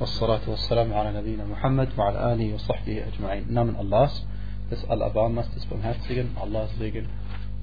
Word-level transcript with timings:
والصلاة 0.00 0.40
والسلام 0.48 0.92
على 0.94 1.20
نبينا 1.20 1.44
Muhammad 1.44 1.98
وعلى 1.98 2.32
آله 2.32 2.54
وصحبه 2.54 3.04
أجمعين. 3.08 3.48
Im 3.48 3.54
Namen 3.54 3.76
Allahs, 3.76 4.26
des 4.70 4.88
Al-Abamas, 4.88 5.50
des 5.54 5.66
Barmherzigen, 5.66 6.36
Allahs 6.40 6.70
Segen 6.78 7.06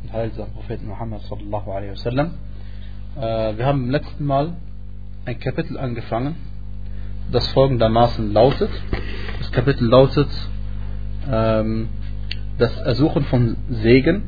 und 0.04 0.12
Heil 0.14 0.30
des 0.30 0.46
Propheten 0.50 0.88
Muhammad 0.88 1.22
sallallahu 1.22 1.72
alaihi 1.72 1.92
wasallam. 1.92 2.32
Äh, 3.16 3.58
wir 3.58 3.66
haben 3.66 3.86
im 3.86 3.92
letzten 3.92 4.26
Mal 4.26 4.54
ein 5.26 5.40
Kapitel 5.40 5.78
angefangen, 5.78 6.36
das 7.32 7.48
folgendermaßen 7.48 8.34
lautet. 8.34 8.70
Das 9.40 9.52
Kapitel 9.52 9.88
lautet 9.88 10.30
ähm, 11.32 11.88
das 12.58 12.76
Ersuchen 12.78 13.24
von 13.26 13.58
Segen 13.70 14.24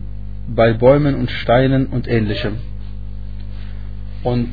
bei 0.47 0.73
Bäumen 0.73 1.15
und 1.15 1.29
Steinen 1.29 1.87
und 1.87 2.07
ähnlichem. 2.07 2.57
Und 4.23 4.49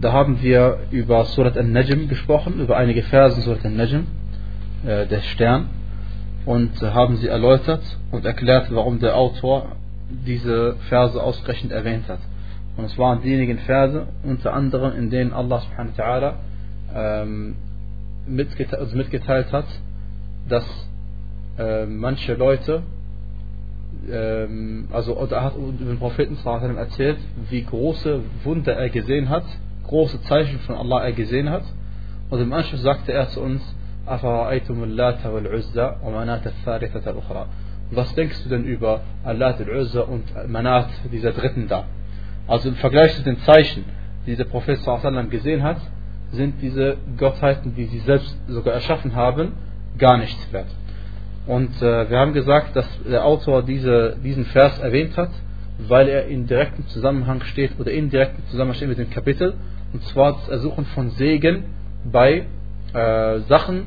da 0.00 0.12
haben 0.12 0.40
wir 0.42 0.78
über 0.90 1.24
Surat 1.24 1.56
al-Najm 1.56 2.08
gesprochen, 2.08 2.60
über 2.60 2.76
einige 2.76 3.02
Versen 3.02 3.42
Surat 3.42 3.64
al-Najm, 3.64 4.06
äh, 4.86 5.06
der 5.06 5.20
Stern, 5.20 5.70
und 6.46 6.80
haben 6.80 7.16
sie 7.16 7.28
erläutert 7.28 7.82
und 8.10 8.24
erklärt, 8.24 8.68
warum 8.70 9.00
der 9.00 9.16
Autor 9.16 9.76
diese 10.26 10.76
Verse 10.88 11.20
ausreichend 11.22 11.72
erwähnt 11.72 12.08
hat. 12.08 12.20
Und 12.76 12.84
es 12.84 12.96
waren 12.96 13.20
diejenigen 13.22 13.58
Verse, 13.58 14.06
unter 14.22 14.54
anderem, 14.54 14.96
in 14.96 15.10
denen 15.10 15.32
Allah 15.32 15.60
subhanahu 15.60 15.98
wa 15.98 16.04
ta'ala 16.04 16.32
ähm, 16.94 17.56
mitgeteilt, 18.26 18.80
also 18.80 18.96
mitgeteilt 18.96 19.52
hat, 19.52 19.66
dass 20.48 20.64
äh, 21.58 21.86
manche 21.86 22.34
Leute, 22.34 22.82
ähm, 24.10 24.88
also 24.92 25.14
er 25.14 25.42
hat 25.42 25.56
über 25.56 25.72
den 25.72 25.98
Propheten 25.98 26.38
erzählt, 26.44 27.18
wie 27.50 27.64
große 27.64 28.20
Wunder 28.44 28.74
er 28.74 28.90
gesehen 28.90 29.28
hat, 29.28 29.44
große 29.88 30.22
Zeichen 30.22 30.60
von 30.60 30.76
Allah 30.76 31.04
er 31.04 31.12
gesehen 31.12 31.50
hat. 31.50 31.64
Und 32.30 32.40
im 32.40 32.52
Anschluss 32.52 32.82
sagte 32.82 33.12
er 33.12 33.28
zu 33.28 33.40
uns, 33.40 33.62
was 37.90 38.14
denkst 38.14 38.42
du 38.44 38.48
denn 38.48 38.64
über 38.64 39.00
Allat 39.24 39.60
al-Uzza 39.60 40.00
und 40.00 40.24
Manat, 40.48 40.88
dieser 41.12 41.32
dritten 41.32 41.68
da? 41.68 41.84
Also 42.46 42.68
im 42.70 42.76
Vergleich 42.76 43.14
zu 43.16 43.22
den 43.22 43.38
Zeichen, 43.40 43.84
die 44.26 44.36
der 44.36 44.44
Prophet 44.44 44.78
gesehen 45.30 45.62
hat, 45.62 45.78
sind 46.32 46.62
diese 46.62 46.96
Gottheiten, 47.18 47.74
die 47.74 47.86
sie 47.86 48.00
selbst 48.00 48.36
sogar 48.48 48.74
erschaffen 48.74 49.14
haben, 49.14 49.52
gar 49.98 50.16
nichts 50.18 50.52
wert. 50.52 50.68
Und 51.46 51.80
äh, 51.82 52.10
wir 52.10 52.18
haben 52.18 52.34
gesagt, 52.34 52.76
dass 52.76 52.86
der 53.08 53.24
Autor 53.24 53.62
diese, 53.62 54.16
diesen 54.22 54.44
Vers 54.46 54.78
erwähnt 54.78 55.16
hat, 55.16 55.30
weil 55.78 56.08
er 56.08 56.26
in 56.26 56.46
direktem 56.46 56.86
Zusammenhang 56.88 57.42
steht 57.42 57.78
oder 57.78 57.90
in 57.90 58.10
direktem 58.10 58.44
Zusammenhang 58.50 58.76
steht 58.76 58.88
mit 58.88 58.98
dem 58.98 59.10
Kapitel, 59.10 59.54
und 59.92 60.02
zwar 60.04 60.32
das 60.32 60.48
Ersuchen 60.48 60.84
von 60.86 61.10
Segen 61.10 61.64
bei 62.10 62.46
äh, 62.92 63.38
Sachen, 63.40 63.86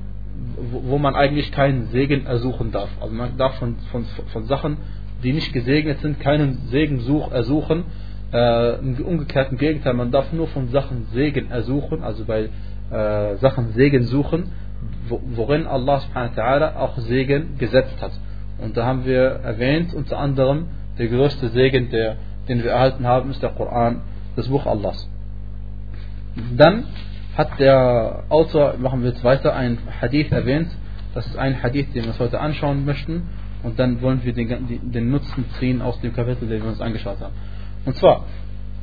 wo, 0.71 0.91
wo, 0.91 0.97
man 0.97 1.15
eigentlich 1.15 1.51
keinen 1.51 1.87
Segen 1.87 2.25
ersuchen 2.25 2.71
darf. 2.71 2.89
Also 2.99 3.13
man 3.13 3.37
darf 3.37 3.55
von, 3.55 3.75
von, 3.91 4.05
von 4.05 4.45
Sachen, 4.45 4.77
die 5.23 5.33
nicht 5.33 5.53
gesegnet 5.53 5.99
sind, 5.99 6.19
keinen 6.19 6.67
Segen 6.67 6.99
such, 7.01 7.31
ersuchen. 7.31 7.85
Äh, 8.33 8.79
Im 8.79 8.95
umgekehrten 9.05 9.57
Gegenteil, 9.57 9.93
man 9.93 10.11
darf 10.11 10.31
nur 10.33 10.47
von 10.47 10.69
Sachen 10.69 11.07
Segen 11.13 11.51
ersuchen, 11.51 12.01
also 12.01 12.25
bei 12.25 12.49
äh, 12.89 13.35
Sachen 13.37 13.73
Segen 13.73 14.03
suchen, 14.03 14.51
worin 15.09 15.67
Allah 15.67 15.99
subhanahu 15.99 16.77
auch 16.77 16.97
Segen 16.97 17.57
gesetzt 17.57 18.01
hat. 18.01 18.11
Und 18.57 18.77
da 18.77 18.85
haben 18.85 19.05
wir 19.05 19.21
erwähnt, 19.21 19.93
unter 19.93 20.17
anderem, 20.17 20.67
der 20.97 21.07
größte 21.07 21.49
Segen, 21.49 21.89
der, 21.89 22.17
den 22.47 22.63
wir 22.63 22.71
erhalten 22.71 23.05
haben, 23.05 23.31
ist 23.31 23.41
der 23.41 23.49
Koran, 23.49 24.01
das 24.35 24.47
Buch 24.47 24.65
Allahs. 24.65 25.09
Dann 26.55 26.85
hat 27.37 27.59
der 27.59 28.23
Autor, 28.29 28.75
machen 28.77 29.03
wir 29.03 29.09
jetzt 29.09 29.23
weiter, 29.23 29.55
ein 29.55 29.77
Hadith 30.01 30.31
erwähnt. 30.31 30.69
Das 31.13 31.25
ist 31.27 31.37
ein 31.37 31.61
Hadith, 31.61 31.93
den 31.93 32.03
wir 32.03 32.09
uns 32.11 32.19
heute 32.19 32.39
anschauen 32.39 32.85
möchten. 32.85 33.29
Und 33.63 33.79
dann 33.79 34.01
wollen 34.01 34.23
wir 34.23 34.33
den, 34.33 34.91
den 34.91 35.11
Nutzen 35.11 35.45
ziehen 35.59 35.81
aus 35.81 35.99
dem 36.01 36.13
Kapitel, 36.13 36.47
den 36.47 36.63
wir 36.63 36.69
uns 36.69 36.81
angeschaut 36.81 37.19
haben. 37.21 37.33
Und 37.85 37.95
zwar 37.97 38.25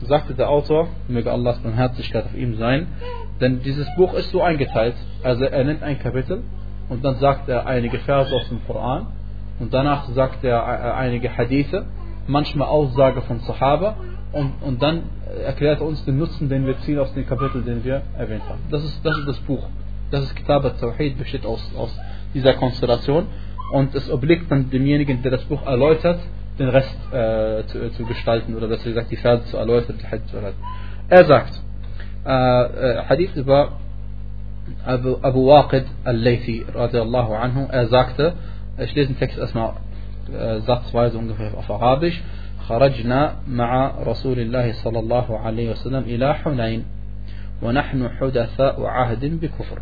sagte 0.03 0.35
der 0.35 0.49
Autor, 0.49 0.89
möge 1.09 1.33
Allahs 1.33 1.59
Barmherzigkeit 1.59 2.27
auf 2.27 2.35
ihm 2.35 2.57
sein, 2.57 2.87
denn 3.41 3.63
dieses 3.63 3.89
Buch 3.97 4.15
ist 4.15 4.31
so 4.31 4.43
eingeteilt. 4.43 4.95
Also 5.23 5.45
er 5.45 5.65
nennt 5.65 5.83
ein 5.83 5.99
Kapitel 5.99 6.45
und 6.89 7.05
dann 7.05 7.17
sagt 7.17 7.49
er 7.49 7.67
einige 7.67 7.99
Verse 8.01 8.35
aus 8.35 8.49
dem 8.49 8.65
Koran 8.67 9.09
und 9.59 9.75
danach 9.75 10.09
sagt 10.11 10.45
er 10.45 10.59
äh, 10.59 10.93
einige 10.93 11.37
Hadithe, 11.37 11.87
manchmal 12.27 12.69
Aussage 12.69 13.23
von 13.23 13.41
Sahaba 13.41 13.97
und, 14.33 14.53
und 14.63 14.83
dann 14.83 15.05
erklärt 15.45 15.81
er 15.81 15.87
uns 15.87 16.05
den 16.05 16.19
Nutzen, 16.19 16.49
den 16.49 16.67
wir 16.67 16.79
ziehen 16.81 16.99
aus 16.99 17.13
dem 17.15 17.27
Kapitel, 17.27 17.63
den 17.63 17.85
wir 17.85 18.03
erwähnt 18.17 18.43
haben. 18.49 18.61
Das 18.71 18.85
ist 18.85 19.05
das, 19.05 19.17
ist 19.19 19.29
das 19.29 19.39
Buch. 19.41 19.67
Das 20.11 20.23
ist 20.23 20.35
Kitab 20.37 20.65
al-Tawhid, 20.65 21.19
besteht 21.19 21.45
aus, 21.47 21.61
aus 21.77 21.97
dieser 22.35 22.55
Konstellation 22.55 23.27
und 23.73 23.95
es 23.95 24.11
obliegt 24.11 24.51
dann 24.51 24.71
demjenigen, 24.71 25.23
der 25.23 25.33
das 25.33 25.45
Buch 25.45 25.65
erläutert, 25.67 26.21
den 26.59 26.69
Rest 26.69 26.97
äh, 27.13 27.65
zu, 27.67 27.91
zu, 27.93 28.05
gestalten 28.05 28.55
oder 28.55 28.69
besser 28.69 28.89
gesagt 28.89 29.11
die 29.11 29.17
Verse 29.17 29.45
zu 29.47 29.57
erläutern. 29.57 29.97
Er 31.09 31.25
sagt, 31.25 31.63
äh, 32.27 32.31
äh, 32.31 33.05
Hadith 33.05 33.37
über 33.37 33.79
Abu, 34.85 35.17
Abu 35.23 35.47
Waqid 35.47 35.87
al-Laythi 36.05 36.67
radiallahu 36.75 37.35
anhu, 37.35 37.67
er 37.71 37.87
sagte, 37.89 38.35
ich 38.79 38.95
lese 38.95 39.09
den 39.09 39.19
Text 39.19 39.39
erstmal 39.39 39.75
äh, 40.33 40.61
satzweise 40.61 41.19
ungefähr 41.19 41.55
auf 41.57 41.71
Arabisch, 41.71 42.23
خرجنا 42.69 43.37
مع 43.49 43.93
رسول 44.01 44.39
الله 44.39 44.73
صلى 44.73 44.99
الله 44.99 45.39
عليه 45.39 45.71
وسلم 45.71 46.03
إلى 46.03 46.35
حنين 46.35 46.85
ونحن 47.63 48.09
حدثاء 48.09 48.83
عهد 48.83 49.41
بكفر 49.41 49.79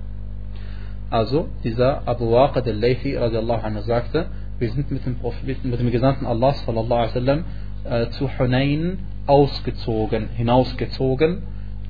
Also, 1.11 1.47
dieser 1.63 2.03
Abu 2.07 2.33
Waqid 2.33 2.67
al-Laythi 2.67 3.17
radiallahu 3.17 3.63
anhu 3.65 3.81
sagte, 3.83 4.27
wir 4.59 4.71
sind 4.73 4.91
mit 4.91 5.07
dem, 5.07 5.15
Propheten, 5.17 5.71
mit 5.71 5.79
dem 5.79 5.93
Gesandten 5.93 6.27
Allah 6.27 6.53
sallallahu 6.55 7.01
alaihi 7.01 7.15
wasallam 7.15 7.45
äh, 7.85 8.11
zu 8.11 8.29
Hunayn 8.39 8.99
ausgezogen, 9.27 10.29
hinausgezogen. 10.37 11.43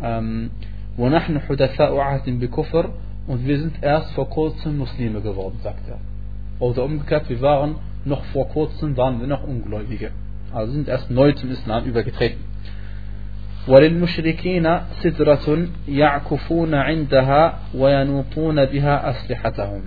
Ähm, 0.03 0.51
وَنَحْنُ 0.99 1.41
حُدَثَاءُ 1.49 1.93
عَهْدٍ 1.99 2.27
بِكُفْرٍ 2.41 2.91
Und 3.27 3.47
wir 3.47 3.59
sind 3.59 3.83
erst 3.83 4.13
vor 4.13 4.29
kurzem 4.29 4.77
Muslime 4.79 5.23
geworden, 5.23 5.59
sagt 5.63 5.89
er. 5.89 5.99
Oder 6.59 6.85
umgekehrt, 6.85 7.29
wir 7.31 7.41
waren 7.41 7.77
noch 8.05 8.23
vor 8.27 8.49
kurzem, 8.49 8.97
waren 8.99 9.21
wir 9.21 9.27
noch 9.27 9.45
Ungläubige. 9.45 10.11
Also 10.56 10.74
sind 10.74 10.88
erst 10.88 11.10
neu 11.10 11.32
zum 11.34 11.52
Islam 11.52 11.86
übergetreten. 11.86 12.52
وللمشركين 13.68 14.80
سدرة 15.04 15.68
يعكفون 15.88 16.74
عندها 16.74 17.60
وينوطون 17.76 18.66
بها 18.66 19.10
أسلحتهم. 19.10 19.82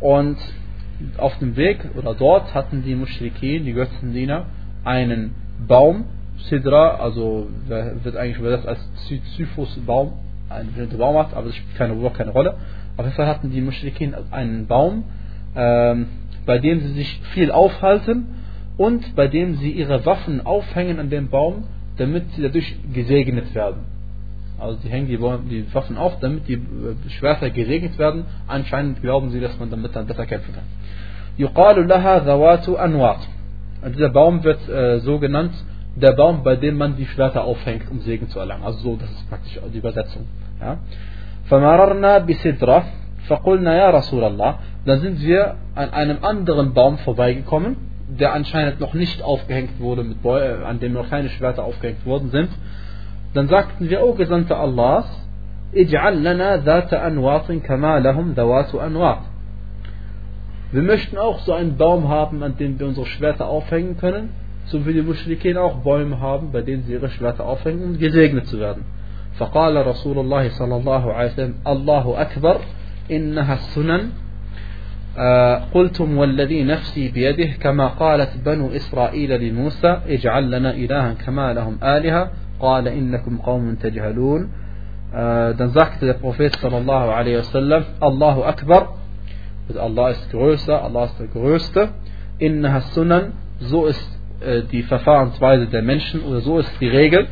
Und 0.00 0.36
auf 1.16 1.38
dem 1.38 1.56
Weg 1.56 1.78
oder 1.96 2.14
dort 2.14 2.54
hatten 2.54 2.82
die 2.82 2.94
Mushrikin, 2.94 3.64
die 3.64 3.72
Götzendiener, 3.72 4.46
einen 4.84 5.34
Baum, 5.66 6.04
Sidra, 6.50 6.96
also 6.96 7.48
wird 7.66 8.16
eigentlich 8.16 8.38
übersetzt 8.38 8.68
als 8.68 8.80
Zyphus-Baum, 9.36 10.12
ein 10.50 10.66
bestimmter 10.66 10.98
Baumart, 10.98 11.32
aber 11.34 11.46
das 11.46 11.56
spielt 11.56 11.76
keine, 11.76 12.10
keine 12.10 12.30
Rolle. 12.30 12.56
Auf 12.96 13.04
jeden 13.04 13.16
Fall 13.16 13.26
hatten 13.26 13.50
die 13.50 13.60
Mushrikin 13.60 14.14
einen 14.30 14.66
Baum, 14.66 15.04
ähm, 15.56 16.06
bei 16.44 16.58
dem 16.58 16.80
sie 16.80 16.92
sich 16.92 17.20
viel 17.32 17.50
aufhalten 17.50 18.26
und 18.78 19.14
bei 19.14 19.28
dem 19.28 19.56
sie 19.56 19.70
ihre 19.70 20.04
Waffen 20.04 20.44
aufhängen 20.44 20.98
an 20.98 21.10
dem 21.10 21.28
Baum, 21.28 21.64
damit 21.96 22.30
sie 22.32 22.42
dadurch 22.42 22.76
gesegnet 22.92 23.54
werden. 23.54 23.82
Also 24.58 24.78
die 24.82 24.88
hängen 24.88 25.08
die, 25.08 25.18
die 25.48 25.74
Waffen 25.74 25.96
auf, 25.96 26.18
damit 26.20 26.48
die 26.48 26.60
Schwerter 27.08 27.50
gesegnet 27.50 27.98
werden. 27.98 28.24
Anscheinend 28.46 29.00
glauben 29.02 29.30
sie, 29.30 29.40
dass 29.40 29.58
man 29.58 29.70
damit 29.70 29.94
dann 29.94 30.06
besser 30.06 30.26
kämpfen 30.26 30.54
kann. 30.54 30.64
يقال 31.38 31.88
لها 31.88 32.18
ذوات 32.18 32.68
أنواط. 32.68 33.18
Dieser 33.94 34.10
Baum 34.10 34.44
wird 34.44 34.68
äh, 34.68 35.00
so 35.00 35.18
genannt, 35.18 35.52
der 35.96 36.12
Baum, 36.12 36.42
bei 36.42 36.56
dem 36.56 36.76
man 36.76 36.96
die 36.96 37.06
Schwerter 37.06 37.44
aufhängt, 37.44 37.90
um 37.90 38.00
Segen 38.00 38.28
zu 38.28 38.38
erlangen. 38.38 38.62
Also 38.62 38.78
so, 38.78 38.96
das 38.96 39.10
ist 39.10 39.28
praktisch 39.28 39.58
die 39.72 39.78
Übersetzung. 39.78 40.26
Ja. 40.60 40.78
فمررنا 41.50 42.18
بسدرة 42.18 42.84
فقلنا 43.28 43.76
يا 43.76 43.90
رسول 43.90 44.24
الله 44.24 44.54
dann 44.86 45.00
sind 45.00 45.20
wir 45.20 45.56
an 45.74 45.90
einem 45.90 46.18
anderen 46.22 46.74
Baum 46.74 46.98
vorbeigekommen, 46.98 47.76
der 48.08 48.32
anscheinend 48.32 48.80
noch 48.80 48.94
nicht 48.94 49.22
aufgehängt 49.22 49.80
wurde, 49.80 50.04
mit 50.04 50.22
Bäu 50.22 50.64
an 50.64 50.80
dem 50.80 50.92
noch 50.92 51.08
keine 51.10 51.28
Schwerter 51.30 51.64
aufgehängt 51.64 52.04
worden 52.06 52.30
sind. 52.30 52.50
Dann 53.34 53.48
sagten 53.48 53.88
wir, 53.88 54.04
O 54.04 54.14
Gesandter 54.14 54.58
Allahs, 54.58 55.06
اجعل 55.74 56.24
لنا 56.24 56.56
ذات 56.56 56.94
أنواط 56.94 57.52
كما 57.52 58.00
لهم 58.00 58.32
ذوات 58.32 58.74
أنواط 58.74 59.18
wir 60.74 60.82
möchten 60.82 61.18
auch 61.18 61.38
so 61.40 61.52
einen 61.52 61.76
Baum 61.76 62.08
haben, 62.08 62.42
an 62.42 62.56
dem 62.56 62.80
wir 62.80 62.88
unsere 62.88 63.06
Schwerter 63.06 63.46
aufhängen 63.46 63.96
können, 63.96 64.30
so 64.64 64.84
wie 64.84 64.92
die 64.92 65.02
Muschrikin 65.02 65.56
auch 65.56 65.84
Bäume 65.84 66.18
haben, 66.20 66.50
bei 66.50 66.62
denen 66.62 66.82
sie 66.82 66.94
ihre 66.94 67.10
Schwerter 67.10 67.46
aufhängen, 67.46 67.84
um 67.84 67.98
gesegnet 67.98 68.48
zu 68.48 68.58
werden. 68.58 68.82
فقال 69.38 69.86
رسول 69.86 70.18
الله 70.18 70.48
صلى 70.48 70.76
الله 70.76 71.12
عليه 71.12 71.32
وسلم 71.32 71.54
الله 71.66 72.22
أكبر 72.22 72.60
إنها 73.10 73.54
السنن 73.54 74.10
قلتم 75.73 76.17
والذي 76.17 76.63
نفسي 76.63 77.07
بيده 77.11 77.45
كما 77.45 77.87
قالت 77.87 78.37
بنو 78.45 78.71
إسرائيل 78.75 79.49
لموسى 79.49 80.01
اجعل 80.07 80.51
لنا 80.51 80.71
إلها 80.71 81.13
كما 81.13 81.53
لهم 81.53 81.77
آلهة 81.83 82.31
قال 82.59 82.87
إنكم 82.87 83.37
قوم 83.37 83.75
تجهلون 83.75 84.49
äh, 85.11 85.55
dann 85.55 85.71
sagte 85.71 86.05
der 86.05 86.13
Prophet 86.13 86.55
sallallahu 86.57 87.09
alaihi 87.09 87.37
wasallam, 87.37 87.83
Allahu 87.99 88.43
Akbar, 88.43 88.95
Allah 89.75 90.11
ist 90.11 90.29
größer, 90.29 90.83
Allah 90.83 91.05
ist 91.05 91.19
der 91.19 91.27
Größte, 91.27 91.89
innaha 92.37 92.81
sunan, 92.93 93.33
so 93.59 93.87
ist 93.87 94.19
äh, 94.39 94.61
die 94.71 94.83
Verfahrensweise 94.83 95.65
der 95.67 95.81
Menschen 95.81 96.21
oder 96.21 96.41
so 96.41 96.59
ist 96.59 96.71
die 96.79 96.87
Regel. 96.87 97.27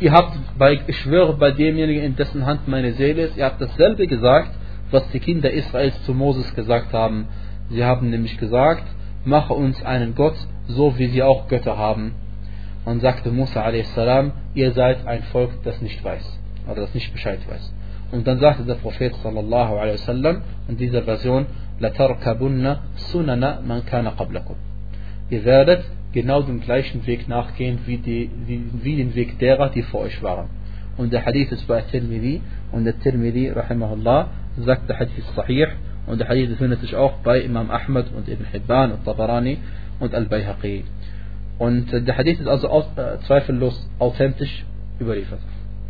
ihr 0.00 0.12
habt 0.12 0.36
bei, 0.58 0.80
ich 0.86 0.98
schwöre 0.98 1.34
bei 1.34 1.52
demjenigen, 1.52 2.02
in 2.02 2.16
dessen 2.16 2.44
Hand 2.44 2.68
meine 2.68 2.92
Seele 2.92 3.22
ist, 3.22 3.38
ihr 3.38 3.46
habt 3.46 3.60
dasselbe 3.60 4.06
gesagt, 4.06 4.50
was 4.91 5.07
die 5.09 5.19
Kinder 5.19 5.51
Israels 5.51 6.01
zu 6.03 6.13
Moses 6.13 6.53
gesagt 6.55 6.93
haben. 6.93 7.27
Sie 7.69 7.83
haben 7.83 8.09
nämlich 8.09 8.37
gesagt, 8.37 8.83
mache 9.25 9.53
uns 9.53 9.83
einen 9.83 10.15
Gott, 10.15 10.35
so 10.67 10.97
wie 10.97 11.07
sie 11.07 11.23
auch 11.23 11.47
Götter 11.47 11.77
haben. 11.77 12.13
Und 12.85 13.01
sagte 13.01 13.31
Musa 13.31 13.63
a.s., 13.63 13.97
ihr 14.53 14.71
seid 14.73 15.07
ein 15.07 15.23
Volk, 15.23 15.51
das 15.63 15.81
nicht 15.81 16.03
weiß, 16.03 16.39
oder 16.67 16.81
das 16.81 16.93
nicht 16.93 17.11
Bescheid 17.11 17.39
weiß. 17.49 17.73
Und 18.11 18.27
dann 18.27 18.39
sagte 18.39 18.63
der 18.63 18.75
Prophet 18.75 19.15
sallallahu 19.15 19.77
alaihi 19.77 19.93
wasallam 19.95 20.41
in 20.67 20.77
dieser 20.77 21.01
Version, 21.03 21.47
لَتَرْكَبُنَّ 21.81 22.77
سُنَنَ 23.11 23.63
مَنْ 23.67 23.81
كَانَ 23.83 24.07
قَبْلَكُمْ 24.07 24.55
Ihr 25.31 25.43
werdet 25.43 25.83
genau 26.13 26.43
den 26.43 26.61
gleichen 26.61 27.05
Weg 27.07 27.27
nachgehen 27.27 27.79
wie, 27.87 27.97
die, 27.97 28.29
wie, 28.45 28.63
wie 28.83 28.95
den 28.97 29.15
Weg 29.15 29.39
derer, 29.39 29.69
die 29.69 29.81
vor 29.81 30.01
euch 30.01 30.21
waren. 30.21 30.49
Und 30.97 31.11
der 31.11 31.25
Hadith 31.25 31.51
ist 31.51 31.67
bei 31.67 31.81
Tirmidhi 31.81 32.41
und 32.71 32.85
der 32.85 32.97
Tirmidhi, 32.99 33.49
rahimahullah, 33.49 34.29
sagt 34.58 34.88
der 34.88 34.98
Hadith 34.98 35.24
sahih 35.36 35.68
und 36.06 36.20
der 36.20 36.28
Hadith 36.28 36.56
findet 36.58 36.80
sich 36.80 36.96
auch 36.96 37.18
bei 37.18 37.40
Imam 37.40 37.70
Ahmad 37.70 38.06
und 38.16 38.28
Ibn 38.28 38.44
Hibban 38.44 38.92
und 38.92 39.04
Tabarani 39.04 39.58
und 40.00 40.14
Al-Bayhaqi. 40.14 40.84
Und 41.58 41.92
der 41.92 42.16
Hadith 42.16 42.40
ist 42.40 42.48
also 42.48 42.68
äh, 42.96 43.18
zweifellos 43.26 43.88
authentisch 43.98 44.64
überliefert. 44.98 45.40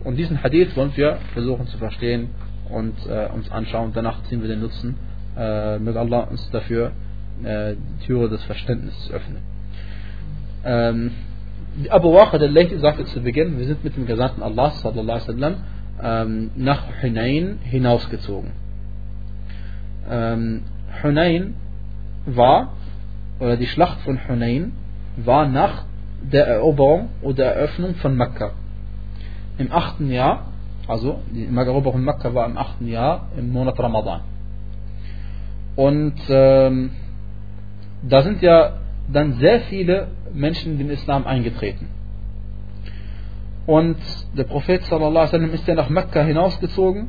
Und 0.05 0.17
diesen 0.17 0.43
Hadith 0.43 0.77
wollen 0.77 0.93
wir 0.97 1.19
versuchen 1.33 1.67
zu 1.69 1.79
verstehen 1.79 2.31
und 2.71 2.95
äh, 3.09 3.29
uns 3.33 3.51
anschauen. 3.51 3.93
Danach 3.95 4.23
ziehen 4.25 4.43
wir 4.43 4.49
den 4.49 4.61
Nutzen. 4.61 4.97
Äh, 5.37 5.79
möge 5.79 6.01
Allah 6.01 6.21
uns 6.23 6.51
dafür 6.51 6.93
äh, 7.45 7.75
die 7.75 8.07
Türe 8.07 8.29
des 8.29 8.43
Verständnisses 8.45 9.11
öffnen. 9.13 9.43
Ähm, 10.65 11.11
Abu 11.89 12.13
Waqid 12.13 12.43
al-Laythi 12.43 12.79
sagte 12.79 13.05
zu 13.05 13.21
Beginn, 13.21 13.59
wir 13.59 13.67
sind 13.67 13.85
mit 13.85 13.97
dem 13.97 14.07
Gesandten 14.07 14.43
Allah 14.43 14.71
sallallahu 14.71 15.03
alaihi 15.03 15.29
wasallam 15.29 15.55
ähm, 16.03 16.51
nach 16.57 16.85
Hunain 17.03 17.59
hinausgezogen. 17.63 18.53
Ähm, 20.09 20.63
Hunain 21.03 21.55
war, 22.27 22.73
oder 23.39 23.57
die 23.57 23.67
Schlacht 23.67 24.01
von 24.01 24.19
Hunain 24.29 24.73
war 25.17 25.47
nach 25.47 25.85
der 26.23 26.47
Eroberung 26.47 27.09
oder 27.23 27.47
Eröffnung 27.55 27.95
von 27.97 28.17
Mekka. 28.17 28.53
Im 29.59 29.73
achten 29.73 30.11
Jahr, 30.11 30.47
also 30.87 31.21
die 31.33 31.45
Eroberung 31.45 31.93
von 31.93 32.05
Mekka 32.05 32.35
war 32.35 32.47
im 32.47 32.59
achten 32.59 32.87
Jahr 32.89 33.29
im 33.37 33.53
Monat 33.53 33.79
Ramadan. 33.79 34.21
Und 35.77 36.21
ähm, 36.29 36.91
da 38.03 38.23
sind 38.23 38.43
ja 38.43 38.75
dann 39.13 39.35
sehr 39.35 39.61
viele 39.63 40.09
Menschen 40.33 40.73
in 40.73 40.79
den 40.79 40.91
Islam 40.91 41.27
eingetreten. 41.27 41.89
Und 43.71 43.99
der 44.37 44.43
Prophet 44.43 44.85
sallallahu 44.85 45.37
ist 45.53 45.69
ja 45.69 45.77
nach 45.77 45.89
Mekka 45.89 46.23
hinausgezogen 46.23 47.09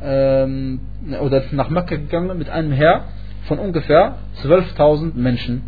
ähm, 0.00 0.78
oder 1.20 1.42
nach 1.50 1.70
Mekka 1.70 1.96
gegangen 1.96 2.38
mit 2.38 2.48
einem 2.48 2.70
Heer 2.70 3.06
von 3.48 3.58
ungefähr 3.58 4.14
12.000 4.44 5.16
Menschen. 5.16 5.62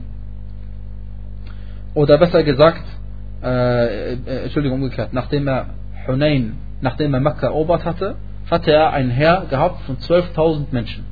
Oder 1.94 2.16
besser 2.18 2.44
gesagt, 2.44 2.84
äh, 3.42 4.12
äh, 4.12 4.44
Entschuldigung, 4.44 4.82
umgekehrt, 4.82 5.12
nachdem 5.12 5.48
er 5.48 5.70
Hunain, 6.06 6.58
nachdem 6.80 7.12
er 7.12 7.18
Mekka 7.18 7.48
erobert 7.48 7.84
hatte, 7.84 8.14
hatte 8.48 8.70
er 8.70 8.92
ein 8.92 9.10
Heer 9.10 9.46
gehabt 9.50 9.80
von 9.82 9.96
12.000 9.96 10.66
Menschen. 10.70 11.04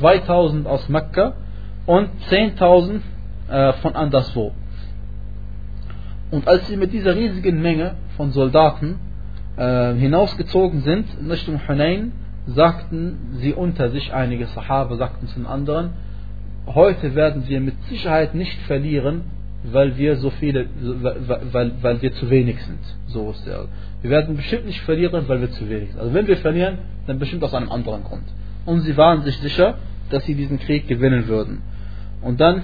2.000 0.00 0.64
aus 0.64 0.88
Mekka 0.88 1.34
und 1.84 2.08
10.000 2.30 3.00
äh, 3.50 3.74
von 3.74 3.94
anderswo. 3.94 4.52
Und 6.30 6.46
als 6.46 6.66
sie 6.68 6.76
mit 6.76 6.92
dieser 6.92 7.16
riesigen 7.16 7.60
Menge 7.60 7.96
von 8.16 8.32
Soldaten 8.32 8.96
äh, 9.56 9.94
hinausgezogen 9.94 10.82
sind 10.82 11.06
in 11.20 11.30
Richtung 11.30 11.60
Hunain, 11.66 12.12
sagten 12.46 13.36
sie 13.40 13.52
unter 13.52 13.90
sich, 13.90 14.12
einige 14.12 14.46
Sahaba 14.46 14.96
sagten 14.96 15.26
zu 15.26 15.40
den 15.40 15.46
anderen, 15.46 15.90
heute 16.66 17.14
werden 17.14 17.44
wir 17.48 17.60
mit 17.60 17.74
Sicherheit 17.88 18.34
nicht 18.34 18.58
verlieren, 18.62 19.22
weil 19.64 19.98
wir 19.98 20.16
so 20.16 20.30
viele, 20.30 20.66
weil, 20.80 21.40
weil, 21.52 21.72
weil 21.82 22.02
wir 22.02 22.12
zu 22.14 22.30
wenig 22.30 22.62
sind. 22.62 22.78
So 23.08 23.30
ist 23.32 23.46
der. 23.46 23.66
Wir 24.00 24.10
werden 24.10 24.36
bestimmt 24.36 24.66
nicht 24.66 24.80
verlieren, 24.80 25.24
weil 25.26 25.40
wir 25.40 25.50
zu 25.50 25.68
wenig 25.68 25.90
sind. 25.90 26.00
Also 26.00 26.14
wenn 26.14 26.26
wir 26.26 26.38
verlieren, 26.38 26.78
dann 27.06 27.18
bestimmt 27.18 27.44
aus 27.44 27.54
einem 27.54 27.70
anderen 27.70 28.04
Grund. 28.04 28.24
Und 28.64 28.80
sie 28.80 28.96
waren 28.96 29.22
sich 29.22 29.36
sicher, 29.38 29.74
dass 30.10 30.24
sie 30.24 30.34
diesen 30.34 30.58
Krieg 30.58 30.88
gewinnen 30.88 31.28
würden. 31.28 31.62
Und 32.22 32.40
dann 32.40 32.62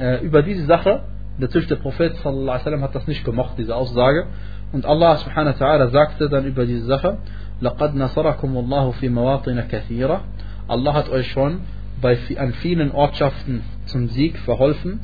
äh, 0.00 0.24
über 0.24 0.42
diese 0.42 0.64
Sache, 0.66 1.04
natürlich 1.37 1.67
der 1.67 1.77
Prophet 1.77 2.15
sallallahu 2.17 2.41
alaihi 2.43 2.59
wasallam 2.59 2.81
hat 2.81 2.95
das 2.95 3.07
nicht 3.07 3.25
gemacht, 3.25 3.53
diese 3.57 3.75
Aussage. 3.75 4.27
Und 4.71 4.85
Allah 4.85 5.17
subhanahu 5.17 5.59
wa 5.59 5.65
ta'ala 5.65 5.89
sagte 5.89 6.29
dann 6.29 6.45
über 6.45 6.65
diese 6.65 6.85
Sache, 6.85 7.17
لَقَدْ 7.61 7.95
نَصَرَكُمُ 7.95 8.57
اللَّهُ 8.57 8.91
فِي 8.99 9.09
مَوَاطِنَ 9.09 9.67
كَثِيرًا 9.67 10.21
Allah 10.67 10.93
hat 10.93 11.09
euch 11.09 11.31
schon 11.31 11.61
bei, 12.01 12.17
an 12.37 12.53
vielen 12.53 12.91
Ortschaften 12.91 13.63
zum 13.85 14.09
Sieg 14.09 14.37
verholfen. 14.39 15.01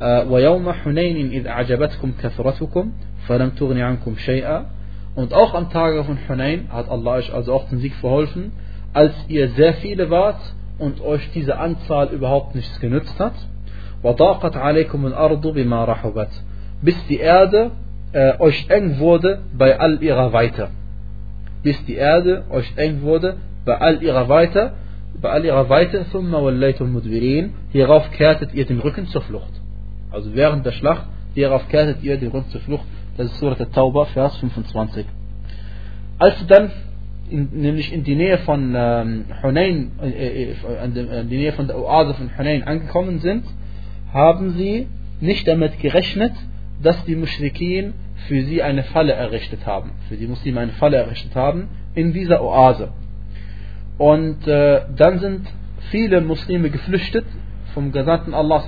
وَيَوْمَ 0.00 0.72
حُنَيْنٍ 0.72 1.30
إِذْ 1.30 1.46
أَعْجَبَتْكُمْ 1.46 2.12
كَثْرَتُكُمْ 2.22 2.92
فَلَمْ 3.28 3.50
تُغْنِ 3.56 3.78
عَنْكُمْ 3.78 4.16
شَيْئًا 4.16 4.66
Und 5.14 5.32
auch 5.32 5.54
am 5.54 5.70
Tage 5.70 6.02
von 6.04 6.18
Hunain 6.28 6.68
hat 6.72 6.88
Allah 6.88 7.12
euch 7.12 7.32
also 7.32 7.54
auch 7.54 7.68
zum 7.68 7.78
Sieg 7.78 7.94
verholfen, 7.94 8.52
als 8.92 9.12
ihr 9.28 9.48
sehr 9.50 9.74
viele 9.74 10.10
wart 10.10 10.40
und 10.78 11.00
euch 11.00 11.30
diese 11.32 11.58
Anzahl 11.58 12.08
überhaupt 12.08 12.54
nichts 12.54 12.80
genützt 12.80 13.18
hat. 13.20 13.34
وضاقت 14.04 14.56
عليكم 14.56 15.06
الأرض 15.06 15.46
بما 15.46 15.84
رحبت 15.84 16.28
bis 16.82 17.06
die 17.08 17.18
Erde 17.18 17.70
äh, 18.12 18.38
euch 18.38 18.66
eng 18.68 18.98
wurde 18.98 19.40
bei 19.56 19.78
all 19.78 20.02
ihrer 20.02 20.32
Weite 20.32 20.68
bis 21.62 21.84
die 21.86 21.94
Erde 21.94 22.44
euch 22.50 22.72
eng 22.76 23.02
wurde 23.02 23.36
bei 23.64 23.76
all 23.78 24.02
ihrer 24.02 24.28
Weite 24.28 24.72
bei 25.20 25.30
all 25.30 25.44
ihrer 25.44 25.68
Weite 25.68 26.04
ثم 26.12 26.34
وليتم 26.34 26.94
مدبرين 26.94 27.50
hierauf 27.72 28.10
kehrtet 28.10 28.54
ihr 28.54 28.66
den 28.66 28.80
Rücken 28.80 29.06
zur 29.06 29.22
Flucht 29.22 29.52
also 30.10 30.34
während 30.34 30.66
der 30.66 30.72
Schlacht 30.72 31.06
hierauf 31.34 31.68
kehrtet 31.68 32.02
ihr 32.02 32.16
den 32.18 32.30
Rücken 32.30 32.50
zur 32.50 32.60
Flucht 32.60 32.84
das 33.16 33.26
ist 33.26 33.38
Surat 33.38 33.72
Tauba 33.72 34.04
Vers 34.06 34.36
25 34.36 35.06
als 36.18 36.38
sie 36.38 36.46
dann 36.46 36.70
in, 37.30 37.48
nämlich 37.52 37.92
in 37.92 38.04
die 38.04 38.14
Nähe 38.14 38.38
von 38.38 38.74
ähm, 38.76 39.24
Hunain 39.42 39.92
äh, 40.02 40.52
äh, 40.52 40.84
in 40.84 41.28
die 41.30 41.38
Nähe 41.38 41.52
von 41.52 41.66
der 41.66 41.78
Oase 41.78 42.14
von 42.14 42.30
Hunain 42.36 42.62
angekommen 42.64 43.20
sind 43.20 43.44
haben 44.13 44.51
sie 44.51 44.87
nicht 45.21 45.47
damit 45.47 45.79
gerechnet, 45.79 46.33
dass 46.81 47.03
die 47.05 47.15
Mushrikin 47.15 47.93
für 48.27 48.43
sie 48.43 48.63
eine 48.63 48.83
Falle 48.83 49.13
errichtet 49.13 49.65
haben, 49.65 49.91
für 50.07 50.15
die 50.15 50.27
Muslime 50.27 50.61
eine 50.61 50.71
Falle 50.73 50.97
errichtet 50.97 51.35
haben 51.35 51.67
in 51.93 52.13
dieser 52.13 52.41
Oase. 52.41 52.89
Und 53.97 54.47
äh, 54.47 54.81
dann 54.95 55.19
sind 55.19 55.47
viele 55.91 56.21
Muslime 56.21 56.69
geflüchtet, 56.69 57.25
vom 57.73 57.91
Gesandten 57.91 58.33
Allah 58.33 58.63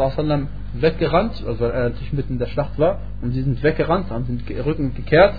weggerannt, 0.73 1.43
also 1.45 1.65
er 1.65 1.89
natürlich 1.89 2.13
mitten 2.13 2.33
in 2.33 2.39
der 2.39 2.47
Schlacht 2.47 2.77
war, 2.77 2.99
und 3.21 3.31
sie 3.31 3.41
sind 3.41 3.61
weggerannt, 3.63 4.09
haben 4.09 4.25
den 4.25 4.61
Rücken 4.61 4.93
gekehrt, 4.93 5.35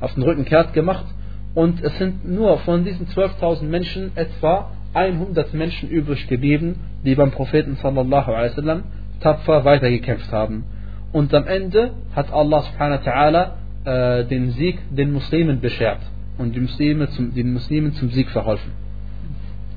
auf 0.00 0.14
den 0.14 0.22
Rücken 0.22 0.44
kehrt 0.44 0.72
gemacht, 0.72 1.06
und 1.54 1.82
es 1.82 1.96
sind 1.98 2.28
nur 2.28 2.58
von 2.58 2.84
diesen 2.84 3.06
12.000 3.06 3.62
Menschen 3.64 4.12
etwa 4.16 4.70
100 4.92 5.54
Menschen 5.54 5.88
übrig 5.88 6.26
geblieben, 6.28 6.76
die 7.04 7.14
beim 7.14 7.30
Propheten 7.30 7.76
sallallahu 7.76 8.32
alaihi 8.32 8.50
wasallam 8.50 8.82
tapfer 9.20 9.64
weitergekämpft 9.64 10.30
haben. 10.32 10.64
Und 11.12 11.32
am 11.34 11.46
Ende 11.46 11.92
hat 12.14 12.32
Allah 12.32 12.62
subhanahu 12.62 13.04
wa 13.04 13.10
ta'ala 13.10 14.20
äh, 14.20 14.24
den 14.24 14.50
Sieg 14.50 14.78
den 14.90 15.12
Muslimen 15.12 15.60
beschert 15.60 16.00
und 16.38 16.54
die 16.54 16.60
Muslime 16.60 17.08
zum, 17.10 17.34
den 17.34 17.52
Muslimen 17.52 17.92
zum 17.94 18.10
Sieg 18.10 18.28
verholfen. 18.30 18.72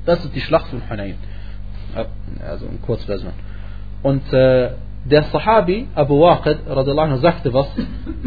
Das 0.04 0.24
ist 0.24 0.34
die 0.34 0.40
Schlacht 0.40 0.66
von 0.66 0.82
Hunayn. 0.88 1.14
Also 2.46 2.66
in 2.66 2.80
Kurzversion. 2.82 3.32
Und 4.02 4.32
äh, 4.32 4.70
der 5.04 5.22
Sahabi 5.24 5.88
Abu 5.94 6.20
Waqid 6.20 6.58
anhu, 6.68 7.16
sagte 7.16 7.52
was. 7.52 7.68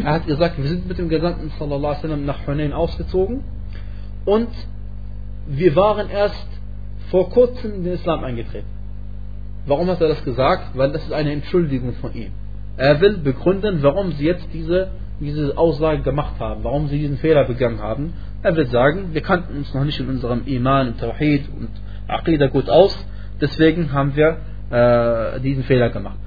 Er 0.02 0.12
hat 0.12 0.26
gesagt, 0.26 0.58
wir 0.58 0.68
sind 0.68 0.88
mit 0.88 0.98
dem 0.98 1.08
Gesandten 1.08 1.50
sallallahu 1.58 2.04
alaihi 2.04 2.20
nach 2.24 2.46
Hunayn 2.46 2.72
ausgezogen 2.72 3.42
und 4.24 4.48
wir 5.46 5.76
waren 5.76 6.08
erst 6.10 6.48
vor 7.10 7.30
kurzem 7.30 7.74
in 7.74 7.84
den 7.84 7.92
Islam 7.94 8.24
eingetreten. 8.24 8.66
Warum 9.66 9.88
hat 9.88 10.00
er 10.00 10.08
das 10.08 10.24
gesagt? 10.24 10.76
Weil 10.76 10.92
das 10.92 11.04
ist 11.04 11.12
eine 11.12 11.32
Entschuldigung 11.32 11.94
von 11.94 12.14
ihm. 12.14 12.32
Er 12.76 13.00
will 13.00 13.18
begründen, 13.18 13.82
warum 13.82 14.12
sie 14.12 14.26
jetzt 14.26 14.48
diese, 14.52 14.88
diese 15.20 15.56
Aussage 15.56 16.02
gemacht 16.02 16.34
haben, 16.40 16.64
warum 16.64 16.88
sie 16.88 16.98
diesen 16.98 17.18
Fehler 17.18 17.44
begangen 17.44 17.80
haben. 17.80 18.14
Er 18.42 18.56
will 18.56 18.66
sagen, 18.66 19.10
wir 19.12 19.20
kannten 19.20 19.56
uns 19.56 19.72
noch 19.72 19.84
nicht 19.84 20.00
in 20.00 20.08
unserem 20.08 20.42
Iman, 20.46 20.88
und 20.88 21.00
Tawhid 21.00 21.48
und 21.56 21.68
Aqidah 22.08 22.48
gut 22.48 22.68
aus, 22.68 22.94
deswegen 23.40 23.92
haben 23.92 24.14
wir 24.16 24.38
äh, 24.70 25.40
diesen 25.40 25.62
Fehler 25.64 25.90
gemacht. 25.90 26.18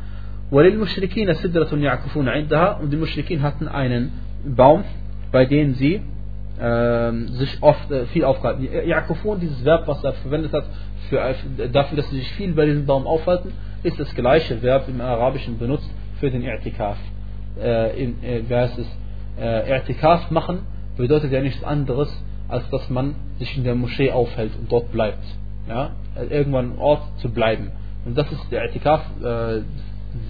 Und 0.49 0.63
die 0.63 0.77
Mushrikin 2.97 3.41
hatten 3.41 3.67
einen 3.67 4.11
Baum, 4.45 4.83
bei 5.31 5.45
dem 5.45 5.73
sie 5.75 6.01
sich 6.59 7.61
oft 7.61 7.91
äh, 7.91 8.05
viel 8.07 8.23
aufgehalten. 8.23 8.67
Yakufun, 8.87 9.39
dieses 9.39 9.63
Verb, 9.63 9.87
was 9.87 10.03
er 10.03 10.13
verwendet 10.13 10.53
hat, 10.53 10.65
für, 11.09 11.19
äh, 11.19 11.69
dafür, 11.71 11.97
dass 11.97 12.09
sie 12.09 12.17
sich 12.17 12.31
viel 12.33 12.53
bei 12.53 12.65
diesem 12.65 12.85
Baum 12.85 13.05
aufhalten, 13.05 13.53
ist 13.83 13.99
das 13.99 14.13
gleiche 14.15 14.61
Verb 14.61 14.87
im 14.87 14.99
Arabischen 15.01 15.57
benutzt 15.57 15.89
für 16.19 16.31
den 16.31 16.43
I'tikaf. 16.43 16.95
Äh, 17.59 18.03
in, 18.03 18.23
äh, 18.23 18.43
wer 18.47 18.65
ist 18.65 18.77
es? 18.79 18.87
Äh, 19.39 19.79
I'tikaf 19.79 20.31
machen 20.31 20.61
bedeutet 20.97 21.31
ja 21.31 21.41
nichts 21.41 21.63
anderes, 21.63 22.09
als 22.47 22.67
dass 22.69 22.89
man 22.89 23.15
sich 23.37 23.55
in 23.57 23.63
der 23.63 23.75
Moschee 23.75 24.11
aufhält 24.11 24.53
und 24.59 24.71
dort 24.71 24.91
bleibt. 24.91 25.23
Ja? 25.67 25.91
Irgendwann 26.29 26.73
ein 26.73 26.79
Ort 26.79 27.03
zu 27.17 27.29
bleiben. 27.29 27.71
Und 28.05 28.17
das 28.17 28.31
ist 28.31 28.51
der 28.51 28.67
I'tikaf, 28.67 29.01
äh, 29.21 29.61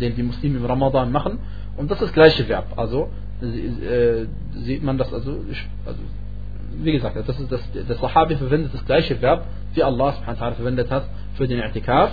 den 0.02 0.16
die 0.16 0.24
Muslime 0.24 0.58
im 0.58 0.66
Ramadan 0.66 1.12
machen. 1.12 1.40
Und 1.78 1.90
das 1.92 2.02
ist 2.02 2.08
das 2.08 2.14
gleiche 2.14 2.48
Verb. 2.50 2.74
Also 2.76 3.10
sieht 3.40 4.84
man 4.84 4.98
das 4.98 5.14
also, 5.14 5.32
also 5.86 6.00
wie 6.80 6.92
gesagt, 6.92 7.16
das 7.16 7.40
ist 7.40 7.52
das, 7.52 7.62
der 7.72 7.96
Sahabi 7.96 8.36
verwendet 8.36 8.74
das 8.74 8.86
gleiche 8.86 9.22
Verb, 9.22 9.46
wie 9.74 9.84
Allah 9.84 10.14
subhanahu 10.14 10.56
verwendet 10.56 10.90
hat 10.90 11.04
für 11.36 11.48
den 11.48 11.60
I'tikaf, 11.60 12.10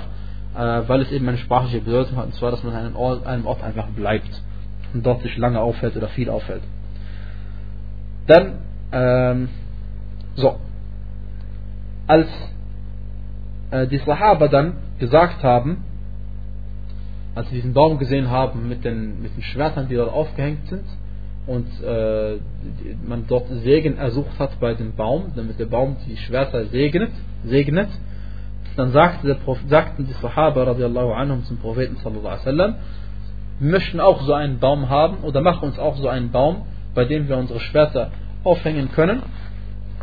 äh, 0.55 0.83
weil 0.87 1.03
es 1.03 1.11
eben 1.11 1.29
eine 1.29 1.39
sprachliche 1.39 1.81
Bedeutung 1.81 2.17
hat, 2.17 2.27
und 2.27 2.35
zwar, 2.35 2.51
dass 2.51 2.63
man 2.63 2.75
an 2.75 2.87
einem 2.87 2.97
Ort, 2.97 3.27
einem 3.27 3.47
Ort 3.47 3.63
einfach 3.63 3.89
bleibt 3.89 4.43
und 4.93 5.05
dort 5.05 5.23
sich 5.23 5.37
lange 5.37 5.61
aufhält 5.61 5.97
oder 5.97 6.09
viel 6.09 6.31
aufhält. 6.31 6.63
Dann, 8.27 8.59
ähm, 8.93 9.49
so, 10.37 10.57
als 12.07 12.29
äh, 13.71 13.87
die 13.87 13.99
Sahaba 13.99 14.49
dann 14.49 14.75
gesagt 14.99 15.43
haben, 15.43 15.85
als 17.35 17.49
sie 17.49 17.57
diesen 17.57 17.75
Baum 17.75 17.99
gesehen 17.99 18.31
haben 18.31 18.69
mit 18.69 18.85
den, 18.85 19.21
mit 19.23 19.37
den 19.37 19.43
Schwertern, 19.43 19.89
die 19.89 19.97
dort 19.97 20.13
aufgehängt 20.13 20.69
sind, 20.69 20.85
und 21.47 21.67
äh, 21.83 22.37
man 23.07 23.27
dort 23.29 23.49
Segen 23.49 23.99
ersucht 23.99 24.39
hat 24.39 24.59
bei 24.61 24.75
dem 24.75 24.95
Baum, 24.95 25.33
damit 25.37 25.59
der 25.59 25.67
Baum 25.67 25.97
die 26.07 26.17
Schwerter 26.17 26.65
segnet, 26.67 27.11
segnet 27.45 27.89
dann 28.77 28.91
sagte 28.91 29.27
der 29.27 29.35
Prophet, 29.35 29.69
sagten 29.69 30.07
die 30.07 30.13
Sahaba 30.15 30.65
radiallahu 30.65 31.13
anhum 31.13 31.45
zum 31.45 31.59
Propheten 31.59 31.97
sallallahu 31.97 32.27
alaihi 32.27 32.41
wasallam, 32.41 32.75
wir 33.61 33.71
möchten 33.71 34.01
auch 34.01 34.23
so 34.23 34.33
einen 34.33 34.59
Baum 34.59 34.89
haben 34.89 35.19
oder 35.19 35.41
machen 35.41 35.69
uns 35.69 35.79
auch 35.79 35.97
so 35.97 36.09
einen 36.09 36.33
Baum, 36.33 36.63
bei 36.95 37.05
dem 37.05 37.29
wir 37.29 37.37
unsere 37.37 37.61
Schwerter 37.61 38.11
aufhängen 38.43 38.91
können, 38.91 39.23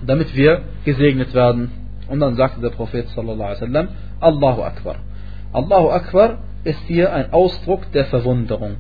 damit 0.05 0.33
wir 0.35 0.61
gesegnet 0.85 1.33
werden. 1.33 1.71
Und 2.07 2.19
dann 2.21 2.35
sagte 2.35 2.61
der 2.61 2.69
Prophet 2.69 3.09
sallallahu 3.09 3.49
alaihi 3.49 3.61
wasallam, 3.61 3.87
Allahu 4.19 4.61
Akbar. 4.61 4.95
Allahu 5.51 5.89
Akbar 5.89 6.37
ist 6.63 6.81
hier 6.87 7.11
ein 7.13 7.33
Ausdruck 7.33 7.91
der 7.91 8.05
Verwunderung. 8.05 8.77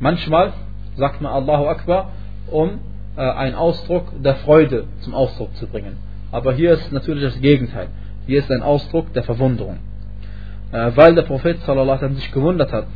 Manchmal 0.00 0.52
sagt 0.96 1.20
man 1.20 1.32
Allahu 1.32 1.66
Akbar, 1.66 2.10
um 2.50 2.80
äh, 3.16 3.20
einen 3.20 3.54
Ausdruck 3.54 4.12
der 4.22 4.36
Freude 4.36 4.84
zum 5.00 5.14
Ausdruck 5.14 5.54
zu 5.56 5.66
bringen. 5.66 5.98
Aber 6.32 6.52
hier 6.52 6.72
ist 6.72 6.92
natürlich 6.92 7.22
das 7.22 7.40
Gegenteil. 7.40 7.88
Hier 8.26 8.40
ist 8.40 8.50
ein 8.50 8.62
Ausdruck 8.62 9.12
der 9.12 9.22
Verwunderung. 9.22 9.78
Äh, 10.72 10.92
weil 10.94 11.14
der 11.14 11.22
Prophet 11.22 11.60
sallallahu 11.60 12.14
sich 12.14 12.32
gewundert 12.32 12.72
hat, 12.72 12.86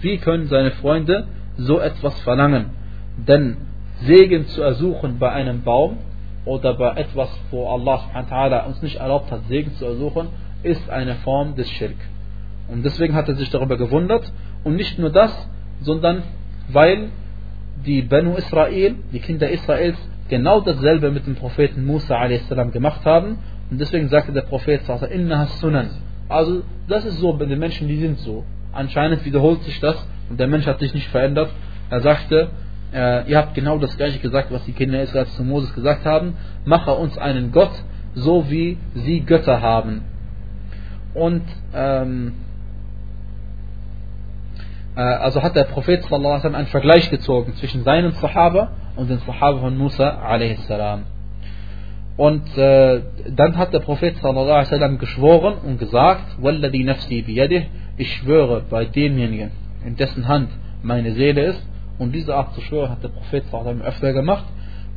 wie 0.00 0.18
können 0.18 0.46
seine 0.46 0.72
Freunde 0.72 1.26
so 1.56 1.78
etwas 1.78 2.18
verlangen? 2.20 2.70
Denn 3.16 3.56
Segen 4.02 4.46
zu 4.46 4.62
ersuchen 4.62 5.18
bei 5.18 5.30
einem 5.30 5.62
Baum 5.62 5.98
oder 6.44 6.74
bei 6.74 6.94
etwas, 6.96 7.28
wo 7.50 7.68
Allah 7.68 8.64
uns 8.66 8.82
nicht 8.82 8.96
erlaubt 8.96 9.30
hat, 9.30 9.40
Segen 9.48 9.74
zu 9.74 9.84
ersuchen, 9.84 10.28
ist 10.62 10.88
eine 10.88 11.16
Form 11.16 11.54
des 11.54 11.68
Schirk. 11.70 11.96
Und 12.68 12.84
deswegen 12.84 13.14
hat 13.14 13.28
er 13.28 13.34
sich 13.34 13.50
darüber 13.50 13.76
gewundert. 13.76 14.32
Und 14.64 14.76
nicht 14.76 14.98
nur 14.98 15.10
das, 15.10 15.32
sondern 15.80 16.22
weil 16.68 17.10
die 17.84 18.02
Benu 18.02 18.34
Israel, 18.34 18.96
die 19.12 19.20
Kinder 19.20 19.48
Israels, 19.50 19.96
genau 20.28 20.60
dasselbe 20.60 21.10
mit 21.10 21.26
dem 21.26 21.34
Propheten 21.34 21.84
Musa 21.84 22.16
a.s. 22.16 22.48
gemacht 22.72 23.04
haben. 23.04 23.38
Und 23.70 23.80
deswegen 23.80 24.08
sagte 24.08 24.32
der 24.32 24.42
Prophet. 24.42 24.80
Also, 26.28 26.62
das 26.88 27.04
ist 27.04 27.18
so, 27.18 27.32
bei 27.32 27.46
den 27.46 27.58
Menschen, 27.58 27.88
die 27.88 27.96
sind 27.96 28.18
so. 28.18 28.44
Anscheinend 28.72 29.24
wiederholt 29.24 29.62
sich 29.62 29.80
das 29.80 29.96
und 30.28 30.38
der 30.38 30.46
Mensch 30.46 30.66
hat 30.66 30.78
sich 30.78 30.94
nicht 30.94 31.08
verändert. 31.08 31.50
Er 31.90 32.00
sagte, 32.00 32.50
äh, 32.92 33.28
ihr 33.28 33.36
habt 33.38 33.54
genau 33.54 33.78
das 33.78 33.96
gleiche 33.96 34.18
gesagt, 34.18 34.52
was 34.52 34.64
die 34.64 34.72
Kinder 34.72 35.02
Israels 35.02 35.34
zu 35.36 35.42
Moses 35.42 35.74
gesagt 35.74 36.04
haben. 36.04 36.34
Mache 36.64 36.92
uns 36.92 37.18
einen 37.18 37.52
Gott, 37.52 37.72
so 38.14 38.50
wie 38.50 38.78
sie 38.94 39.20
Götter 39.20 39.60
haben. 39.60 40.02
Und 41.14 41.42
ähm, 41.74 42.28
äh, 42.28 42.49
also 44.94 45.42
hat 45.42 45.56
der 45.56 45.64
Prophet 45.64 46.02
sallallahu 46.04 46.48
einen 46.48 46.66
Vergleich 46.66 47.10
gezogen 47.10 47.54
zwischen 47.54 47.84
seinen 47.84 48.12
Sahaba 48.12 48.72
und 48.96 49.08
den 49.08 49.18
Sahaba 49.18 49.60
von 49.60 49.76
Musa 49.76 50.18
a.s. 50.22 50.68
Und 52.16 52.58
äh, 52.58 53.00
dann 53.30 53.56
hat 53.56 53.72
der 53.72 53.78
Prophet 53.80 54.16
sallallahu 54.18 54.98
geschworen 54.98 55.54
und 55.64 55.78
gesagt, 55.78 56.42
Walladhi 56.42 56.84
nafsi 56.84 57.22
biyadih, 57.22 57.66
ich 57.96 58.12
schwöre 58.16 58.62
bei 58.68 58.84
demjenigen, 58.84 59.52
in 59.86 59.96
dessen 59.96 60.28
Hand 60.28 60.50
meine 60.82 61.12
Seele 61.12 61.42
ist. 61.44 61.62
Und 61.98 62.12
diese 62.12 62.34
Art 62.34 62.54
zu 62.54 62.60
schwören 62.62 62.90
hat 62.90 63.02
der 63.02 63.08
Prophet 63.08 63.44
sallallahu 63.50 63.84
öfter 63.84 64.12
gemacht. 64.12 64.44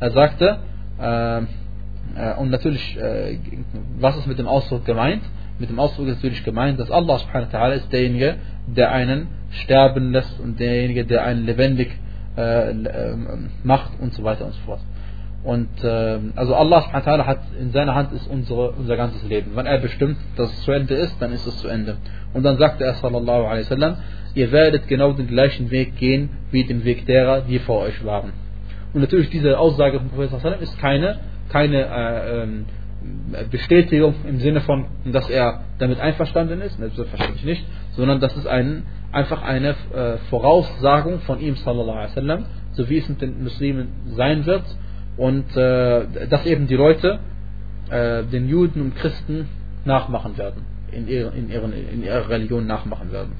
Er 0.00 0.10
sagte, 0.10 0.58
äh, 1.00 1.38
äh, 1.38 2.34
und 2.38 2.50
natürlich, 2.50 2.96
äh, 2.96 3.38
was 3.98 4.16
ist 4.16 4.26
mit 4.26 4.38
dem 4.38 4.46
Ausdruck 4.46 4.84
gemeint? 4.84 5.22
Mit 5.58 5.70
dem 5.70 5.78
Ausdruck 5.78 6.08
ist 6.08 6.16
natürlich 6.16 6.44
gemeint, 6.44 6.78
dass 6.80 6.90
Allah 6.90 7.18
subhanahu 7.18 7.52
wa 7.52 7.68
ist 7.68 7.92
derjenige, 7.92 8.36
der 8.66 8.90
einen 8.92 9.28
sterben 9.62 10.12
lässt 10.12 10.40
und 10.40 10.58
derjenige, 10.60 11.04
der 11.04 11.24
einen 11.24 11.46
lebendig 11.46 11.90
äh, 12.36 12.70
äh, 12.70 13.16
macht 13.62 13.92
und 14.00 14.12
so 14.12 14.24
weiter 14.24 14.46
und 14.46 14.52
so 14.52 14.60
fort. 14.62 14.80
Und 15.44 15.84
äh, 15.84 16.18
also 16.36 16.54
Allah 16.54 16.90
hat 16.92 17.38
in 17.60 17.70
seiner 17.70 17.94
Hand 17.94 18.12
ist 18.12 18.26
unsere, 18.26 18.70
unser 18.70 18.96
ganzes 18.96 19.22
Leben. 19.28 19.52
Wenn 19.54 19.66
er 19.66 19.78
bestimmt, 19.78 20.16
dass 20.36 20.50
es 20.50 20.62
zu 20.62 20.72
Ende 20.72 20.94
ist, 20.94 21.20
dann 21.20 21.32
ist 21.32 21.46
es 21.46 21.58
zu 21.58 21.68
Ende. 21.68 21.98
Und 22.32 22.44
dann 22.44 22.56
sagte 22.56 22.84
er 22.84 22.94
sallallahu 22.94 23.44
alaihi 23.44 23.64
wasallam, 23.64 23.96
ihr 24.34 24.50
werdet 24.52 24.88
genau 24.88 25.12
den 25.12 25.26
gleichen 25.26 25.70
Weg 25.70 25.96
gehen 25.96 26.30
wie 26.50 26.64
den 26.64 26.84
Weg 26.84 27.06
derer, 27.06 27.42
die 27.42 27.58
vor 27.58 27.80
euch 27.82 28.04
waren. 28.04 28.32
Und 28.94 29.02
natürlich 29.02 29.28
diese 29.28 29.58
Aussage 29.58 29.98
von 29.98 30.08
Prophet 30.08 30.30
sallallahu 30.30 30.62
ist 30.62 30.78
keine 30.78 31.18
keine 31.48 31.86
äh, 31.86 32.42
ähm, 32.42 32.66
Bestätigung 33.50 34.14
im 34.26 34.40
Sinne 34.40 34.60
von, 34.60 34.86
dass 35.04 35.28
er 35.28 35.60
damit 35.78 36.00
einverstanden 36.00 36.60
ist, 36.60 36.78
selbstverständlich 36.78 37.44
nicht, 37.44 37.66
sondern 37.92 38.20
das 38.20 38.36
ist 38.36 38.46
ein, 38.46 38.84
einfach 39.14 39.42
eine 39.42 39.70
äh, 39.70 40.18
Voraussagung 40.30 41.20
von 41.20 41.40
ihm, 41.40 41.56
sallallahu 41.56 41.96
alaihi 41.96 42.10
wasallam, 42.10 42.44
so 42.72 42.88
wie 42.88 42.98
es 42.98 43.08
mit 43.08 43.20
den 43.22 43.42
Muslimen 43.42 43.88
sein 44.16 44.44
wird 44.46 44.64
und 45.16 45.56
äh, 45.56 46.26
dass 46.28 46.44
eben 46.46 46.66
die 46.66 46.76
Leute 46.76 47.20
äh, 47.90 48.24
den 48.24 48.48
Juden 48.48 48.80
und 48.80 48.96
Christen 48.96 49.48
nachmachen 49.84 50.36
werden, 50.36 50.62
in, 50.90 51.08
ihre, 51.08 51.30
in, 51.36 51.50
ihren, 51.50 51.72
in 51.72 52.02
ihrer 52.02 52.28
Religion 52.28 52.66
nachmachen 52.66 53.12
werden. 53.12 53.32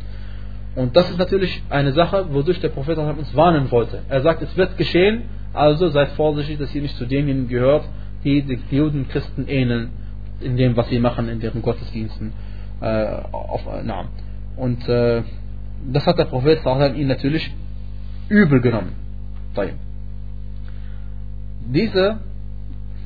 Und 0.76 0.96
das 0.96 1.10
ist 1.10 1.18
natürlich 1.18 1.62
eine 1.70 1.92
Sache, 1.92 2.26
wodurch 2.32 2.60
der 2.60 2.68
Prophet 2.68 2.98
uns 2.98 3.34
warnen 3.36 3.70
wollte. 3.70 4.00
Er 4.08 4.22
sagt, 4.22 4.42
es 4.42 4.56
wird 4.56 4.76
geschehen, 4.76 5.22
also 5.52 5.88
seid 5.88 6.10
vorsichtig, 6.10 6.58
dass 6.58 6.74
ihr 6.74 6.82
nicht 6.82 6.96
zu 6.96 7.06
denjenigen 7.06 7.48
gehört, 7.48 7.84
die 8.24 8.42
die 8.42 8.76
Juden 8.76 9.08
Christen 9.08 9.46
ähneln 9.48 9.90
in 10.40 10.56
dem, 10.56 10.76
was 10.76 10.88
sie 10.88 10.98
machen, 10.98 11.28
in 11.28 11.40
deren 11.40 11.62
Gottesdiensten. 11.62 12.32
Äh, 12.80 13.06
auf, 13.30 13.62
na. 13.84 14.06
Und 14.56 14.88
äh, 14.88 15.22
das 15.92 16.06
hat 16.06 16.18
der 16.18 16.24
Prophet 16.24 16.60
ihn 16.96 17.08
natürlich 17.08 17.54
übel 18.28 18.60
genommen. 18.60 18.92
Diese, 21.66 22.18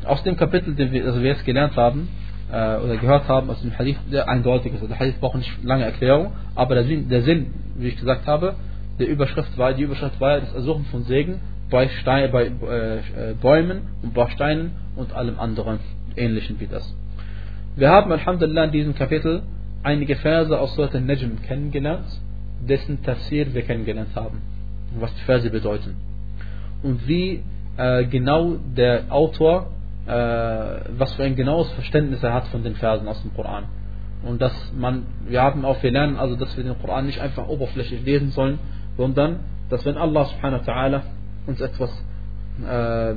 aus 0.04 0.22
dem 0.24 0.36
Kapitel, 0.36 0.74
den 0.74 0.92
wir, 0.92 1.04
also 1.04 1.20
wir 1.20 1.28
jetzt 1.28 1.44
gelernt 1.44 1.76
haben, 1.76 2.08
äh, 2.50 2.76
oder 2.76 2.96
gehört 2.96 3.28
haben 3.28 3.50
aus 3.50 3.60
dem 3.60 3.76
Hadith, 3.78 3.98
der 4.10 4.28
eindeutig 4.28 4.72
ist. 4.74 4.88
Der 4.88 4.98
Hadith 4.98 5.20
braucht 5.20 5.36
nicht 5.36 5.62
lange 5.62 5.84
Erklärung, 5.84 6.32
aber 6.54 6.74
der 6.74 6.84
Sinn, 6.84 7.08
der 7.08 7.22
Sinn, 7.22 7.52
wie 7.76 7.88
ich 7.88 7.96
gesagt 7.96 8.26
habe, 8.26 8.54
der 8.98 9.08
Überschrift 9.08 9.56
war, 9.56 9.74
die 9.74 9.82
Überschrift 9.82 10.20
war 10.20 10.40
das 10.40 10.52
Ersuchen 10.54 10.84
von 10.86 11.04
Segen 11.04 11.40
bei, 11.70 11.88
Stein, 11.88 12.30
bei 12.32 12.46
äh, 12.46 13.34
Bäumen 13.40 13.82
und 14.02 14.14
bei 14.14 14.28
Steinen 14.30 14.72
und 14.96 15.12
allem 15.12 15.38
anderen 15.38 15.78
ähnlichen 16.16 16.58
wie 16.58 16.66
das. 16.66 16.94
Wir 17.76 17.90
haben 17.90 18.10
Alhamdulillah 18.10 18.64
in 18.64 18.72
diesem 18.72 18.94
Kapitel 18.94 19.42
einige 19.82 20.16
Verse 20.16 20.58
aus 20.58 20.74
Surat 20.74 20.94
al-Najm 20.94 21.42
kennengelernt, 21.46 22.06
dessen 22.66 23.02
Tafsir 23.02 23.52
wir 23.54 23.62
kennengelernt 23.62 24.14
haben, 24.14 24.42
was 24.98 25.14
die 25.14 25.22
Verse 25.22 25.48
bedeuten. 25.50 25.96
Und 26.82 27.06
wie 27.06 27.42
äh, 27.76 28.04
genau 28.04 28.56
der 28.76 29.04
Autor, 29.10 29.70
äh, 30.06 30.10
was 30.10 31.14
für 31.14 31.24
ein 31.24 31.36
genaues 31.36 31.70
Verständnis 31.72 32.22
er 32.22 32.34
hat 32.34 32.48
von 32.48 32.62
den 32.62 32.74
Versen 32.76 33.08
aus 33.08 33.20
dem 33.22 33.34
Koran. 33.34 33.64
Und 34.22 34.42
dass 34.42 34.72
man, 34.76 35.04
wir 35.28 35.42
haben 35.42 35.64
auch, 35.64 35.82
wir 35.82 35.92
lernen 35.92 36.16
also, 36.16 36.34
dass 36.36 36.56
wir 36.56 36.64
den 36.64 36.78
Koran 36.78 37.06
nicht 37.06 37.20
einfach 37.20 37.46
oberflächlich 37.48 38.04
lesen 38.04 38.30
sollen, 38.30 38.58
sondern, 38.96 39.40
dass 39.70 39.84
wenn 39.84 39.96
Allah 39.96 40.24
subhanahu 40.24 40.66
wa 40.66 40.72
ta'ala 40.72 41.02
uns 41.46 41.60
etwas 41.60 41.90
äh, 42.66 43.14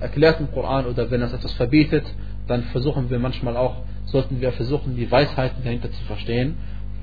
erklärt 0.00 0.40
im 0.40 0.50
Koran 0.50 0.86
oder 0.86 1.10
wenn 1.10 1.20
er 1.20 1.32
etwas 1.32 1.52
verbietet, 1.52 2.04
dann 2.46 2.62
versuchen 2.64 3.10
wir 3.10 3.18
manchmal 3.18 3.56
auch, 3.56 3.76
sollten 4.06 4.40
wir 4.40 4.52
versuchen, 4.52 4.96
die 4.96 5.10
Weisheiten 5.10 5.62
dahinter 5.62 5.90
zu 5.90 6.02
verstehen. 6.04 6.56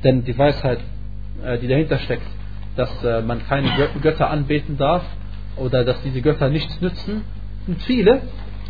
Denn 0.04 0.24
die 0.24 0.38
Weisheit, 0.38 0.80
die 1.58 1.67
dahinter 1.67 1.98
steckt, 2.00 2.27
dass 2.75 3.03
äh, 3.03 3.22
man 3.22 3.46
keine 3.48 3.69
Götter 4.01 4.29
anbeten 4.29 4.77
darf 4.77 5.03
oder 5.58 5.84
dass 5.84 6.01
diese 6.03 6.22
Götter 6.22 6.50
nichts 6.50 6.79
nützen, 6.81 7.24
sind 7.65 7.81
viele, 7.84 8.22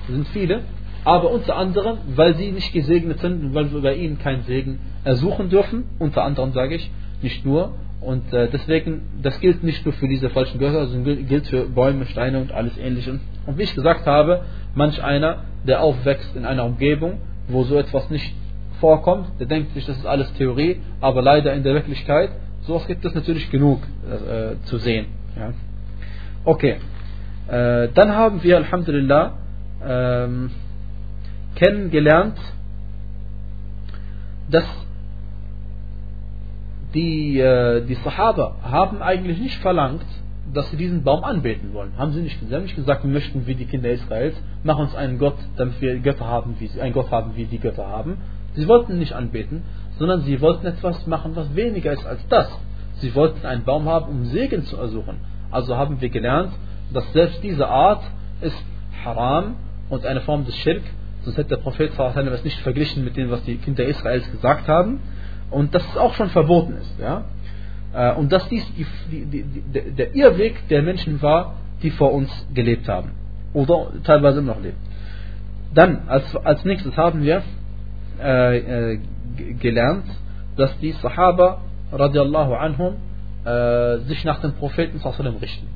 sind 0.07 0.27
viele, 0.29 0.63
aber 1.05 1.31
unter 1.31 1.55
anderem, 1.55 1.97
weil 2.15 2.35
sie 2.35 2.51
nicht 2.51 2.73
gesegnet 2.73 3.19
sind 3.19 3.43
und 3.43 3.53
weil 3.53 3.71
wir 3.71 3.81
bei 3.81 3.95
ihnen 3.95 4.19
keinen 4.19 4.43
Segen 4.43 4.79
ersuchen 5.03 5.49
dürfen, 5.49 5.85
unter 5.99 6.23
anderem 6.23 6.51
sage 6.51 6.75
ich, 6.75 6.91
nicht 7.21 7.45
nur. 7.45 7.73
Und 8.01 8.31
äh, 8.33 8.49
deswegen, 8.51 9.01
das 9.21 9.39
gilt 9.41 9.63
nicht 9.63 9.85
nur 9.85 9.93
für 9.93 10.07
diese 10.07 10.29
falschen 10.29 10.59
Götter, 10.59 10.87
sondern 10.87 11.25
gilt 11.27 11.47
für 11.47 11.65
Bäume, 11.65 12.05
Steine 12.05 12.39
und 12.39 12.51
alles 12.51 12.77
ähnliche. 12.77 13.19
Und 13.45 13.57
wie 13.57 13.63
ich 13.63 13.75
gesagt 13.75 14.05
habe, 14.05 14.43
manch 14.73 15.03
einer, 15.03 15.43
der 15.67 15.81
aufwächst 15.81 16.35
in 16.35 16.45
einer 16.45 16.63
Umgebung, 16.63 17.19
wo 17.47 17.63
so 17.63 17.75
etwas 17.75 18.09
nicht 18.09 18.33
vorkommt, 18.79 19.27
der 19.39 19.47
denkt 19.47 19.73
sich, 19.73 19.85
das 19.85 19.97
ist 19.97 20.05
alles 20.05 20.31
Theorie, 20.33 20.79
aber 21.01 21.21
leider 21.21 21.53
in 21.53 21.63
der 21.63 21.73
Wirklichkeit, 21.73 22.31
sowas 22.69 22.85
gibt 22.85 23.03
es 23.03 23.15
natürlich 23.15 23.49
genug 23.49 23.81
äh, 24.07 24.63
zu 24.65 24.77
sehen. 24.77 25.07
Ja. 25.35 25.53
Okay, 26.45 26.77
äh, 27.47 27.89
dann 27.95 28.15
haben 28.15 28.43
wir, 28.43 28.57
Alhamdulillah, 28.57 29.33
ähm, 29.83 30.51
kennengelernt, 31.55 32.37
dass 34.51 34.65
die, 36.93 37.39
äh, 37.39 37.85
die 37.85 37.95
Sahaba 37.95 38.57
haben 38.61 39.01
eigentlich 39.01 39.39
nicht 39.39 39.59
verlangt, 39.61 40.05
dass 40.53 40.69
sie 40.69 40.77
diesen 40.77 41.03
Baum 41.03 41.23
anbeten 41.23 41.73
wollen. 41.73 41.97
Haben 41.97 42.11
sie 42.11 42.21
nicht. 42.21 42.39
Sie 42.39 42.53
haben 42.55 42.63
nicht 42.63 42.75
gesagt, 42.75 43.03
wir 43.03 43.11
möchten 43.11 43.47
wie 43.47 43.55
die 43.55 43.65
Kinder 43.65 43.89
Israels, 43.89 44.35
mach 44.63 44.77
uns 44.77 44.93
einen 44.95 45.17
Gott, 45.17 45.37
damit 45.57 45.81
wir 45.81 45.99
Götter 45.99 46.25
haben, 46.25 46.55
wie 46.59 46.67
sie, 46.67 46.81
einen 46.81 46.93
Gott 46.93 47.09
haben, 47.09 47.35
wie 47.35 47.45
die 47.45 47.59
Götter 47.59 47.87
haben. 47.87 48.17
Sie 48.53 48.67
wollten 48.67 48.97
nicht 48.99 49.13
anbeten, 49.13 49.63
sondern 49.99 50.21
sie 50.21 50.41
wollten 50.41 50.65
etwas 50.65 51.05
machen, 51.05 51.35
was 51.35 51.53
weniger 51.55 51.91
ist 51.91 52.05
als 52.05 52.25
das. 52.29 52.47
Sie 52.95 53.13
wollten 53.13 53.45
einen 53.45 53.63
Baum 53.63 53.87
haben, 53.87 54.09
um 54.09 54.25
Segen 54.25 54.63
zu 54.63 54.77
ersuchen. 54.77 55.17
Also 55.51 55.77
haben 55.77 56.01
wir 56.01 56.09
gelernt, 56.09 56.53
dass 56.93 57.11
selbst 57.13 57.43
diese 57.43 57.67
Art 57.67 58.01
ist 58.41 58.63
haram 59.03 59.55
und 59.89 60.05
eine 60.05 60.21
Form 60.21 60.45
des 60.45 60.55
Schirk. 60.57 60.81
Sonst 61.23 61.37
hätte 61.37 61.49
der 61.49 61.57
Prophet 61.57 61.91
es 61.97 62.43
nicht 62.43 62.59
verglichen 62.61 63.03
mit 63.03 63.17
dem, 63.17 63.29
was 63.29 63.43
die 63.43 63.57
Kinder 63.57 63.85
Israels 63.85 64.29
gesagt 64.31 64.67
haben. 64.67 65.01
Und 65.51 65.75
dass 65.75 65.85
es 65.87 65.97
auch 65.97 66.13
schon 66.13 66.29
verboten 66.29 66.77
ist. 66.77 66.99
Ja? 66.99 67.25
Äh, 67.93 68.13
und 68.15 68.31
dass 68.31 68.47
dies 68.49 68.65
die, 68.75 69.25
die, 69.25 69.43
die, 69.43 69.91
der 69.95 70.15
Irrweg 70.15 70.67
der 70.69 70.81
Menschen 70.81 71.21
war, 71.21 71.55
die 71.81 71.89
vor 71.89 72.13
uns 72.13 72.29
gelebt 72.53 72.87
haben. 72.87 73.11
Oder 73.53 73.87
teilweise 74.03 74.41
noch 74.41 74.61
leben. 74.61 74.77
Dann, 75.73 76.07
als, 76.07 76.35
als 76.35 76.63
nächstes 76.65 76.95
haben 76.97 77.23
wir 77.23 77.41
äh, 78.21 78.57
äh, 78.93 78.99
gelernt, 79.59 80.05
dass 80.55 80.77
die 80.79 80.91
Sahaba 80.91 81.61
radiallahu 81.91 82.53
anhum 82.53 82.95
äh, 83.45 83.97
sich 83.99 84.23
nach 84.25 84.39
dem 84.41 84.53
Propheten 84.53 84.99
richten. 85.41 85.67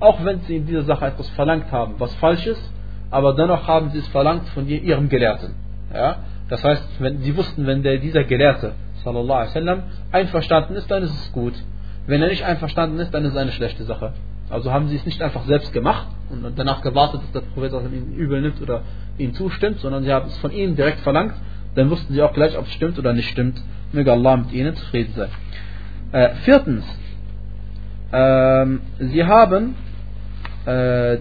Auch 0.00 0.24
wenn 0.24 0.40
sie 0.40 0.56
in 0.56 0.66
dieser 0.66 0.82
Sache 0.82 1.06
etwas 1.06 1.28
verlangt 1.30 1.70
haben, 1.70 1.94
was 1.98 2.14
falsch 2.16 2.46
ist, 2.46 2.72
aber 3.10 3.34
dennoch 3.34 3.66
haben 3.66 3.90
sie 3.90 3.98
es 3.98 4.08
verlangt 4.08 4.48
von 4.50 4.66
ihrem 4.66 5.08
Gelehrten. 5.08 5.54
Ja? 5.92 6.16
Das 6.48 6.64
heißt, 6.64 6.84
wenn, 7.00 7.18
sie 7.18 7.36
wussten, 7.36 7.66
wenn 7.66 7.82
der, 7.82 7.98
dieser 7.98 8.24
Gelehrte 8.24 8.72
sallallahu 9.04 9.48
alaihi 9.54 9.82
einverstanden 10.12 10.74
ist, 10.74 10.90
dann 10.90 11.02
ist 11.02 11.12
es 11.12 11.32
gut. 11.32 11.54
Wenn 12.06 12.22
er 12.22 12.28
nicht 12.28 12.44
einverstanden 12.44 12.98
ist, 12.98 13.12
dann 13.12 13.24
ist 13.24 13.32
es 13.32 13.36
eine 13.36 13.52
schlechte 13.52 13.84
Sache. 13.84 14.12
Also 14.48 14.72
haben 14.72 14.88
sie 14.88 14.96
es 14.96 15.06
nicht 15.06 15.22
einfach 15.22 15.44
selbst 15.44 15.72
gemacht 15.72 16.08
und 16.28 16.58
danach 16.58 16.82
gewartet, 16.82 17.20
dass 17.22 17.32
der 17.32 17.40
Prophet 17.52 17.72
ihn 17.92 18.14
übel 18.14 18.40
nimmt 18.40 18.60
oder 18.60 18.82
ihm 19.16 19.32
zustimmt, 19.34 19.78
sondern 19.78 20.02
sie 20.02 20.12
haben 20.12 20.26
es 20.26 20.36
von 20.38 20.50
ihm 20.50 20.74
direkt 20.74 21.00
verlangt. 21.00 21.34
Dann 21.74 21.90
wussten 21.90 22.12
sie 22.12 22.22
auch 22.22 22.32
gleich, 22.32 22.56
ob 22.58 22.66
es 22.66 22.72
stimmt 22.72 22.98
oder 22.98 23.12
nicht 23.12 23.28
stimmt. 23.28 23.60
Möge 23.92 24.12
Allah 24.12 24.36
mit 24.36 24.52
ihnen 24.52 24.74
zufrieden 24.74 25.12
sein. 25.14 25.28
Äh, 26.12 26.34
viertens, 26.44 26.84
ähm, 28.12 28.80
sie 28.98 29.24
haben 29.24 29.76
äh, 30.66 31.18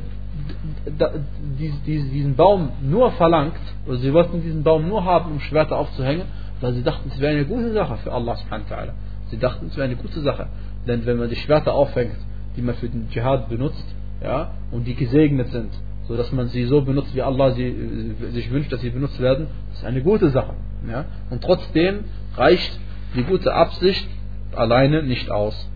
diesen 1.57 2.35
Baum 2.35 2.69
nur 2.81 3.11
verlangt, 3.11 3.53
oder 3.85 3.97
sie 3.97 4.13
wollten 4.13 4.41
diesen 4.41 4.63
Baum 4.63 4.87
nur 4.87 5.03
haben, 5.03 5.31
um 5.31 5.39
Schwerter 5.39 5.77
aufzuhängen, 5.77 6.25
weil 6.61 6.73
sie 6.73 6.83
dachten, 6.83 7.09
es 7.13 7.19
wäre 7.19 7.33
eine 7.33 7.45
gute 7.45 7.71
Sache 7.73 7.97
für 7.97 8.11
Allah 8.11 8.35
subhanahu 8.35 8.69
wa. 8.69 8.93
Sie 9.29 9.37
dachten, 9.37 9.67
es 9.67 9.75
wäre 9.75 9.85
eine 9.85 9.95
gute 9.95 10.21
Sache. 10.21 10.47
Denn 10.87 11.05
wenn 11.05 11.17
man 11.17 11.29
die 11.29 11.35
Schwerter 11.35 11.73
aufhängt, 11.73 12.17
die 12.55 12.61
man 12.61 12.75
für 12.75 12.89
den 12.89 13.09
Dschihad 13.09 13.49
benutzt, 13.49 13.85
ja, 14.23 14.51
und 14.71 14.85
die 14.85 14.95
gesegnet 14.95 15.49
sind, 15.49 15.69
so 16.09 16.17
dass 16.17 16.31
man 16.31 16.47
sie 16.47 16.65
so 16.65 16.81
benutzt, 16.81 17.13
wie 17.13 17.21
Allah 17.21 17.51
sie, 17.51 17.67
äh, 17.67 18.31
sich 18.31 18.51
wünscht, 18.51 18.73
dass 18.73 18.81
sie 18.81 18.89
benutzt 18.89 19.19
werden, 19.19 19.47
ist 19.71 19.85
eine 19.85 20.01
gute 20.01 20.31
Sache. 20.31 20.55
Ja. 20.89 21.05
Und 21.29 21.43
trotzdem 21.43 22.05
reicht 22.35 22.79
die 23.15 23.23
gute 23.23 23.53
Absicht 23.53 24.09
alleine 24.55 25.03
nicht 25.03 25.29
aus. 25.29 25.69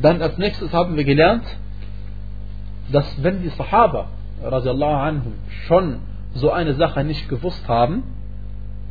Dann 0.00 0.22
als 0.22 0.38
nächstes 0.38 0.72
haben 0.72 0.96
wir 0.96 1.02
gelernt, 1.02 1.44
dass 2.92 3.22
wenn 3.22 3.42
die 3.42 3.48
Sahaba 3.48 4.08
anhum, 4.42 5.34
schon 5.66 5.98
so 6.34 6.52
eine 6.52 6.74
Sache 6.74 7.02
nicht 7.02 7.28
gewusst 7.28 7.66
haben, 7.66 8.04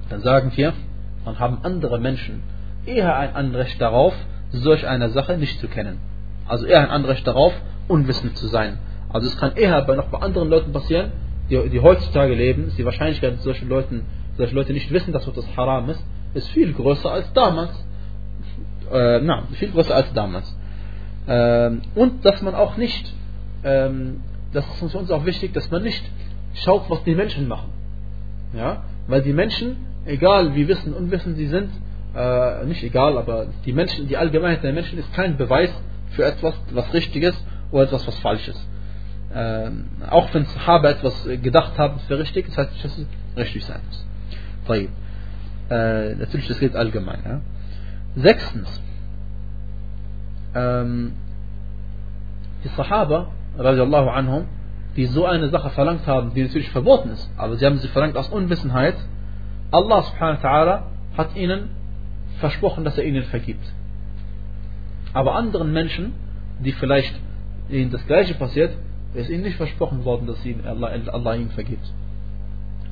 dann 0.09 0.21
sagen 0.21 0.51
wir, 0.55 0.73
dann 1.23 1.39
haben 1.39 1.59
andere 1.63 1.99
Menschen 1.99 2.43
eher 2.85 3.15
ein 3.15 3.33
Anrecht 3.33 3.79
darauf, 3.79 4.13
solch 4.51 4.85
eine 4.85 5.09
Sache 5.09 5.37
nicht 5.37 5.59
zu 5.61 5.69
kennen. 5.69 5.99
Also 6.47 6.65
eher 6.65 6.81
ein 6.81 6.89
Anrecht 6.89 7.25
darauf, 7.25 7.53
unwissend 7.87 8.37
zu 8.37 8.47
sein. 8.47 8.77
Also 9.13 9.27
es 9.27 9.37
kann 9.37 9.55
eher 9.55 9.81
bei 9.83 9.95
noch 9.95 10.07
bei 10.07 10.19
anderen 10.19 10.49
Leuten 10.49 10.73
passieren, 10.73 11.11
die, 11.49 11.69
die 11.69 11.79
heutzutage 11.79 12.33
leben, 12.33 12.67
ist 12.67 12.77
die 12.77 12.85
Wahrscheinlichkeit, 12.85 13.35
dass 13.35 13.43
solche 13.43 13.65
Leute, 13.65 14.01
solche 14.37 14.55
Leute 14.55 14.73
nicht 14.73 14.91
wissen, 14.91 15.13
dass 15.13 15.31
das 15.31 15.55
haram 15.55 15.89
ist, 15.89 16.03
ist 16.33 16.49
viel 16.49 16.73
größer 16.73 17.11
als 17.11 17.31
damals. 17.33 17.71
Äh, 18.91 19.19
na, 19.21 19.43
viel 19.53 19.71
größer 19.71 19.93
als 19.95 20.11
damals. 20.13 20.57
Ähm, 21.27 21.83
und 21.95 22.25
dass 22.25 22.41
man 22.41 22.55
auch 22.55 22.75
nicht, 22.75 23.13
ähm, 23.63 24.21
das 24.51 24.65
ist 24.65 24.91
für 24.91 24.97
uns 24.97 25.11
auch 25.11 25.25
wichtig, 25.25 25.53
dass 25.53 25.69
man 25.69 25.83
nicht 25.83 26.03
schaut, 26.55 26.89
was 26.89 27.03
die 27.03 27.15
Menschen 27.15 27.47
machen. 27.47 27.69
Ja? 28.53 28.83
Weil 29.07 29.21
die 29.21 29.33
Menschen, 29.33 29.77
egal 30.05 30.55
wie 30.55 30.67
wissen 30.67 30.93
und 30.93 31.05
unwissend 31.05 31.37
sie 31.37 31.47
sind, 31.47 31.69
äh, 32.15 32.65
nicht 32.65 32.83
egal, 32.83 33.17
aber 33.17 33.47
die 33.65 33.73
Menschen, 33.73 34.07
die 34.07 34.17
Allgemeinheit 34.17 34.63
der 34.63 34.73
Menschen 34.73 34.99
ist 34.99 35.13
kein 35.13 35.37
Beweis 35.37 35.71
für 36.11 36.25
etwas, 36.25 36.53
was 36.71 36.93
richtig 36.93 37.23
ist 37.23 37.45
oder 37.71 37.83
etwas, 37.83 38.07
was 38.07 38.17
falsch 38.19 38.47
ist. 38.47 38.67
Äh, 39.33 39.71
auch 40.09 40.33
wenn 40.33 40.45
Sahaba 40.45 40.89
etwas 40.89 41.27
gedacht 41.41 41.77
haben 41.77 41.99
für 42.01 42.19
richtig, 42.19 42.47
das 42.47 42.57
heißt 42.57 42.71
nicht, 42.71 42.85
dass 42.85 42.97
es 42.97 43.07
richtig 43.35 43.65
sein 43.65 43.81
muss. 43.87 44.05
Äh, 45.69 46.15
natürlich, 46.15 46.47
das 46.47 46.59
gilt 46.59 46.75
allgemein. 46.75 47.19
Ja. 47.25 47.41
Sechstens, 48.15 48.81
ähm, 50.53 51.13
die 52.63 52.67
Sahaba, 52.69 53.29
radiallahu 53.57 54.09
anhum, 54.09 54.45
die 54.95 55.05
so 55.07 55.25
eine 55.25 55.49
Sache 55.49 55.71
verlangt 55.71 56.05
haben, 56.05 56.33
die 56.33 56.43
natürlich 56.43 56.69
verboten 56.69 57.09
ist, 57.09 57.29
aber 57.37 57.55
sie 57.55 57.65
haben 57.65 57.77
sie 57.77 57.87
verlangt 57.87 58.15
aus 58.17 58.29
Unwissenheit, 58.29 58.95
Allah 59.71 60.03
subhanahu 60.03 60.43
wa 60.43 60.49
ta'ala 60.49 60.83
hat 61.17 61.35
ihnen 61.35 61.69
versprochen, 62.39 62.83
dass 62.83 62.97
er 62.97 63.05
ihnen 63.05 63.23
vergibt. 63.23 63.65
Aber 65.13 65.35
anderen 65.35 65.73
Menschen, 65.73 66.13
die 66.59 66.71
vielleicht 66.73 67.13
ihnen 67.69 67.89
das 67.91 68.05
Gleiche 68.05 68.35
passiert, 68.35 68.75
ist 69.13 69.29
ihnen 69.29 69.43
nicht 69.43 69.57
versprochen 69.57 70.05
worden, 70.05 70.27
dass 70.27 70.43
ihnen 70.45 70.65
Allah, 70.65 70.91
Allah 71.11 71.35
ihnen 71.35 71.51
vergibt. 71.51 71.85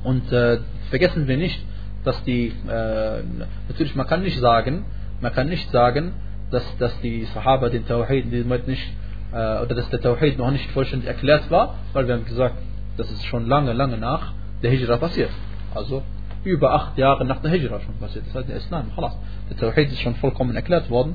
Und 0.04 0.32
äh, 0.32 0.58
vergessen 0.90 1.26
wir 1.28 1.36
nicht, 1.36 1.60
dass 2.04 2.22
die, 2.24 2.48
äh, 2.68 3.22
natürlich 3.68 3.94
man 3.94 4.06
kann 4.06 4.22
nicht 4.22 4.38
sagen, 4.38 4.84
man 5.20 5.32
kann 5.32 5.48
nicht 5.48 5.70
sagen, 5.70 6.12
dass, 6.50 6.64
dass 6.78 7.00
die 7.00 7.24
Sahaba 7.26 7.68
den 7.68 7.86
Tawhid 7.86 8.26
nicht, 8.66 8.92
äh, 9.32 9.36
oder 9.36 9.74
dass 9.74 9.88
der 9.90 10.00
Tawhid 10.00 10.38
noch 10.38 10.50
nicht 10.50 10.70
vollständig 10.72 11.08
erklärt 11.08 11.50
war, 11.50 11.76
weil 11.92 12.06
wir 12.06 12.14
haben 12.14 12.24
gesagt, 12.24 12.56
das 12.96 13.10
ist 13.10 13.24
schon 13.24 13.46
lange, 13.46 13.72
lange 13.72 13.96
nach 13.96 14.32
der 14.62 14.70
Hijra 14.70 14.96
passiert. 14.98 15.30
Also 15.74 16.02
über 16.44 16.74
acht 16.74 16.98
Jahre 16.98 17.24
nach 17.24 17.40
der 17.40 17.52
Hijra 17.52 17.80
schon 17.80 17.96
passiert. 17.98 18.26
Das 18.26 18.34
heißt, 18.34 18.48
der 18.48 18.56
Islam, 18.56 18.90
khalas. 18.94 19.16
Der 19.48 19.56
Tawhid 19.56 19.90
ist 19.90 20.00
schon 20.00 20.16
vollkommen 20.16 20.54
erklärt 20.54 20.90
worden. 20.90 21.14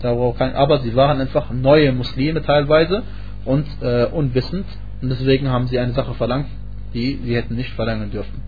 Aber 0.00 0.78
sie 0.78 0.94
waren 0.94 1.20
einfach 1.20 1.50
neue 1.50 1.90
Muslime 1.92 2.42
teilweise 2.42 3.02
und 3.44 3.66
äh, 3.80 4.06
unwissend. 4.06 4.66
Und 5.00 5.10
deswegen 5.10 5.48
haben 5.48 5.68
sie 5.68 5.78
eine 5.78 5.92
Sache 5.92 6.14
verlangt, 6.14 6.48
die 6.94 7.20
sie 7.22 7.36
hätten 7.36 7.54
nicht 7.54 7.72
verlangen 7.74 8.10
dürfen. 8.10 8.42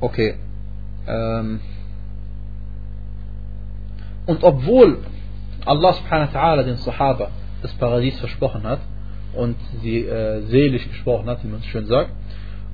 Okay. 0.00 0.34
Ähm. 1.06 1.60
Und 4.26 4.42
obwohl 4.42 4.98
Allah 5.64 5.92
subhanahu 5.92 6.34
wa 6.34 6.62
den 6.62 6.76
Sahaba 6.76 7.30
das 7.62 7.72
Paradies 7.74 8.18
versprochen 8.18 8.62
hat 8.64 8.80
und 9.34 9.56
sie 9.82 10.04
äh, 10.04 10.42
selig 10.46 10.88
gesprochen 10.88 11.28
hat, 11.28 11.44
wie 11.44 11.48
man 11.48 11.60
es 11.60 11.66
schön 11.66 11.86
sagt, 11.86 12.10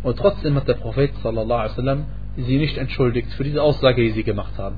und 0.03 0.17
trotzdem 0.19 0.55
hat 0.55 0.69
der 0.69 0.75
Prophet 0.75 1.11
sallallahu 1.23 1.81
alaihi 1.81 2.05
sie 2.37 2.59
nicht 2.59 2.77
entschuldigt 2.77 3.33
für 3.33 3.45
diese 3.45 3.63
Aussage, 3.63 4.03
die 4.03 4.11
sie 4.11 4.23
gemacht 4.23 4.57
haben. 4.59 4.77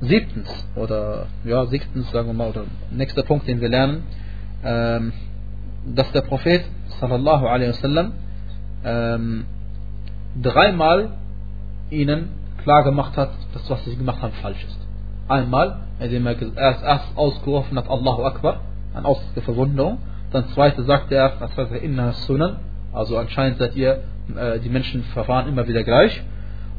Siebtens, 0.00 0.48
oder 0.74 1.26
ja, 1.44 1.66
siebtens 1.66 2.10
sagen 2.10 2.26
wir 2.28 2.34
mal, 2.34 2.50
oder 2.50 2.64
nächster 2.90 3.22
Punkt, 3.22 3.48
den 3.48 3.60
wir 3.60 3.68
lernen, 3.68 4.04
ähm, 4.64 5.12
dass 5.94 6.10
der 6.12 6.22
Prophet 6.22 6.64
sallallahu 7.00 7.46
alaihi 7.46 7.70
wasallam 7.70 8.12
ähm, 8.84 9.44
dreimal 10.42 11.10
ihnen 11.90 12.28
klar 12.62 12.84
gemacht 12.84 13.16
hat, 13.16 13.30
dass 13.54 13.70
was 13.70 13.84
sie 13.84 13.96
gemacht 13.96 14.20
haben 14.20 14.32
falsch 14.42 14.64
ist. 14.64 14.78
Einmal, 15.28 15.80
indem 15.98 16.26
er 16.26 16.36
erst, 16.56 16.82
erst 16.82 17.16
ausgerufen 17.16 17.78
hat 17.78 17.88
Allahu 17.88 18.24
Akbar, 18.24 18.60
ein 18.94 19.04
Ausdruck 19.04 19.34
der 19.34 19.42
Verwunderung, 19.42 19.98
Dann 20.32 20.48
zweite 20.48 20.82
sagte 20.82 21.14
er, 21.14 21.40
als 21.40 21.54
zweite 21.54 21.76
Inna 21.76 22.12
Sunan, 22.12 22.56
also 22.92 23.16
anscheinend 23.16 23.58
seid 23.58 23.76
ihr, 23.76 24.02
äh, 24.36 24.58
die 24.58 24.68
Menschen 24.68 25.02
verfahren 25.04 25.48
immer 25.48 25.66
wieder 25.68 25.84
gleich. 25.84 26.22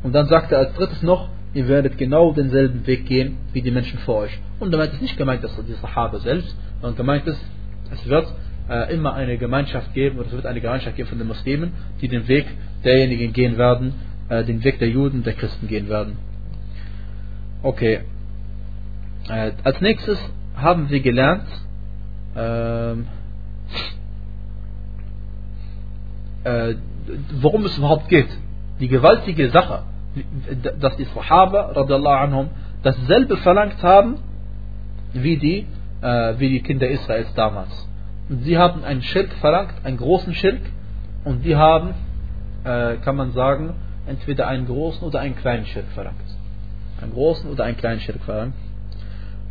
Und 0.04 0.14
dann 0.14 0.28
sagte 0.28 0.56
er 0.56 0.60
als 0.62 0.74
drittes 0.74 1.02
noch, 1.02 1.30
ihr 1.54 1.68
werdet 1.68 1.98
genau 1.98 2.34
denselben 2.34 2.86
Weg 2.88 3.06
gehen 3.06 3.38
wie 3.54 3.62
die 3.62 3.72
Menschen 3.72 4.00
vor 4.00 4.18
euch. 4.18 4.40
Und 4.60 4.72
damit 4.72 4.94
ist 4.94 5.02
nicht 5.02 5.18
gemeint, 5.18 5.44
dass 5.44 5.56
die 5.66 5.74
Sahaba 5.74 6.20
selbst, 6.20 6.56
sondern 6.82 6.98
gemeint 6.98 7.28
ist, 7.28 7.42
es 7.92 8.08
wird 8.08 8.28
äh, 8.70 8.94
immer 8.94 9.14
eine 9.14 9.38
Gemeinschaft 9.38 9.94
geben, 9.94 10.18
oder 10.18 10.28
es 10.28 10.34
wird 10.34 10.46
eine 10.46 10.62
Gemeinschaft 10.62 10.96
geben 10.96 11.10
von 11.10 11.18
den 11.18 11.28
Muslimen, 11.28 11.74
die 12.02 12.08
den 12.08 12.28
Weg 12.28 12.46
derjenigen 12.84 13.34
gehen 13.34 13.58
werden, 13.58 13.94
äh, 14.30 14.44
den 14.44 14.64
Weg 14.64 14.80
der 14.80 14.90
Juden, 14.90 15.24
der 15.24 15.34
Christen 15.34 15.68
gehen 15.68 15.90
werden. 15.90 16.18
Okay. 17.64 18.02
Äh, 19.30 19.52
als 19.64 19.82
nächstes 19.82 20.20
haben 20.56 20.90
wir 20.90 21.00
gelernt, 21.00 21.48
ähm, 22.36 23.08
äh, 26.44 26.76
worum 27.42 27.66
es 27.66 27.78
überhaupt 27.78 28.10
geht. 28.10 28.30
Die 28.80 28.88
gewaltige 28.88 29.50
Sache, 29.50 29.84
dass 30.80 30.96
die 30.98 31.06
Sahaba 31.06 31.72
anhum, 32.22 32.50
dasselbe 32.84 33.38
verlangt 33.38 33.82
haben 33.84 34.20
wie 35.14 35.38
die, 35.38 35.68
äh, 36.02 36.34
wie 36.38 36.50
die 36.50 36.62
Kinder 36.62 36.88
Israels 36.88 37.34
damals. 37.34 37.88
Und 38.30 38.44
sie 38.44 38.58
haben 38.58 38.84
einen 38.84 39.02
Schirk 39.02 39.32
verlangt, 39.36 39.74
einen 39.84 39.98
großen 39.98 40.34
Schirk, 40.34 40.62
und 41.24 41.44
die 41.44 41.56
haben, 41.56 41.94
äh, 42.64 42.96
kann 42.98 43.16
man 43.16 43.32
sagen, 43.32 43.74
entweder 44.06 44.48
einen 44.48 44.66
großen 44.66 45.06
oder 45.06 45.20
einen 45.20 45.36
kleinen 45.36 45.66
Schirk 45.66 45.88
verlangt. 45.94 46.16
Einen 47.02 47.12
großen 47.12 47.50
oder 47.50 47.66
einen 47.66 47.78
kleinen 47.78 48.00
Schirk 48.00 48.22
verlangt. 48.24 48.56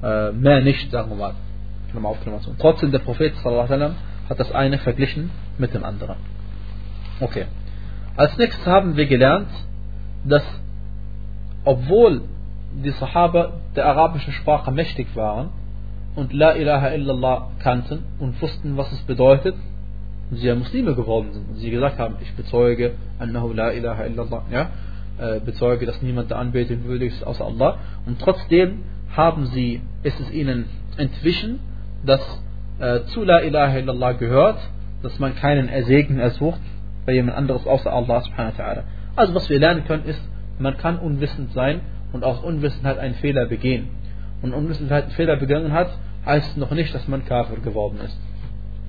Äh, 0.02 0.32
mehr 0.32 0.60
nicht, 0.62 0.90
sagen 0.90 1.10
wir 1.10 1.16
mal. 1.16 1.34
Und 1.94 2.58
trotzdem, 2.58 2.92
der 2.92 2.98
Prophet 2.98 3.34
sallam, 3.42 3.94
hat 4.28 4.40
das 4.40 4.52
eine 4.52 4.78
verglichen 4.78 5.30
mit 5.56 5.72
dem 5.72 5.84
anderen. 5.84 6.16
Okay. 7.20 7.46
Als 8.16 8.36
nächstes 8.36 8.66
haben 8.66 8.96
wir 8.96 9.06
gelernt, 9.06 9.48
dass 10.28 10.44
obwohl 11.64 12.22
die 12.84 12.90
Sahaba 12.90 13.54
der 13.74 13.86
arabischen 13.86 14.32
Sprache 14.32 14.70
mächtig 14.70 15.08
waren 15.14 15.48
und 16.14 16.32
La 16.32 16.52
ilaha 16.52 16.90
illallah 16.90 17.48
kannten 17.58 18.04
und 18.18 18.40
wussten, 18.40 18.76
was 18.76 18.90
es 18.92 19.02
bedeutet, 19.02 19.54
sie 20.30 20.46
ja 20.46 20.54
Muslime 20.54 20.94
geworden 20.94 21.32
sind 21.32 21.48
und 21.48 21.56
sie 21.56 21.70
gesagt 21.70 21.98
haben, 21.98 22.16
ich 22.20 22.32
bezeuge 22.34 22.92
annahu 23.18 23.52
la 23.52 23.72
ilaha 23.72 24.04
illallah, 24.04 24.42
ja, 24.50 24.70
äh, 25.18 25.40
bezeuge, 25.40 25.86
dass 25.86 26.02
niemand 26.02 26.30
der 26.30 26.38
Anbetung 26.38 26.84
würdig 26.84 27.12
ist 27.12 27.26
außer 27.26 27.44
Allah 27.44 27.78
und 28.06 28.20
trotzdem 28.20 28.82
haben 29.16 29.46
sie, 29.46 29.80
ist 30.02 30.20
es 30.20 30.30
ihnen 30.30 30.66
entwichen, 30.96 31.60
dass 32.04 32.20
äh, 32.78 33.00
zu 33.06 33.24
la 33.24 33.40
ilaha 33.40 33.78
illallah 33.78 34.12
gehört, 34.12 34.58
dass 35.02 35.18
man 35.18 35.34
keinen 35.36 35.68
Ersegen 35.68 36.18
ersucht 36.18 36.60
bei 37.04 37.12
jemand 37.12 37.36
anderes 37.36 37.66
außer 37.66 37.92
Allah 37.92 38.20
subhanahu 38.22 38.58
wa 38.58 38.62
ta'ala. 38.62 38.82
Also 39.16 39.34
was 39.34 39.48
wir 39.48 39.58
lernen 39.58 39.84
können 39.84 40.04
ist, 40.04 40.20
man 40.58 40.76
kann 40.76 40.98
unwissend 40.98 41.52
sein 41.52 41.80
und 42.12 42.22
aus 42.22 42.40
Unwissenheit 42.40 42.98
einen 42.98 43.14
Fehler 43.14 43.46
begehen. 43.46 43.88
Und 44.42 44.52
Unwissenheit 44.52 45.04
einen 45.04 45.12
Fehler 45.12 45.36
begangen 45.36 45.72
hat, 45.72 45.88
heißt 46.24 46.56
noch 46.58 46.70
nicht, 46.70 46.94
dass 46.94 47.08
man 47.08 47.24
Kafir 47.24 47.58
geworden 47.58 47.98
ist. 48.04 48.18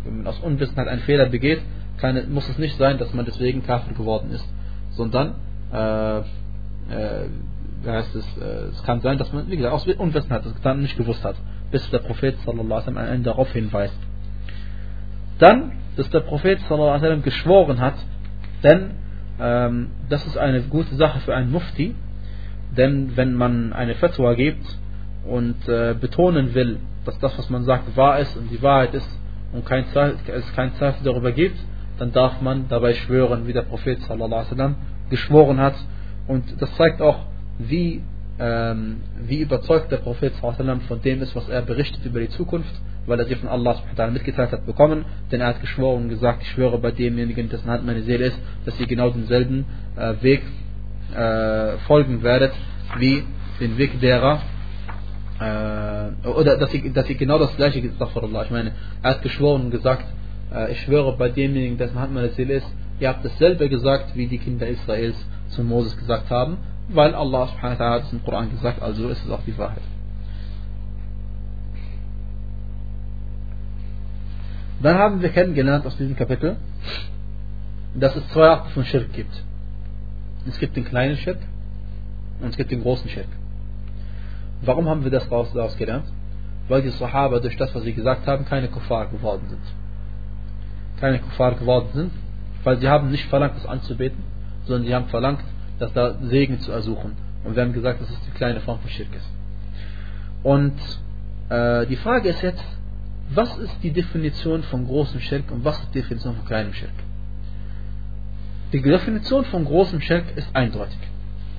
Wenn 0.04 0.18
man 0.18 0.28
aus 0.28 0.40
Unwissenheit 0.40 0.88
einen 0.88 1.02
Fehler 1.02 1.28
begeht, 1.28 1.62
kann, 1.98 2.32
muss 2.32 2.48
es 2.50 2.58
nicht 2.58 2.78
sein, 2.78 2.98
dass 2.98 3.14
man 3.14 3.26
deswegen 3.26 3.66
Kafir 3.66 3.94
geworden 3.94 4.32
ist, 4.32 4.48
sondern 4.92 5.36
äh, 5.74 6.20
äh, 6.20 6.24
heißt 7.86 8.16
es, 8.16 8.26
äh, 8.38 8.70
es 8.72 8.84
kann 8.84 9.02
sein, 9.02 9.18
dass 9.18 9.32
man, 9.32 9.50
wie 9.50 9.58
gesagt, 9.58 9.74
aus 9.74 9.88
Unwissenheit 9.88 10.46
das 10.46 10.54
dann 10.62 10.82
nicht 10.82 10.98
gewusst 10.98 11.24
hat, 11.24 11.36
bis 11.72 11.90
der 11.90 12.00
Prophet 12.00 12.38
sallallahu 12.46 12.82
alaihi 12.82 12.96
wasallam 12.96 13.24
darauf 13.24 13.52
hinweist. 13.52 13.98
Dann, 15.40 15.74
dass 15.96 16.10
der 16.10 16.22
Prophet 16.22 16.60
sallallahu 16.62 16.90
alaihi 16.90 17.02
wasallam 17.02 17.24
geschworen 17.24 17.80
hat, 17.80 17.96
denn 18.64 18.92
ähm, 19.40 19.90
das 20.10 20.26
ist 20.26 20.38
eine 20.38 20.62
gute 20.64 20.96
Sache 20.96 21.20
für 21.20 21.36
einen 21.36 21.52
Mufti, 21.52 21.96
denn 22.76 23.16
wenn 23.16 23.34
man 23.34 23.74
eine 23.74 23.96
Fatwa 23.96 24.34
gibt 24.34 24.66
und 25.26 25.68
äh, 25.68 25.96
betonen 26.00 26.54
will, 26.54 26.78
dass 27.06 27.18
das, 27.20 27.38
was 27.38 27.50
man 27.50 27.64
sagt, 27.64 27.96
wahr 27.96 28.20
ist 28.20 28.36
und 28.36 28.52
die 28.52 28.62
Wahrheit 28.62 28.94
ist 28.94 29.10
und 29.54 29.66
kein 29.66 29.86
Zweifel, 29.88 30.18
es 30.34 30.54
kein 30.54 30.74
Zweifel 30.76 31.04
darüber 31.04 31.32
gibt, 31.32 31.58
dann 32.00 32.12
darf 32.12 32.42
man 32.42 32.68
dabei 32.68 32.94
schwören, 32.94 33.48
wie 33.48 33.54
der 33.54 33.64
Prophet 33.64 34.00
wasallam 34.10 34.76
geschworen 35.10 35.60
hat. 35.60 35.76
Und 36.28 36.62
das 36.62 36.74
zeigt 36.76 37.02
auch, 37.02 37.26
wie, 37.58 38.02
ähm, 38.40 38.98
wie 39.24 39.40
überzeugt 39.40 39.92
der 39.92 39.98
Prophet 39.98 40.34
wasallam 40.42 40.82
von 40.82 41.02
dem 41.02 41.22
ist, 41.22 41.36
was 41.36 41.50
er 41.50 41.62
berichtet 41.62 42.06
über 42.06 42.20
die 42.20 42.30
Zukunft, 42.30 42.74
weil 43.08 43.20
er 43.20 43.26
sie 43.26 43.36
von 43.36 43.50
Allah 43.50 43.78
mitgeteilt 44.12 44.52
hat 44.52 44.66
bekommen. 44.66 45.06
Denn 45.32 45.42
er 45.42 45.48
hat 45.48 45.62
geschworen 45.62 46.04
und 46.04 46.10
gesagt, 46.10 46.44
ich 46.44 46.50
schwöre 46.50 46.78
bei 46.78 46.92
demjenigen, 46.92 47.50
dessen 47.50 47.70
Hand 47.70 47.86
meine 47.86 48.04
Seele 48.04 48.26
ist, 48.26 48.40
dass 48.66 48.80
ihr 48.80 48.88
genau 48.88 49.10
denselben 49.10 49.66
äh, 49.96 50.14
Weg 50.22 50.44
äh, 51.16 51.78
folgen 51.88 52.22
werdet, 52.22 52.54
wie 53.00 53.24
den 53.60 53.78
Weg 53.78 54.00
derer, 54.00 54.42
äh, 55.40 56.28
oder 56.28 56.58
dass 56.58 56.72
sie, 56.72 56.92
dass 56.92 57.08
sie 57.08 57.16
genau 57.16 57.40
das 57.40 57.56
gleiche 57.56 57.82
gesagt 57.82 58.16
Allah. 58.18 58.44
Ich 58.44 58.52
meine, 58.52 58.74
er 59.02 59.12
hat 59.12 59.22
geschworen 59.22 59.64
und 59.66 59.72
gesagt, 59.72 60.06
äh, 60.54 60.72
ich 60.72 60.82
schwöre 60.82 61.16
bei 61.18 61.30
demjenigen, 61.30 61.78
dessen 61.78 62.00
Hand 62.00 62.14
meine 62.14 62.30
Seele 62.30 62.56
ist, 62.56 62.68
ihr 63.00 63.10
habt 63.10 63.24
dasselbe 63.24 63.70
gesagt, 63.70 64.16
wie 64.16 64.28
die 64.28 64.40
Kinder 64.40 64.68
Israels 64.68 65.18
zu 65.50 65.64
Moses 65.64 65.98
gesagt 65.98 66.30
haben, 66.30 66.58
weil 66.90 67.14
Allah 67.14 67.48
subhanahu 67.48 67.80
hat 67.80 68.04
es 68.04 68.14
im 68.14 68.24
Koran 68.24 68.50
gesagt, 68.50 68.82
also 68.82 69.10
ist 69.10 69.24
es 69.24 69.32
auch 69.32 69.44
die 69.46 69.58
Wahrheit. 69.58 69.84
Dann 74.82 74.98
haben 74.98 75.22
wir 75.22 75.30
kennengelernt 75.30 75.86
aus 75.86 75.98
diesem 75.98 76.16
Kapitel, 76.16 76.58
dass 77.96 78.16
es 78.16 78.28
zwei 78.30 78.48
Arten 78.48 78.70
von 78.70 78.86
Schirk 78.86 79.12
gibt. 79.14 79.34
Es 80.48 80.60
gibt 80.60 80.76
den 80.76 80.86
kleinen 80.86 81.18
Schirk 81.18 81.40
und 82.42 82.50
es 82.50 82.58
gibt 82.58 82.72
den 82.72 82.82
großen 82.84 83.10
Schirk. 83.10 83.28
Warum 84.62 84.88
haben 84.88 85.04
wir 85.04 85.12
das 85.12 85.28
daraus 85.30 85.78
gelernt? 85.78 86.06
Weil 86.68 86.82
die 86.84 86.90
Sahaba 86.90 87.40
durch 87.40 87.58
das, 87.58 87.74
was 87.74 87.84
sie 87.84 87.94
gesagt 87.94 88.28
haben, 88.28 88.46
keine 88.46 88.68
Kuffar 88.68 89.08
geworden 89.08 89.44
sind. 89.50 89.62
Keine 91.00 91.20
Kuffar 91.20 91.56
geworden 91.56 91.90
sind, 91.94 92.12
weil 92.64 92.78
sie 92.78 92.88
haben 92.88 93.10
nicht 93.10 93.26
verlangt, 93.26 93.56
das 93.56 93.66
anzubeten, 93.66 94.24
sondern 94.66 94.86
sie 94.86 94.94
haben 94.94 95.08
verlangt, 95.08 95.44
dass 95.80 95.94
da 95.94 96.16
Segen 96.24 96.60
zu 96.60 96.72
ersuchen. 96.72 97.14
Und 97.44 97.56
wir 97.56 97.64
haben 97.64 97.74
gesagt, 97.74 98.02
dass 98.02 98.10
es 98.10 98.20
die 98.22 98.32
kleine 98.32 98.60
Form 98.62 98.80
von 98.80 98.90
Schirk 98.90 99.14
ist. 99.16 99.32
Und 100.44 100.76
äh, 101.50 101.86
die 101.88 101.96
Frage 101.96 102.30
ist 102.30 102.42
jetzt, 102.42 102.64
was 103.30 103.58
ist 103.58 103.78
die 103.84 103.92
Definition 103.92 104.64
von 104.64 104.86
großem 104.86 105.20
Schirk 105.20 105.52
und 105.52 105.64
was 105.64 105.80
ist 105.80 105.90
die 105.94 106.02
Definition 106.02 106.36
von 106.36 106.46
kleinem 106.46 106.74
Schirk? 106.74 106.94
Die 108.74 108.82
Definition 108.82 109.46
von 109.46 109.66
großem 109.66 110.02
Schirk 110.02 110.26
ist 110.36 110.50
eindeutig 110.54 111.00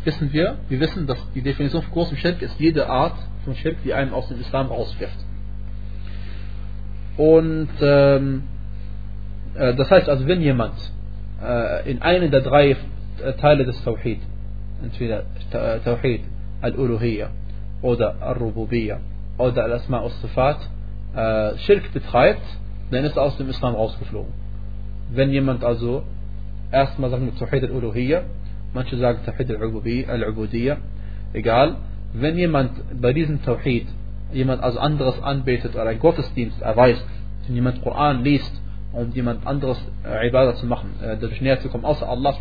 wissen 0.08 0.32
wir, 0.32 0.56
wir 0.68 0.80
wissen, 0.80 1.06
dass 1.06 1.18
die 1.34 1.42
Definition 1.42 1.82
von 1.82 1.92
großem 1.92 2.16
Schirk 2.16 2.40
ist 2.40 2.58
jede 2.58 2.88
Art 2.88 3.16
von 3.44 3.54
Schirk, 3.54 3.76
die 3.84 3.92
einen 3.92 4.12
aus 4.12 4.28
dem 4.28 4.40
Islam 4.40 4.68
rauswirft. 4.68 5.18
Und 7.16 7.68
ähm, 7.80 8.44
äh, 9.54 9.74
das 9.74 9.90
heißt 9.90 10.08
also, 10.08 10.26
wenn 10.26 10.40
jemand 10.40 10.76
äh, 11.42 11.90
in 11.90 12.00
einen 12.00 12.30
der 12.30 12.40
drei 12.40 12.70
äh, 12.70 13.32
Teile 13.34 13.64
des 13.64 13.82
Tawhid, 13.84 14.20
entweder 14.82 15.24
äh, 15.50 15.80
Tawhid 15.80 16.22
al-Uluhiyya 16.62 17.28
oder 17.82 18.22
al-Rububiyya 18.22 19.00
oder 19.36 19.64
al-Asma 19.64 20.00
al-Sifat, 20.00 20.58
äh, 21.14 21.56
Schirk 21.58 21.92
betreibt, 21.92 22.42
dann 22.90 23.04
ist 23.04 23.16
er 23.16 23.22
aus 23.22 23.36
dem 23.36 23.48
Islam 23.48 23.74
rausgeflogen. 23.74 24.32
Wenn 25.10 25.30
jemand 25.30 25.64
also 25.64 26.02
erstmal 26.70 27.10
sagen 27.10 27.26
wir 27.26 27.34
Tawhid 27.34 27.64
al-Uluhiyya 27.64 28.22
manche 28.74 28.96
sagen 28.96 29.20
Tawhid 29.24 29.50
al-Ubudiyya, 30.08 30.76
egal, 31.32 31.76
wenn 32.12 32.36
jemand 32.36 32.72
bei 33.00 33.12
diesem 33.12 33.42
Tawhid 33.42 33.86
jemand 34.32 34.62
als 34.62 34.76
anderes 34.76 35.20
anbetet 35.22 35.74
oder 35.74 35.86
einen 35.86 36.00
Gottesdienst 36.00 36.60
erweist, 36.60 37.04
wenn 37.46 37.54
jemand 37.54 37.82
Koran 37.82 38.24
liest, 38.24 38.52
um 38.92 39.10
jemand 39.12 39.46
anderes 39.46 39.78
äh, 40.04 40.28
Ibadah 40.28 40.54
zu 40.54 40.66
machen, 40.66 40.90
äh, 41.02 41.16
dadurch 41.20 41.40
näher 41.40 41.60
zu 41.60 41.68
kommen, 41.68 41.84
außer 41.84 42.08
Allah 42.08 42.34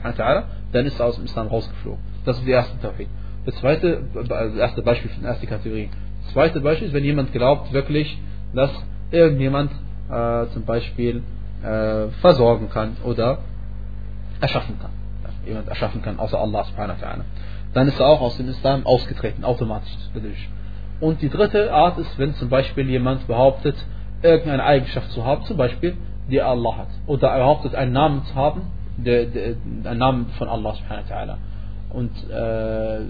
dann 0.71 0.85
ist 0.85 0.99
er 0.99 1.05
aus 1.05 1.15
dem 1.15 1.25
Islam 1.25 1.47
rausgeflogen. 1.47 1.99
Das 2.25 2.37
ist 2.37 2.45
die 2.45 2.51
erste 2.51 2.79
Tawhid. 2.79 3.07
Das 3.45 3.55
zweite, 3.55 4.03
das 4.13 4.55
erste 4.55 4.81
Beispiel 4.81 5.09
die 5.21 5.25
erste 5.25 5.47
Kategorie. 5.47 5.89
Das 6.23 6.33
zweite 6.33 6.59
Beispiel 6.59 6.87
ist, 6.87 6.93
wenn 6.93 7.05
jemand 7.05 7.31
glaubt 7.31 7.71
wirklich, 7.71 8.17
dass 8.53 8.71
irgendjemand 9.11 9.71
äh, 10.09 10.47
zum 10.47 10.65
Beispiel 10.65 11.23
äh, 11.63 12.07
versorgen 12.21 12.69
kann 12.69 12.97
oder 13.03 13.39
erschaffen 14.39 14.79
kann 14.79 14.91
jemand 15.47 15.67
erschaffen 15.67 16.01
kann, 16.01 16.19
außer 16.19 16.37
Allah 16.39 16.63
subhanahu 16.65 17.01
wa. 17.01 17.15
Dann 17.73 17.87
ist 17.87 17.99
er 17.99 18.07
auch 18.07 18.21
aus 18.21 18.37
dem 18.37 18.49
Islam 18.49 18.85
ausgetreten, 18.85 19.43
automatisch 19.43 19.91
dadurch. 20.13 20.49
Und 20.99 21.21
die 21.21 21.29
dritte 21.29 21.71
Art 21.71 21.97
ist, 21.97 22.17
wenn 22.17 22.33
zum 22.35 22.49
Beispiel 22.49 22.89
jemand 22.89 23.27
behauptet, 23.27 23.75
irgendeine 24.21 24.63
Eigenschaft 24.63 25.11
zu 25.11 25.25
haben, 25.25 25.43
zum 25.45 25.57
Beispiel, 25.57 25.95
die 26.29 26.41
Allah 26.41 26.77
hat. 26.77 26.87
Oder 27.05 27.29
er 27.29 27.39
behauptet, 27.39 27.75
einen 27.75 27.93
Namen 27.93 28.23
zu 28.25 28.35
haben, 28.35 28.61
der, 28.97 29.25
der, 29.25 29.55
einen 29.83 29.99
Namen 29.99 30.27
von 30.37 30.49
Allah 30.49 30.73
subhanahu 30.73 31.09
wa. 31.09 31.37
Und 31.91 32.11
äh, 32.29 32.33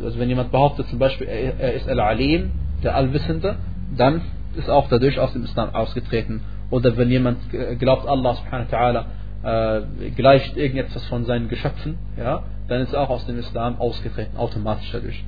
also 0.04 0.20
wenn 0.20 0.30
jemand 0.30 0.52
behauptet 0.52 0.88
zum 0.88 1.00
Beispiel, 1.00 1.28
er, 1.28 1.60
er 1.60 1.74
ist 1.74 1.88
Al-Alim, 1.88 2.52
der 2.84 2.96
Allwissende, 2.96 3.56
dann 3.96 4.22
ist 4.58 4.70
auch 4.70 4.90
dadurch 4.90 5.20
aus 5.20 5.34
dem 5.34 5.44
Islam 5.44 5.74
ausgetreten 5.74 6.42
oder 6.70 6.98
wenn 6.98 7.10
jemand 7.10 7.40
glaubt, 7.80 8.08
Allah 8.08 8.36
subhanahu 8.36 8.72
wa 8.72 8.78
ta'ala 8.78 9.06
äh, 9.44 10.10
gleicht 10.12 10.58
irgendetwas 10.58 11.06
von 11.06 11.26
seinen 11.26 11.48
Geschöpfen, 11.48 11.98
ja, 12.18 12.44
dann 12.68 12.82
ist 12.82 12.94
er 12.94 13.02
auch 13.02 13.10
aus 13.10 13.26
dem 13.26 13.40
Islam 13.40 13.80
ausgetreten, 13.80 14.38
automatisch 14.38 14.90
dadurch. 14.92 15.24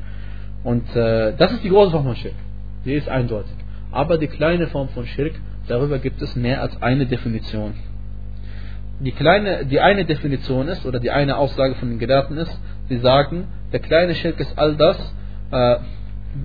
Und 0.63 0.93
äh, 0.95 1.33
das 1.37 1.53
ist 1.53 1.63
die 1.63 1.69
große 1.69 1.91
Form 1.91 2.03
von 2.03 2.15
Schirk. 2.15 2.35
Die 2.85 2.93
ist 2.93 3.07
eindeutig. 3.07 3.53
Aber 3.91 4.17
die 4.17 4.27
kleine 4.27 4.67
Form 4.67 4.89
von 4.89 5.05
Schirk, 5.05 5.33
darüber 5.67 5.99
gibt 5.99 6.21
es 6.21 6.35
mehr 6.35 6.61
als 6.61 6.81
eine 6.81 7.05
Definition. 7.05 7.73
Die, 8.99 9.11
kleine, 9.13 9.65
die 9.65 9.79
eine 9.79 10.03
Definition 10.03 10.67
ist, 10.67 10.85
oder 10.85 10.99
die 10.99 11.11
eine 11.11 11.37
Aussage 11.37 11.75
von 11.75 11.89
den 11.89 11.99
Gelehrten 11.99 12.37
ist, 12.37 12.59
sie 12.89 12.97
sagen, 12.97 13.47
der 13.71 13.79
kleine 13.79 14.15
Schirk 14.15 14.39
ist 14.39 14.57
all 14.57 14.75
das, 14.75 14.97
äh, 15.51 15.75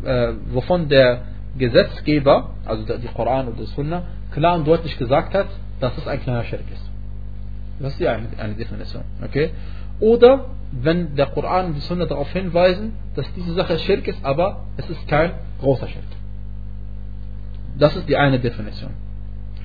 äh, 0.04 0.34
wovon 0.52 0.88
der 0.88 1.22
Gesetzgeber, 1.58 2.50
also 2.64 2.84
die 2.84 3.08
Koran 3.08 3.48
oder 3.48 3.64
Sunna, 3.64 4.02
klar 4.32 4.56
und 4.56 4.66
deutlich 4.66 4.96
gesagt 4.98 5.34
hat, 5.34 5.46
dass 5.80 5.96
es 5.96 6.06
ein 6.06 6.20
kleiner 6.20 6.44
Schirk 6.44 6.70
ist. 6.72 6.90
Das 7.80 7.92
ist 7.92 8.00
die 8.00 8.08
eine, 8.08 8.28
eine 8.38 8.54
Definition. 8.54 9.02
Okay? 9.22 9.50
Oder 10.00 10.46
wenn 10.72 11.14
der 11.14 11.26
Koran 11.26 11.66
und 11.66 11.74
die 11.74 11.80
Sunna 11.80 12.06
darauf 12.06 12.30
hinweisen, 12.32 12.94
dass 13.14 13.32
diese 13.34 13.54
Sache 13.54 13.78
Schirk 13.78 14.06
ist, 14.08 14.24
aber 14.24 14.64
es 14.76 14.88
ist 14.90 15.06
kein 15.08 15.32
großer 15.60 15.88
Schirk. 15.88 16.04
Das 17.78 17.94
ist 17.96 18.08
die 18.08 18.16
eine 18.16 18.38
Definition. 18.38 18.90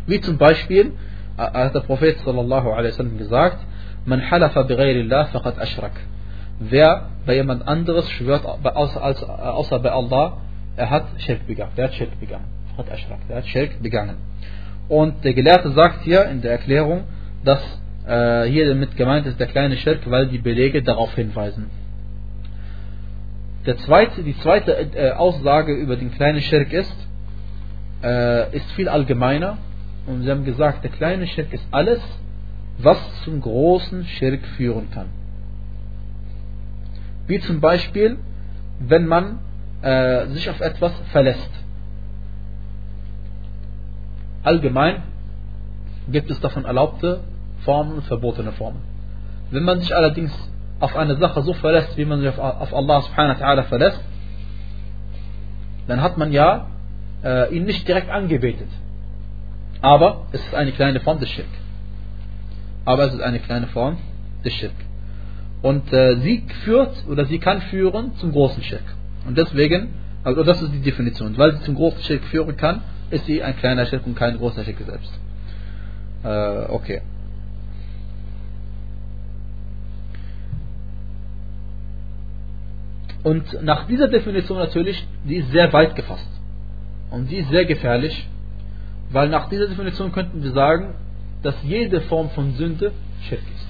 Wie 0.07 0.19
zum 0.21 0.37
Beispiel 0.37 0.93
äh, 1.37 1.41
hat 1.41 1.75
der 1.75 1.81
Prophet 1.81 2.17
sallallahu 2.19 2.71
alaihi 2.71 2.93
wasallam 2.93 3.17
gesagt, 3.17 3.59
man 4.05 4.21
halafa 4.29 4.63
bighayrillah 4.63 5.25
faqad 5.25 5.59
ashrak. 5.59 5.93
Wer 6.59 7.09
bei 7.25 7.35
jemand 7.35 7.67
anderes 7.67 8.09
schwört 8.09 8.43
außer, 8.45 9.55
außer 9.55 9.79
bei 9.79 9.91
Allah, 9.91 10.37
er 10.79 10.89
hat 10.89 11.07
Schirk 11.17 11.45
begangen. 11.45 11.73
Der 11.75 11.85
hat 11.85 11.93
Schirk 11.93 12.17
begangen. 12.19 12.45
Faqad 12.75 12.93
ashrak. 12.93 13.19
Der 13.27 13.37
hat 13.37 13.47
Schirk 13.47 13.81
begangen. 13.83 14.15
Und 14.87 15.23
der 15.25 15.33
Gelehrte 15.33 15.71
sagt 15.71 16.03
hier 16.03 16.25
in 16.25 16.41
der 16.41 16.51
Erklärung, 16.51 17.03
dass 17.43 17.61
äh, 18.07 18.45
hier 18.45 18.69
damit 18.69 18.95
gemeint 18.95 19.25
ist 19.27 19.39
der 19.39 19.47
kleine 19.47 19.75
Schirk, 19.75 20.09
weil 20.09 20.27
die 20.27 20.37
Belege 20.37 20.81
darauf 20.81 21.13
hinweisen. 21.15 21.69
Der 23.65 23.77
zweite, 23.77 24.23
die 24.23 24.37
zweite 24.37 24.71
äh, 24.71 25.11
Aussage 25.11 25.73
über 25.73 25.97
den 25.97 26.11
kleinen 26.11 26.41
Schirk 26.41 26.71
ist, 26.71 26.95
äh, 28.01 28.55
ist 28.55 28.71
viel 28.71 28.87
allgemeiner. 28.87 29.57
Und 30.07 30.23
sie 30.23 30.31
haben 30.31 30.45
gesagt, 30.45 30.85
der 30.85 30.91
kleine 30.91 31.27
Schirk 31.27 31.51
ist 31.53 31.67
alles, 31.71 32.01
was 32.77 32.97
zum 33.25 33.41
großen 33.41 34.05
Schirk 34.05 34.45
führen 34.55 34.89
kann. 34.91 35.07
Wie 37.27 37.39
zum 37.41 37.59
Beispiel, 37.59 38.17
wenn 38.79 39.05
man 39.05 39.39
äh, 39.81 40.27
sich 40.27 40.49
auf 40.49 40.59
etwas 40.59 40.91
verlässt. 41.11 41.49
Allgemein 44.43 45.03
gibt 46.09 46.31
es 46.31 46.39
davon 46.39 46.65
erlaubte 46.65 47.21
Formen 47.59 47.95
und 47.95 48.03
verbotene 48.03 48.51
Formen. 48.53 48.81
Wenn 49.51 49.63
man 49.63 49.79
sich 49.79 49.95
allerdings 49.95 50.31
auf 50.79 50.95
eine 50.95 51.17
Sache 51.17 51.41
so 51.41 51.53
verlässt, 51.53 51.97
wie 51.97 52.05
man 52.05 52.21
sich 52.21 52.29
auf, 52.29 52.73
Allah 52.73 53.01
subhanahu 53.01 53.39
wa 53.39 53.45
ta'ala 53.45 53.63
verlässt, 53.63 54.01
dann 55.87 56.01
hat 56.01 56.17
man 56.17 56.31
ja 56.31 56.67
äh, 57.23 57.53
ihn 57.55 57.65
nicht 57.65 57.87
direkt 57.87 58.09
angebetet. 58.09 58.69
Aber 59.81 60.27
es 60.31 60.41
ist 60.41 60.55
eine 60.55 60.71
kleine 60.71 60.99
Form 60.99 61.19
des 61.19 61.29
Schirk. 61.29 61.47
Aber 62.85 63.05
es 63.05 63.13
ist 63.13 63.21
eine 63.21 63.39
kleine 63.39 63.67
Form 63.67 63.97
des 64.43 64.53
Schirk. 64.53 64.73
Und 65.61 65.91
äh, 65.91 66.17
sie 66.17 66.45
führt 66.63 67.05
oder 67.09 67.25
sie 67.25 67.39
kann 67.39 67.61
führen 67.63 68.13
zum 68.15 68.31
großen 68.31 68.63
Schirk. 68.63 68.83
Und 69.29 69.37
deswegen, 69.37 69.89
also 70.23 70.43
das 70.43 70.59
ist 70.59 70.73
die 70.73 70.81
Definition. 70.81 71.37
Weil 71.37 71.55
sie 71.55 71.61
zum 71.61 71.75
großen 71.75 72.01
Schirk 72.01 72.23
führen 72.23 72.57
kann, 72.57 72.81
ist 73.11 73.27
sie 73.27 73.43
ein 73.43 73.55
kleiner 73.57 73.85
Schirk 73.85 74.07
und 74.07 74.15
kein 74.15 74.39
großer 74.39 74.63
Schirk 74.63 74.79
selbst. 74.79 75.19
Äh, 76.23 76.71
okay. 76.71 77.01
Und 83.21 83.61
nach 83.61 83.85
dieser 83.85 84.07
Definition 84.07 84.57
natürlich, 84.57 85.07
die 85.23 85.35
ist 85.35 85.51
sehr 85.51 85.71
weit 85.73 85.95
gefasst. 85.95 86.29
Und 87.11 87.29
die 87.29 87.37
ist 87.37 87.51
sehr 87.51 87.65
gefährlich, 87.65 88.27
weil 89.11 89.29
nach 89.29 89.47
dieser 89.49 89.67
Definition 89.67 90.11
könnten 90.11 90.41
wir 90.41 90.53
sagen, 90.53 90.95
dass 91.43 91.53
jede 91.61 92.01
Form 92.01 92.31
von 92.31 92.53
Sünde 92.53 92.93
Schirk 93.21 93.41
ist. 93.41 93.67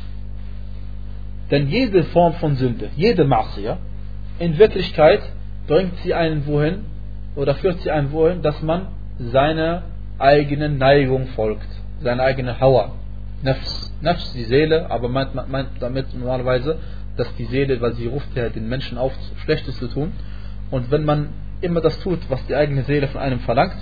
Denn 1.52 1.68
jede 1.68 2.06
Form 2.06 2.36
von 2.36 2.56
Sünde, 2.56 2.92
jede 2.96 3.26
Maße, 3.26 3.78
in 4.40 4.58
Wirklichkeit 4.58 5.22
bringt 5.69 5.97
sie 6.03 6.15
einen 6.15 6.47
wohin 6.47 6.85
oder 7.37 7.55
führt 7.55 7.81
sie 7.81 7.91
einen 7.91 8.13
wohin, 8.13 8.43
dass 8.43 8.61
man 8.63 8.89
seiner 9.19 9.83
eigenen 10.19 10.79
Neigung 10.79 11.29
folgt, 11.29 11.69
seine 12.01 12.23
eigene 12.23 12.61
Hauer. 12.61 12.93
Nafs, 13.43 13.93
Nafs, 14.01 14.33
die 14.33 14.45
Seele, 14.45 14.91
aber 14.91 15.09
meint, 15.09 15.35
meint 15.49 15.69
damit 15.81 16.15
normalerweise 16.15 16.79
dass 17.17 17.35
die 17.37 17.45
Seele, 17.45 17.81
weil 17.81 17.95
sie 17.95 18.07
ruft 18.07 18.35
ja 18.35 18.49
den 18.49 18.69
Menschen 18.69 18.99
auf, 18.99 19.13
Schlechtes 19.45 19.79
zu 19.79 19.89
tun. 19.89 20.13
Und 20.71 20.91
wenn 20.91 21.05
man 21.05 21.29
immer 21.61 21.81
das 21.81 21.99
tut, 22.01 22.19
was 22.29 22.45
die 22.47 22.55
eigene 22.55 22.83
Seele 22.83 23.09
von 23.09 23.21
einem 23.21 23.41
verlangt, 23.41 23.77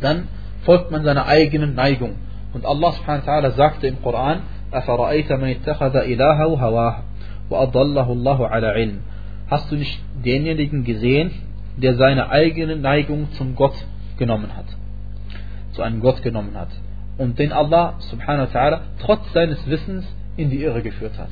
dann 0.00 0.28
folgt 0.62 0.90
man 0.90 1.04
seiner 1.04 1.26
eigenen 1.26 1.74
Neigung. 1.74 2.16
Und 2.52 2.66
Allah 2.66 2.92
subhanahu 2.92 3.26
wa 3.26 3.32
ta'ala 3.32 3.50
sagte 3.52 3.86
im 3.86 4.02
Koran, 4.02 4.40
أَفَرَأَيْتَ 4.72 5.30
مَنِ 5.32 5.56
اتَّخَذَ 5.56 5.96
إِلَهَهُ 5.96 6.58
هَوَاهُ 6.58 6.94
وَأَضَلَّهُ 7.50 8.08
اللَّهُ 8.12 8.48
عَلَى 8.48 8.66
عِلْمٍ 8.66 8.98
Hast 9.49 9.71
du 9.71 9.75
nicht 9.75 9.99
denjenigen 10.23 10.83
gesehen, 10.83 11.31
der 11.77 11.95
seine 11.95 12.29
eigene 12.29 12.75
Neigung 12.75 13.31
zum 13.31 13.55
Gott 13.55 13.75
genommen 14.17 14.55
hat? 14.55 14.65
Zu 15.71 15.81
einem 15.81 16.01
Gott 16.01 16.21
genommen 16.21 16.55
hat. 16.55 16.69
Und 17.17 17.39
den 17.39 17.51
Allah 17.51 17.95
subhanahu 17.99 18.47
wa 18.47 18.59
ta'ala 18.59 18.79
trotz 18.99 19.31
seines 19.33 19.65
Wissens 19.67 20.05
in 20.37 20.49
die 20.49 20.61
Irre 20.61 20.81
geführt 20.81 21.17
hat. 21.17 21.29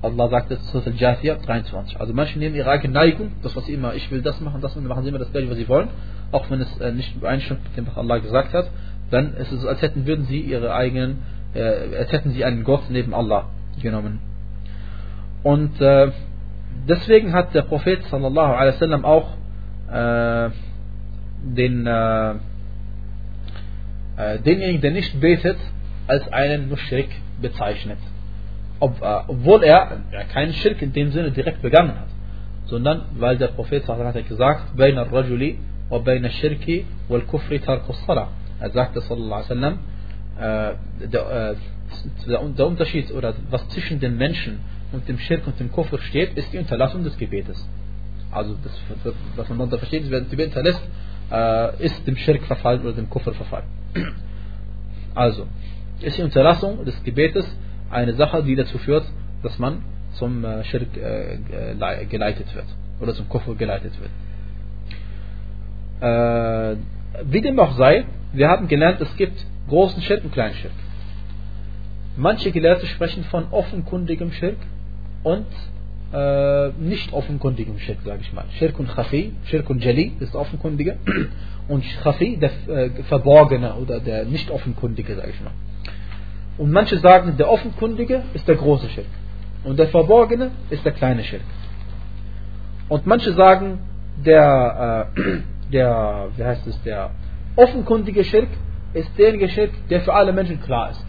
Allah 0.00 0.28
sagt 0.28 0.50
es 0.52 0.70
Surah 0.70 0.86
Al-Jathiyah 0.86 1.36
23. 1.36 1.98
Also 1.98 2.14
manche 2.14 2.38
nehmen 2.38 2.54
ihre 2.54 2.70
eigene 2.70 2.94
Neigung, 2.94 3.32
das 3.42 3.56
was 3.56 3.66
sie 3.66 3.74
immer, 3.74 3.94
ich 3.94 4.10
will 4.10 4.22
das 4.22 4.40
machen, 4.40 4.60
das 4.60 4.76
machen, 4.76 4.86
machen 4.86 5.02
sie 5.02 5.08
immer 5.08 5.18
das 5.18 5.32
gleiche, 5.32 5.50
was 5.50 5.56
sie 5.56 5.68
wollen, 5.68 5.88
auch 6.30 6.48
wenn 6.50 6.60
es 6.60 6.78
äh, 6.78 6.92
nicht 6.92 7.16
übereinstimmt 7.16 7.64
mit 7.64 7.76
dem, 7.76 7.86
was 7.88 7.96
Allah 7.96 8.18
gesagt 8.18 8.52
hat, 8.52 8.70
dann 9.10 9.34
ist 9.34 9.50
es, 9.50 9.64
als 9.64 9.82
hätten 9.82 10.06
würden 10.06 10.26
sie 10.26 10.40
ihre 10.40 10.72
eigenen, 10.72 11.18
äh, 11.54 11.96
als 11.98 12.12
hätten 12.12 12.30
sie 12.30 12.44
einen 12.44 12.62
Gott 12.62 12.82
neben 12.90 13.12
Allah 13.12 13.46
genommen. 13.82 14.20
Und 15.42 15.80
äh, 15.80 16.12
Deswegen 16.88 17.32
hat 17.32 17.54
der 17.54 17.62
Prophet 17.62 18.02
sallallahu 18.04 18.52
alaihi 18.54 18.74
wasallam 18.74 19.04
auch 19.04 19.28
äh, 19.92 20.50
den, 21.42 21.86
äh, 21.86 22.30
äh, 24.16 24.38
denjenigen, 24.40 24.80
der 24.80 24.90
nicht 24.92 25.20
betet, 25.20 25.58
als 26.06 26.26
einen 26.32 26.68
Mushrik 26.68 27.10
bezeichnet. 27.40 27.98
Ob, 28.80 29.02
äh, 29.02 29.20
obwohl 29.28 29.62
er 29.64 30.00
ja, 30.12 30.24
keinen 30.24 30.52
Schirk 30.54 30.80
in 30.82 30.92
dem 30.92 31.10
Sinne 31.12 31.30
direkt 31.30 31.60
begangen 31.62 31.94
hat, 31.94 32.08
sondern 32.66 33.02
weil 33.18 33.36
der 33.36 33.48
Prophet 33.48 33.84
sallallahu 33.84 34.08
alaihi 34.08 34.30
wasallam 34.30 34.56
hat 34.56 34.74
gesagt, 34.76 35.08
al-Rajuli 35.08 35.58
wa 35.90 35.98
Bain 35.98 36.28
shirki 36.30 36.86
wal 37.08 37.22
Kufri 37.22 37.58
tarkus 37.58 38.02
Salah. 38.06 38.28
Er 38.60 38.70
sagte 38.70 39.00
sallallahu 39.00 39.42
alaihi 39.42 39.50
wasallam, 39.50 39.78
äh, 40.38 41.06
der, 41.06 41.50
äh, 41.50 41.54
der 42.28 42.66
Unterschied 42.66 43.10
oder 43.12 43.34
was 43.50 43.68
zwischen 43.68 44.00
den 44.00 44.16
Menschen 44.16 44.60
und 44.92 45.08
dem 45.08 45.18
Schirk 45.18 45.46
und 45.46 45.58
dem 45.60 45.70
Kufr 45.70 45.98
steht, 45.98 46.36
ist 46.36 46.52
die 46.52 46.58
Unterlassung 46.58 47.04
des 47.04 47.16
Gebetes. 47.16 47.66
Also 48.30 48.56
das, 48.62 48.72
was 49.36 49.48
man 49.48 49.58
darunter 49.58 49.78
versteht, 49.78 50.04
wer 50.10 50.20
das 50.20 50.30
Gebet 50.30 50.46
hinterlässt, 50.46 50.82
äh, 51.30 51.84
ist 51.84 52.06
dem 52.06 52.16
Schirk 52.16 52.42
verfallen 52.44 52.82
oder 52.82 52.92
dem 52.92 53.08
Kufr 53.08 53.32
verfallen. 53.32 53.66
Also, 55.14 55.46
ist 56.00 56.16
die 56.16 56.22
Unterlassung 56.22 56.84
des 56.84 57.02
Gebetes 57.02 57.44
eine 57.90 58.14
Sache, 58.14 58.42
die 58.44 58.54
dazu 58.54 58.78
führt, 58.78 59.04
dass 59.42 59.58
man 59.58 59.82
zum 60.12 60.44
äh, 60.44 60.64
Schirk 60.64 60.96
äh, 60.96 61.38
geleitet 62.06 62.54
wird 62.54 62.66
oder 63.00 63.14
zum 63.14 63.28
Kufr 63.28 63.54
geleitet 63.54 63.92
wird. 64.00 64.10
Äh, 66.00 66.76
wie 67.24 67.40
dem 67.40 67.58
auch 67.58 67.72
sei, 67.76 68.04
wir 68.32 68.48
haben 68.48 68.68
gelernt, 68.68 69.00
es 69.00 69.16
gibt 69.16 69.44
großen 69.68 70.02
Schirk 70.02 70.24
und 70.24 70.32
kleinen 70.32 70.54
Schirk. 70.54 70.72
Manche 72.16 72.52
Gelehrte 72.52 72.86
sprechen 72.86 73.24
von 73.24 73.46
offenkundigem 73.50 74.32
Schirk 74.32 74.58
und 75.22 75.46
äh, 76.12 76.68
nicht 76.78 77.12
offenkundigem 77.12 77.78
Schirk, 77.78 77.98
sage 78.04 78.20
ich 78.22 78.32
mal. 78.32 78.44
Schirk 78.58 78.78
und 78.78 78.88
Khafi, 78.88 79.32
Schirk 79.44 79.68
und 79.68 79.84
Jali 79.84 80.12
ist 80.20 80.34
offenkundige 80.34 80.96
und 81.68 81.84
Khafi 82.02 82.38
der 82.38 82.50
äh, 82.68 82.90
Verborgene 83.04 83.74
oder 83.74 84.00
der 84.00 84.24
nicht 84.24 84.50
offenkundige, 84.50 85.16
sage 85.16 85.30
ich 85.30 85.40
mal. 85.42 85.52
Und 86.56 86.72
manche 86.72 86.98
sagen, 86.98 87.36
der 87.36 87.50
Offenkundige 87.50 88.22
ist 88.34 88.48
der 88.48 88.56
große 88.56 88.88
Schirk. 88.88 89.06
Und 89.64 89.78
der 89.78 89.88
Verborgene 89.88 90.50
ist 90.70 90.84
der 90.84 90.92
kleine 90.92 91.22
Schirk. 91.22 91.42
Und 92.88 93.06
manche 93.06 93.32
sagen, 93.34 93.78
der, 94.24 95.12
äh, 95.14 95.40
der, 95.72 96.28
wie 96.36 96.44
heißt 96.44 96.66
es, 96.66 96.82
der 96.82 97.10
offenkundige 97.54 98.24
Schirk 98.24 98.48
ist 98.94 99.10
derjenige 99.18 99.48
Schirk, 99.50 99.70
der 99.90 100.00
für 100.00 100.14
alle 100.14 100.32
Menschen 100.32 100.60
klar 100.60 100.90
ist. 100.90 101.04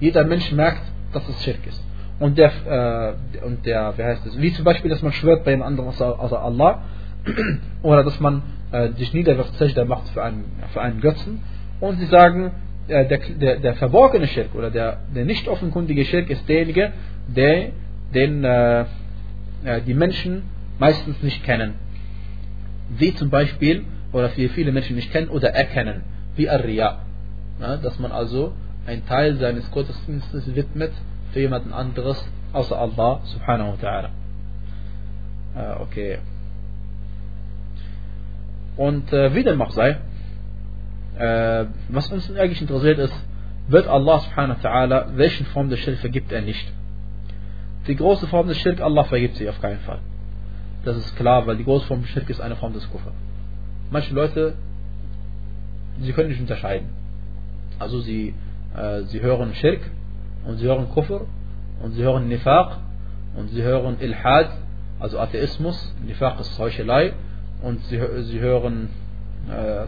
Jeder 0.00 0.24
Mensch 0.24 0.50
merkt, 0.52 0.82
dass 1.12 1.28
es 1.28 1.42
Schirk 1.44 1.66
ist. 1.66 1.82
Und 2.20 2.38
der, 2.38 3.16
äh, 3.34 3.44
und 3.44 3.66
der, 3.66 3.94
wie 3.96 4.04
heißt 4.04 4.26
es, 4.26 4.40
wie 4.40 4.52
zum 4.52 4.64
Beispiel, 4.64 4.90
dass 4.90 5.02
man 5.02 5.12
schwört 5.12 5.44
bei 5.44 5.52
einem 5.52 5.62
anderen 5.62 5.88
außer 5.88 6.40
Allah, 6.40 6.82
oder 7.82 8.04
dass 8.04 8.20
man 8.20 8.42
äh, 8.70 8.90
sich 8.92 9.12
niederwirft, 9.12 9.56
Sajda 9.56 9.84
macht 9.84 10.08
für 10.10 10.22
einen, 10.22 10.44
für 10.72 10.80
einen 10.80 11.00
Götzen, 11.00 11.40
Und 11.80 11.98
sie 11.98 12.06
sagen, 12.06 12.52
äh, 12.88 13.06
der, 13.06 13.18
der, 13.18 13.56
der 13.58 13.74
verborgene 13.74 14.28
Schirk 14.28 14.54
oder 14.54 14.70
der, 14.70 14.98
der 15.14 15.24
nicht 15.24 15.48
offenkundige 15.48 16.04
Schirk 16.04 16.30
ist 16.30 16.48
derjenige, 16.48 16.92
der 17.26 17.70
den 18.14 18.44
äh, 18.44 18.84
äh, 19.64 19.80
die 19.86 19.94
Menschen 19.94 20.42
meistens 20.78 21.22
nicht 21.22 21.42
kennen. 21.44 21.74
Wie 22.90 23.14
zum 23.14 23.30
Beispiel, 23.30 23.84
oder 24.12 24.30
viele 24.30 24.72
Menschen 24.72 24.96
nicht 24.96 25.12
kennen 25.12 25.28
oder 25.28 25.50
erkennen, 25.50 26.02
wie 26.36 26.48
Ar-Riya. 26.48 27.02
Ja, 27.60 27.76
dass 27.76 27.98
man 27.98 28.10
also 28.10 28.52
einen 28.86 29.06
Teil 29.06 29.36
seines 29.36 29.70
Gottesdienstes 29.70 30.54
widmet 30.54 30.92
für 31.32 31.40
jemanden 31.40 31.72
anderes 31.72 32.24
außer 32.52 32.78
Allah 32.78 33.20
subhanahu 33.24 33.72
wa 33.72 33.88
ta'ala. 33.88 34.08
Äh, 35.56 35.82
okay. 35.82 36.18
Und 38.76 39.12
äh, 39.12 39.34
wie 39.34 39.42
dem 39.42 39.60
auch 39.62 39.72
sei, 39.72 39.98
äh, 41.18 41.66
was 41.88 42.10
uns 42.10 42.30
eigentlich 42.34 42.60
interessiert 42.60 42.98
ist, 42.98 43.14
wird 43.68 43.86
Allah 43.86 44.20
subhanahu 44.20 44.62
wa 44.62 44.68
ta'ala, 44.68 45.16
welchen 45.16 45.46
Form 45.46 45.68
der 45.68 45.76
Schirk 45.76 45.98
vergibt 45.98 46.32
er 46.32 46.40
nicht. 46.40 46.72
Die 47.86 47.96
große 47.96 48.26
Form 48.26 48.48
des 48.48 48.58
Schirk, 48.58 48.80
Allah 48.80 49.04
vergibt 49.04 49.36
sie 49.36 49.48
auf 49.48 49.60
keinen 49.60 49.80
Fall. 49.80 50.00
Das 50.84 50.96
ist 50.96 51.16
klar, 51.16 51.46
weil 51.46 51.56
die 51.56 51.64
große 51.64 51.86
Form 51.86 52.02
des 52.02 52.10
Schirk 52.10 52.28
ist 52.30 52.40
eine 52.40 52.56
Form 52.56 52.72
des 52.72 52.88
Kufr. 52.90 53.12
Manche 53.90 54.14
Leute, 54.14 54.54
sie 56.00 56.12
können 56.12 56.30
nicht 56.30 56.40
unterscheiden. 56.40 56.88
Also 57.78 58.00
sie, 58.00 58.34
äh, 58.76 59.02
sie 59.02 59.20
hören 59.20 59.54
Schirk 59.54 59.80
und 60.46 60.58
sie 60.58 60.66
hören 60.66 60.88
Kufr 60.90 61.22
und 61.82 61.92
sie 61.92 62.02
hören 62.02 62.28
Nifaq 62.28 62.78
und 63.36 63.48
sie 63.48 63.62
hören 63.62 63.98
Ilhad, 64.00 64.50
also 64.98 65.18
Atheismus, 65.18 65.94
Nifaq 66.04 66.40
ist 66.40 66.58
Heuchelei 66.58 67.14
und 67.62 67.82
sie, 67.84 68.00
sie 68.22 68.40
hören, 68.40 68.88
äh, 69.48 69.86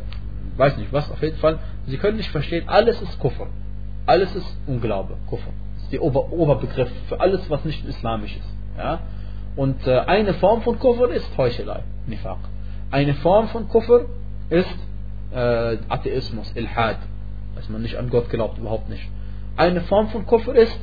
weiß 0.57 0.77
nicht 0.77 0.93
was, 0.93 1.11
auf 1.11 1.23
jeden 1.23 1.39
Fall, 1.39 1.59
sie 1.87 1.97
können 1.99 2.17
nicht 2.17 2.31
verstehen, 2.31 2.69
alles 2.69 3.01
ist 3.01 3.19
Kufr. 3.19 3.49
Alles 4.05 4.35
ist 4.35 4.57
Unglaube, 4.67 5.17
Kufr. 5.29 5.51
Das 5.75 5.85
ist 5.85 5.93
der 5.93 6.03
Ober 6.03 6.33
Oberbegriff 6.33 6.91
für 7.09 7.21
alles, 7.21 7.49
was 7.51 7.65
nicht 7.65 7.87
islamisch 7.87 8.37
ist. 8.37 8.55
Ja? 8.77 9.01
Und 9.55 9.87
äh, 9.87 9.99
eine 10.01 10.35
Form 10.35 10.63
von 10.63 10.79
Kufr 10.79 11.11
ist 11.11 11.37
Heuchelei, 11.37 11.85
Nifaq. 12.07 12.39
Eine 12.91 13.15
Form 13.15 13.49
von 13.49 13.69
Kufr 13.69 14.07
ist 14.51 14.77
äh, 15.33 15.77
Atheismus, 15.89 16.53
Ilhad, 16.57 16.99
dass 17.55 17.69
man 17.69 17.83
nicht 17.83 17.97
an 17.97 18.11
Gott 18.11 18.29
glaubt, 18.29 18.59
überhaupt 18.59 18.89
nicht. 18.89 19.09
Eine 19.57 19.83
Form 19.83 20.09
von 20.09 20.27
Kufr 20.27 20.55
ist, 20.55 20.79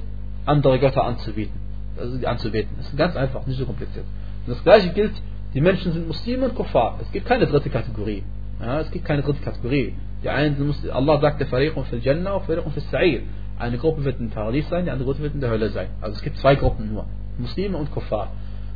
andere 0.45 0.79
Götter 0.79 1.03
anzubieten. 1.03 1.60
Also 1.97 2.25
anzubeten. 2.25 2.75
Das 2.77 2.88
ist 2.89 2.97
ganz 2.97 3.15
einfach, 3.15 3.45
nicht 3.45 3.58
so 3.58 3.65
kompliziert. 3.65 4.05
Und 4.45 4.53
das 4.53 4.63
gleiche 4.63 4.89
gilt, 4.93 5.13
die 5.53 5.62
Menschen 5.62 5.91
sind 5.91 6.08
Muslime 6.08 6.45
und 6.45 6.55
Kuffar. 6.55 6.99
Es 7.01 7.12
gibt 7.12 7.25
keine 7.25 7.47
dritte 7.47 7.69
Kategorie. 7.69 8.23
Ja, 8.62 8.82
es 8.82 8.91
gibt 8.91 9.05
keine 9.05 9.21
dritte 9.21 9.41
Kategorie. 9.41 9.95
Die 10.23 10.29
einen 10.29 10.55
sind 10.58 10.67
Muslim, 10.67 10.91
Allah 10.93 11.19
sagt, 11.19 11.39
der 11.39 11.47
Fariqun 11.47 11.86
fil 11.86 11.99
Jannah 11.99 12.34
und 12.34 12.45
Fariqun 12.45 12.71
fil 12.71 12.84
Sa'ir. 12.84 13.21
Eine 13.58 13.77
Gruppe 13.77 14.03
wird 14.03 14.19
in 14.19 14.29
Paradies 14.29 14.69
sein, 14.69 14.86
die 14.86 14.91
andere 14.91 15.08
Gruppe 15.08 15.23
wird 15.23 15.34
in 15.34 15.41
der 15.41 15.49
Hölle 15.49 15.69
sein. 15.69 15.88
Also 16.01 16.15
es 16.15 16.21
gibt 16.21 16.38
zwei 16.38 16.55
Gruppen 16.55 16.93
nur. 16.93 17.05
Muslime 17.38 17.77
und 17.77 17.91
Kuffar. 17.91 18.32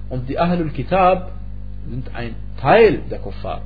Und 0.09 0.27
die 0.27 0.39
Ahlul 0.39 0.71
Kitab 0.71 1.31
sind 1.89 2.13
ein 2.15 2.35
Teil 2.59 3.03
der 3.09 3.19
Kuffar. 3.19 3.61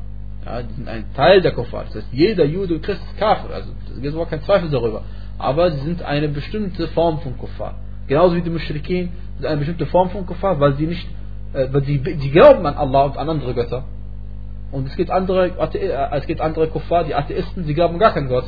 Ja, 0.45 0.61
die 0.61 0.73
sind 0.73 0.87
ein 0.87 1.05
Teil 1.13 1.41
der 1.41 1.51
Kuffar. 1.51 1.85
Das 1.85 1.95
heißt, 1.95 2.07
jeder 2.11 2.45
Jude 2.45 2.75
und 2.75 2.83
Christ 2.83 3.01
ist 3.01 3.17
Kafir. 3.17 3.53
Also 3.53 3.71
es 3.89 3.95
gibt 3.95 4.13
überhaupt 4.13 4.31
kein 4.31 4.41
Zweifel 4.41 4.69
darüber. 4.69 5.03
Aber 5.37 5.71
sie 5.71 5.85
sind 5.85 6.01
eine 6.01 6.29
bestimmte 6.29 6.87
Form 6.89 7.19
von 7.19 7.37
Kuffar. 7.37 7.75
Genauso 8.07 8.35
wie 8.35 8.41
die 8.41 8.49
Mushrikin 8.49 9.09
sind 9.37 9.45
eine 9.45 9.57
bestimmte 9.57 9.85
Form 9.85 10.09
von 10.09 10.25
Kuffar, 10.25 10.59
weil 10.59 10.75
sie 10.75 10.87
nicht, 10.87 11.07
äh, 11.53 11.67
weil 11.71 11.83
sie, 11.83 12.01
sie 12.19 12.31
glauben 12.31 12.65
an 12.65 12.75
Allah 12.75 13.03
und 13.03 13.17
an 13.17 13.29
andere 13.29 13.53
Götter. 13.53 13.83
Und 14.71 14.87
es 14.87 14.95
gibt 14.95 15.11
andere, 15.11 15.47
äh, 15.47 16.17
es 16.17 16.25
gibt 16.25 16.41
andere 16.41 16.67
Kuffar, 16.67 17.03
die 17.03 17.15
Atheisten, 17.15 17.65
sie 17.65 17.73
glauben 17.73 17.99
gar 17.99 18.13
keinen 18.13 18.29
Gott. 18.29 18.45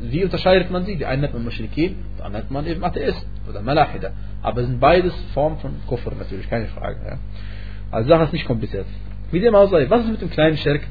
Wie 0.00 0.22
unterscheidet 0.24 0.70
man 0.70 0.84
sie? 0.84 0.96
Die 0.96 1.06
einen 1.06 1.22
nennt 1.22 1.34
man 1.34 1.44
Mushrikin, 1.44 1.96
die 2.18 2.22
anderen 2.22 2.44
nennt 2.44 2.50
man 2.52 2.66
eben 2.66 2.84
Atheist 2.84 3.26
oder 3.48 3.62
Malachida. 3.62 4.12
Aber 4.42 4.60
es 4.60 4.68
sind 4.68 4.78
beides 4.78 5.12
Formen 5.34 5.58
von 5.58 5.72
Kufr 5.86 6.12
natürlich, 6.16 6.48
keine 6.48 6.66
Frage. 6.66 6.98
Ja. 7.04 7.18
Also 7.90 8.08
Sache 8.08 8.24
ist 8.24 8.32
nicht 8.32 8.46
kompliziert. 8.46 8.86
Wie 9.30 9.40
dem 9.40 9.54
auch 9.54 9.70
sei, 9.70 9.88
was 9.90 10.04
ist 10.04 10.10
mit 10.10 10.20
dem 10.20 10.30
kleinen 10.30 10.56
Schirk? 10.56 10.82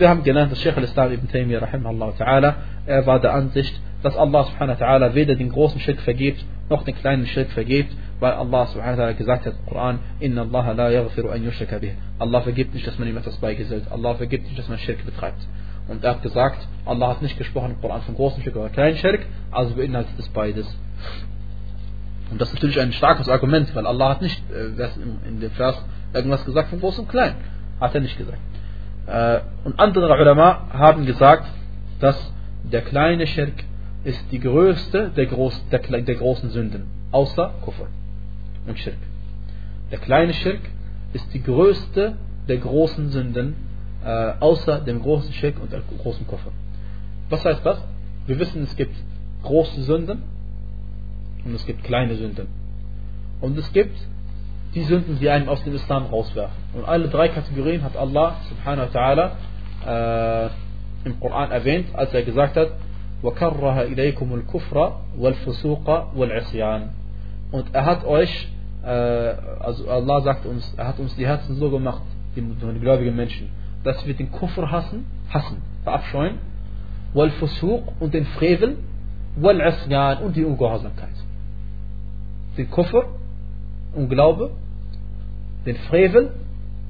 Wir 0.00 0.08
haben 0.08 0.22
genannt, 0.22 0.50
das 0.50 0.58
Sheikh 0.60 0.78
al-Islam 0.78 1.12
ibn 1.12 1.28
Taymiyyah 1.28 1.60
rahimahullah 1.60 2.56
er 2.86 3.06
war 3.06 3.20
der 3.20 3.34
Ansicht, 3.34 3.78
dass 4.02 4.16
Allah 4.16 4.44
subhanahu 4.44 4.80
wa 4.80 4.86
ta'ala 4.86 5.14
weder 5.14 5.34
den 5.34 5.50
großen 5.50 5.78
Schirk 5.80 6.00
vergibt, 6.00 6.42
noch 6.70 6.82
den 6.84 6.94
kleinen 6.94 7.26
Schirk 7.26 7.50
vergibt, 7.50 7.94
weil 8.18 8.32
Allah 8.32 8.66
subhanahu 8.68 8.96
wa 8.96 9.04
ta'ala 9.04 9.12
gesagt 9.12 9.44
hat 9.44 9.52
im 9.52 9.66
Koran, 9.66 9.98
Inna 10.18 10.42
Allah 10.42 10.72
la 10.72 10.90
yaghfiru 10.90 11.28
an 11.28 11.44
yushraka 11.44 11.78
bih. 11.78 11.92
Allah 12.18 12.40
vergibt 12.40 12.72
nicht, 12.72 12.86
dass 12.86 12.98
man 12.98 13.06
ihm 13.06 13.18
etwas 13.18 13.36
beigesellt. 13.36 13.84
Allah 13.90 14.14
vergibt 14.14 14.44
nicht, 14.44 14.58
dass 14.58 14.68
man 14.68 14.78
Schirk 14.78 15.04
betreibt. 15.04 15.46
Und 15.88 16.02
er 16.02 16.12
hat 16.12 16.22
gesagt, 16.22 16.66
Allah 16.86 17.08
hat 17.08 17.20
nicht 17.20 17.36
gesprochen 17.36 17.72
im 17.72 17.80
Koran 17.82 18.00
von 18.00 18.14
großen 18.14 18.42
Schirk 18.42 18.56
oder 18.56 18.70
kleinen 18.70 18.96
Schirk, 18.96 19.26
also 19.50 19.74
beinhaltet 19.74 20.18
es 20.18 20.28
beides. 20.30 20.66
Und 22.30 22.40
das 22.40 22.48
ist 22.48 22.54
natürlich 22.54 22.80
ein 22.80 22.92
starkes 22.92 23.28
Argument, 23.28 23.74
weil 23.76 23.86
Allah 23.86 24.08
hat 24.08 24.22
nicht 24.22 24.42
äh, 24.50 25.28
in 25.28 25.40
dem 25.40 25.50
Vers 25.50 25.76
irgendwas 26.14 26.46
gesagt 26.46 26.70
von 26.70 26.80
groß 26.80 27.00
und 27.00 27.10
klein. 27.10 27.34
Hat 27.78 27.94
er 27.94 28.00
nicht 28.00 28.16
gesagt. 28.16 28.38
Äh, 29.06 29.40
und 29.64 29.78
andere 29.78 30.06
Ulama 30.06 30.68
haben 30.72 31.06
gesagt, 31.06 31.46
dass 32.00 32.32
der 32.64 32.82
kleine 32.82 33.26
Schirk 33.26 33.64
ist 34.04 34.24
die 34.30 34.40
größte 34.40 35.10
der, 35.16 35.26
groß, 35.26 35.68
der, 35.70 35.80
der 35.80 36.14
großen 36.14 36.50
Sünden, 36.50 36.84
außer 37.10 37.54
Kufr 37.62 37.86
und 38.66 38.78
Schirk. 38.78 38.96
Der 39.90 39.98
kleine 39.98 40.32
Schirk 40.34 40.60
ist 41.12 41.32
die 41.34 41.42
größte 41.42 42.16
der 42.48 42.56
großen 42.56 43.10
Sünden, 43.10 43.54
äh, 44.04 44.32
außer 44.40 44.80
dem 44.80 45.02
großen 45.02 45.32
Schirk 45.32 45.60
und 45.60 45.72
der 45.72 45.82
großen 46.02 46.26
Kufr. 46.26 46.50
Was 47.28 47.44
heißt 47.44 47.64
das? 47.64 47.78
Wir 48.26 48.38
wissen, 48.38 48.62
es 48.62 48.76
gibt 48.76 48.94
große 49.42 49.82
Sünden 49.82 50.22
und 51.44 51.54
es 51.54 51.66
gibt 51.66 51.84
kleine 51.84 52.14
Sünden. 52.14 52.46
Und 53.40 53.58
es 53.58 53.72
gibt 53.72 53.96
die 54.73 54.83
Sünden, 54.83 55.17
die 55.19 55.29
einen 55.29 55.49
aus 55.49 55.63
dem 55.63 55.73
Islam 55.73 56.05
rauswerfen. 56.05 56.55
Und 56.73 56.85
alle 56.85 57.07
drei 57.07 57.29
Kategorien 57.29 57.83
hat 57.83 57.95
Allah 57.97 58.35
subhanahu 58.49 58.93
wa 58.93 58.99
ta'ala 58.99 60.45
äh, 60.45 60.49
im 61.05 61.19
Koran 61.19 61.51
erwähnt, 61.51 61.87
als 61.93 62.13
er 62.13 62.23
gesagt 62.23 62.57
hat, 62.57 62.69
وَكَرَّهَ 63.23 63.83
إِلَيْكُمُ 63.93 64.33
الْكُفْرَ 64.33 65.01
وَالْفُسُوقَ 65.17 66.13
وَالْعِصْيَانِ 66.15 66.89
Und 67.51 67.73
er 67.73 67.85
hat 67.85 68.05
euch, 68.05 68.47
äh, 68.83 68.87
also 68.87 69.89
Allah 69.89 70.21
sagt 70.21 70.45
uns, 70.45 70.73
er 70.77 70.87
hat 70.89 70.99
uns 70.99 71.15
die 71.15 71.25
Herzen 71.25 71.55
so 71.55 71.71
gemacht, 71.71 72.03
die, 72.35 72.41
die 72.41 72.79
gläubigen 72.79 73.15
Menschen, 73.15 73.49
dass 73.83 74.05
wir 74.05 74.13
den 74.13 74.31
Kufr 74.31 74.69
hassen, 74.69 75.05
hassen, 75.29 75.61
verabscheuen, 75.83 76.37
وَالْفُسُوق 77.15 77.93
und 77.99 78.13
den 78.13 78.25
Frevel, 78.25 78.77
وَالْعِصْيَانِ 79.41 80.21
und 80.21 80.35
die 80.35 80.45
Ungehorsamkeit. 80.45 81.15
Den 82.57 82.69
Kufr, 82.69 83.05
Unglaube, 83.93 84.51
den 85.65 85.75
Frevel 85.75 86.31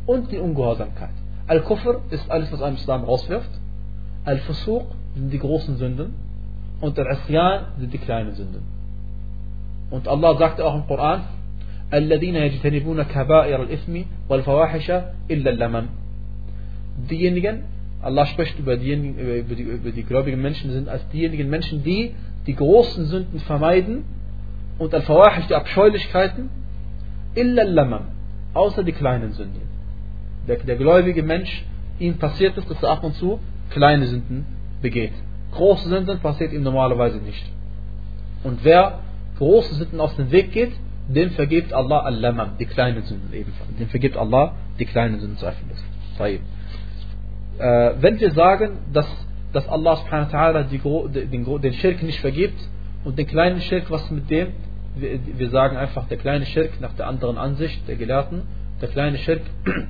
und 0.06 0.32
die 0.32 0.38
Ungehorsamkeit. 0.38 1.10
Al-Kufr 1.48 2.02
ist 2.12 2.30
alles, 2.30 2.52
was 2.52 2.62
einem 2.62 2.76
Islam 2.76 3.04
rauswirft. 3.04 3.50
Al-Fusuq 4.26 4.86
sind 5.16 5.32
die 5.32 5.40
großen 5.40 5.78
Sünden 5.78 6.14
und 6.82 6.98
der 6.98 7.10
Isyan 7.10 7.66
sind 7.80 7.94
die 7.94 7.98
kleinen 7.98 8.36
Sünden. 8.36 8.64
Und 9.90 10.08
Allah 10.08 10.38
sagte 10.38 10.66
auch 10.66 10.76
im 10.76 10.86
Koran, 10.88 11.24
الذين 11.94 12.36
يجتنبون 12.36 13.04
كبائر 13.04 13.64
الإثم 13.64 14.02
والفواحش 14.30 14.92
إلا 15.32 15.50
اللمم 15.50 15.88
Diejenigen, 17.10 17.64
Allah 18.02 18.26
spricht 18.26 18.58
über, 18.58 18.76
diejenigen, 18.76 19.20
über, 19.20 19.56
die, 19.56 19.62
über 19.62 19.92
die 19.92 20.04
gläubigen 20.04 20.42
Menschen, 20.42 20.72
sind 20.72 20.90
als 20.90 21.08
diejenigen 21.10 21.48
Menschen, 21.48 21.84
die 21.84 22.16
die 22.48 22.56
großen 22.56 23.06
Sünden 23.06 23.40
vermeiden 23.40 24.04
und 24.80 24.94
al-Fawahish, 24.96 25.46
die 25.48 25.54
Abscheulichkeiten, 25.54 26.50
illa 27.35 27.63
lamam, 27.65 28.07
außer 28.55 28.83
die 28.83 28.93
kleinen 28.93 29.33
Sünden. 29.33 29.63
Der, 30.49 30.57
der 30.57 30.77
gläubige 30.77 31.23
Mensch, 31.23 31.65
ihm 31.99 32.19
passiert 32.19 32.57
es, 32.59 32.67
dass 32.67 32.83
er 32.83 32.91
ab 32.91 33.05
und 33.05 33.15
zu 33.15 33.39
kleine 33.71 34.07
Sünden 34.07 34.47
begeht. 34.81 35.13
Große 35.53 35.89
Sünden 35.89 36.19
passiert 36.21 36.53
ihm 36.53 36.63
normalerweise 36.63 37.19
nicht. 37.19 37.45
Und 38.43 38.65
wer 38.65 39.01
große 39.39 39.75
Sünden 39.75 40.01
aus 40.01 40.17
dem 40.17 40.31
Weg 40.31 40.53
geht, 40.53 40.73
dem 41.09 41.31
vergibt 41.31 41.73
Allah 41.73 42.01
al-Lamam, 42.01 42.57
die 42.59 42.67
kleinen 42.67 43.03
Sünden 43.03 43.33
ebenfalls. 43.33 43.71
Dem 43.79 43.89
vergibt 43.89 44.17
Allah 44.17 44.55
die 44.79 44.85
kleinen 44.85 45.21
Sünden 45.21 45.39
zweifellos. 45.39 45.85
Äh, 47.59 47.95
wenn 48.01 48.21
wir 48.21 48.31
sagen, 48.33 48.79
dass, 48.93 49.07
dass 49.53 49.69
Allah 49.69 49.97
subhanahu 49.97 50.33
wa 50.33 50.39
ta'ala 50.39 50.63
den, 50.65 51.63
den 51.63 51.73
Schirk 51.75 52.03
nicht 52.03 52.21
vergibt 52.21 52.59
und 53.05 53.19
den 53.19 53.27
kleinen 53.27 53.61
Schirk, 53.61 53.91
was 53.91 54.11
mit 54.11 54.31
dem, 54.31 54.49
wir, 54.95 55.51
sagen 55.51 55.77
einfach, 55.77 56.07
der 56.09 56.19
kleine 56.19 56.47
Schirk 56.47 56.81
nach 56.81 56.93
der 56.95 57.07
anderen 57.07 57.39
Ansicht 57.39 57.87
der 57.89 57.97
Gelehrten, 57.97 58.43
der 58.81 58.89
kleine 58.89 59.19
Schirk 59.19 59.43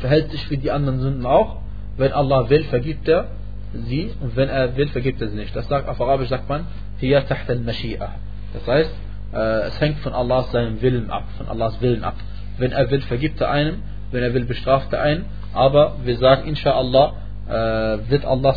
verhält 0.00 0.30
sich 0.30 0.50
wie 0.50 0.56
die 0.56 0.70
anderen 0.70 1.00
Sünden 1.00 1.26
auch. 1.26 1.58
Wenn 1.96 2.12
Allah 2.12 2.48
will, 2.48 2.64
vergibt 2.64 3.08
er 3.08 3.28
sie 3.72 4.12
und 4.20 4.36
wenn 4.36 4.48
er 4.48 4.76
will, 4.76 4.88
vergibt 4.88 5.20
er 5.20 5.28
sie 5.28 5.36
nicht. 5.36 5.54
Das 5.54 5.68
sagt 5.68 5.88
auf 5.88 6.00
Arabisch 6.00 6.28
sagt 6.28 6.48
man 6.48 6.66
hier 7.00 7.26
taht 7.26 7.48
al 7.48 7.64
Das 7.64 8.66
heißt, 8.66 8.94
äh, 9.32 9.36
es 9.68 9.80
hängt 9.80 10.00
von 10.00 10.12
Allahs 10.12 10.52
seinem 10.52 10.82
Willen 10.82 11.10
ab, 11.10 11.24
von 11.38 11.48
Allahs 11.48 11.80
Willen 11.80 12.04
ab. 12.04 12.16
Wenn 12.58 12.72
er 12.72 12.90
will, 12.90 13.00
vergibt 13.02 13.40
er 13.40 13.50
einen, 13.50 13.82
wenn 14.12 14.22
er 14.22 14.34
will, 14.34 14.44
bestraft 14.44 14.92
er 14.92 15.02
einen. 15.02 15.24
Aber 15.54 15.96
wir 16.04 16.16
sagen, 16.18 16.46
inshallah, 16.46 17.14
äh, 17.48 17.52
wird 18.10 18.24
Allah 18.24 18.54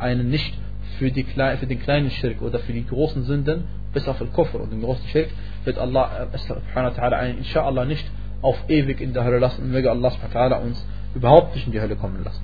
einen 0.00 0.30
nicht 0.30 0.54
für, 0.97 1.11
die, 1.11 1.23
für 1.23 1.67
den 1.67 1.79
kleinen 1.81 2.11
Schirk 2.11 2.41
oder 2.41 2.59
für 2.59 2.73
die 2.73 2.85
großen 2.85 3.23
Sünden, 3.23 3.65
bis 3.93 4.07
auf 4.07 4.17
den 4.17 4.31
Koffer 4.33 4.59
und 4.59 4.71
den 4.71 4.81
großen 4.81 5.07
Schirk, 5.07 5.29
wird 5.63 5.77
Allah 5.77 6.27
äh, 6.33 6.37
subhanahu 6.37 6.97
wa 6.97 7.01
ta'ala 7.01 7.13
einen 7.13 7.37
inshallah 7.39 7.85
nicht 7.85 8.05
auf 8.41 8.57
ewig 8.69 9.01
in 9.01 9.13
der 9.13 9.23
Hölle 9.23 9.39
lassen 9.39 9.63
und 9.63 9.71
möge 9.71 9.89
Allah 9.89 10.11
subhanahu 10.11 10.33
wa 10.33 10.57
ta'ala 10.57 10.61
uns 10.61 10.85
überhaupt 11.15 11.55
nicht 11.55 11.65
in 11.67 11.73
die 11.73 11.81
Hölle 11.81 11.95
kommen 11.95 12.23
lassen. 12.23 12.41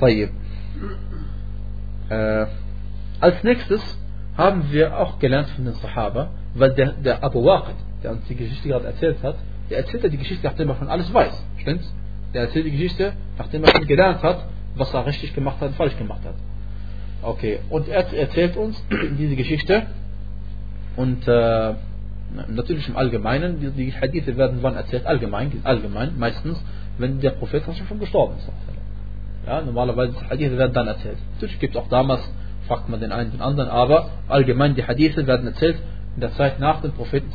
طيب. 0.00 0.30
Äh, 2.08 2.46
als 3.20 3.42
nächstes 3.42 3.98
haben 4.36 4.70
wir 4.70 4.96
auch 4.96 5.18
gelernt 5.18 5.48
von 5.50 5.64
den 5.64 5.74
Sahaba, 5.74 6.30
weil 6.54 6.72
der, 6.74 6.92
der 6.92 7.24
Abu 7.24 7.44
Waqid, 7.44 7.74
der 8.02 8.12
uns 8.12 8.24
die 8.28 8.36
Geschichte 8.36 8.68
gerade 8.68 8.86
erzählt 8.86 9.22
hat, 9.22 9.36
der 9.68 9.78
erzählt 9.78 10.12
die 10.12 10.16
Geschichte, 10.16 10.46
nachdem 10.46 10.68
er 10.70 10.76
schon 10.76 10.88
alles 10.88 11.12
weiß. 11.12 11.44
Stimmt's? 11.58 11.92
Der 12.32 12.42
erzählt 12.42 12.66
die 12.66 12.70
Geschichte, 12.70 13.12
nachdem 13.36 13.64
er 13.64 13.70
schon 13.72 13.86
gelernt 13.86 14.22
hat, 14.22 14.44
was 14.76 14.94
er 14.94 15.04
richtig 15.06 15.34
gemacht 15.34 15.60
hat 15.60 15.70
und 15.70 15.74
falsch 15.74 15.96
gemacht 15.98 16.24
hat. 16.24 16.34
Okay, 17.23 17.59
und 17.69 17.87
er 17.87 18.13
erzählt 18.13 18.57
uns 18.57 18.83
diese 19.17 19.37
Geschichte 19.37 19.83
und 20.97 21.25
äh, 21.27 21.73
natürlich 22.49 22.89
im 22.89 22.97
Allgemeinen, 22.97 23.61
die, 23.61 23.69
die 23.71 23.93
Hadithe 23.93 24.35
werden 24.35 24.57
wann 24.61 24.75
erzählt? 24.75 25.05
Allgemein, 25.05 25.61
allgemein, 25.63 26.17
meistens, 26.17 26.61
wenn 26.97 27.21
der 27.21 27.29
Prophet 27.31 27.63
schon 27.87 27.99
gestorben 27.99 28.35
ist. 28.37 28.49
Ja, 29.47 29.61
normalerweise 29.61 30.13
die 30.13 30.25
Hadithe 30.29 30.57
werden 30.57 30.73
dann 30.73 30.87
erzählt. 30.87 31.17
Natürlich 31.35 31.59
gibt 31.59 31.75
es 31.75 31.81
auch 31.81 31.87
damals, 31.87 32.29
fragt 32.67 32.89
man 32.89 32.99
den 32.99 33.13
einen 33.13 33.31
den 33.31 33.41
anderen, 33.41 33.69
aber 33.69 34.09
allgemein 34.27 34.75
die 34.75 34.83
Hadithe 34.83 35.25
werden 35.25 35.47
erzählt 35.47 35.77
in 36.15 36.21
der 36.21 36.33
Zeit 36.33 36.59
nach 36.59 36.81
dem 36.81 36.91
Propheten. 36.91 37.31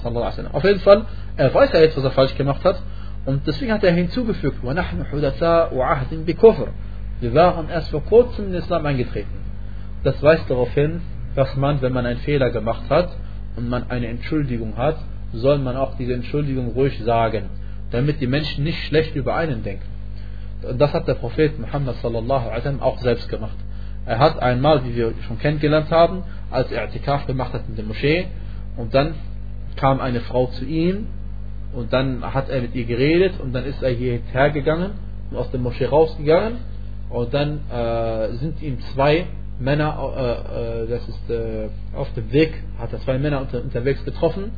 Auf 0.52 0.64
jeden 0.64 0.80
Fall, 0.80 1.06
er 1.36 1.54
weiß 1.54 1.72
ja 1.72 1.80
jetzt, 1.80 1.96
was 1.96 2.04
er 2.04 2.10
falsch 2.10 2.36
gemacht 2.36 2.62
hat 2.64 2.82
und 3.24 3.46
deswegen 3.46 3.72
hat 3.72 3.84
er 3.84 3.92
hinzugefügt, 3.92 4.62
wir 4.62 4.76
waren 7.34 7.68
erst 7.68 7.90
vor 7.90 8.04
kurzem 8.04 8.46
in 8.46 8.52
den 8.52 8.62
Islam 8.62 8.86
eingetreten. 8.86 9.47
Das 10.04 10.22
weist 10.22 10.48
darauf 10.48 10.72
hin, 10.74 11.00
dass 11.34 11.56
man, 11.56 11.82
wenn 11.82 11.92
man 11.92 12.06
einen 12.06 12.20
Fehler 12.20 12.50
gemacht 12.50 12.84
hat 12.88 13.10
und 13.56 13.68
man 13.68 13.90
eine 13.90 14.06
Entschuldigung 14.08 14.76
hat, 14.76 14.96
soll 15.32 15.58
man 15.58 15.76
auch 15.76 15.96
diese 15.96 16.14
Entschuldigung 16.14 16.68
ruhig 16.68 16.98
sagen, 17.04 17.50
damit 17.90 18.20
die 18.20 18.26
Menschen 18.26 18.64
nicht 18.64 18.82
schlecht 18.84 19.14
über 19.14 19.34
einen 19.34 19.62
denken. 19.62 19.86
Und 20.62 20.80
das 20.80 20.92
hat 20.92 21.06
der 21.06 21.14
Prophet 21.14 21.58
Muhammad 21.58 21.96
sallallahu 21.96 22.46
alaihi 22.46 22.58
wasallam 22.58 22.82
auch 22.82 22.98
selbst 22.98 23.28
gemacht. 23.28 23.56
Er 24.06 24.18
hat 24.18 24.40
einmal, 24.40 24.84
wie 24.84 24.96
wir 24.96 25.12
schon 25.26 25.38
kennengelernt 25.38 25.90
haben, 25.90 26.24
als 26.50 26.72
er 26.72 26.88
I'tikaf 26.88 27.26
gemacht 27.26 27.52
hat 27.52 27.62
in 27.68 27.76
der 27.76 27.84
Moschee 27.84 28.26
und 28.76 28.94
dann 28.94 29.14
kam 29.76 30.00
eine 30.00 30.20
Frau 30.20 30.46
zu 30.46 30.64
ihm 30.64 31.06
und 31.74 31.92
dann 31.92 32.24
hat 32.34 32.48
er 32.48 32.62
mit 32.62 32.74
ihr 32.74 32.84
geredet 32.84 33.38
und 33.38 33.52
dann 33.52 33.64
ist 33.64 33.82
er 33.82 33.90
hierher 33.90 34.50
gegangen 34.50 34.92
und 35.30 35.36
aus 35.36 35.50
der 35.50 35.60
Moschee 35.60 35.84
rausgegangen 35.84 36.58
und 37.10 37.34
dann 37.34 37.60
äh, 37.70 38.32
sind 38.36 38.62
ihm 38.62 38.80
zwei 38.94 39.26
Männer, 39.60 40.12
äh, 40.16 40.82
äh, 40.82 40.86
das 40.88 41.08
ist 41.08 41.30
äh, 41.30 41.68
auf 41.94 42.12
dem 42.14 42.30
Weg, 42.32 42.54
hat 42.78 42.92
er 42.92 43.00
zwei 43.00 43.18
Männer 43.18 43.40
unter, 43.40 43.62
unterwegs 43.62 44.04
getroffen 44.04 44.52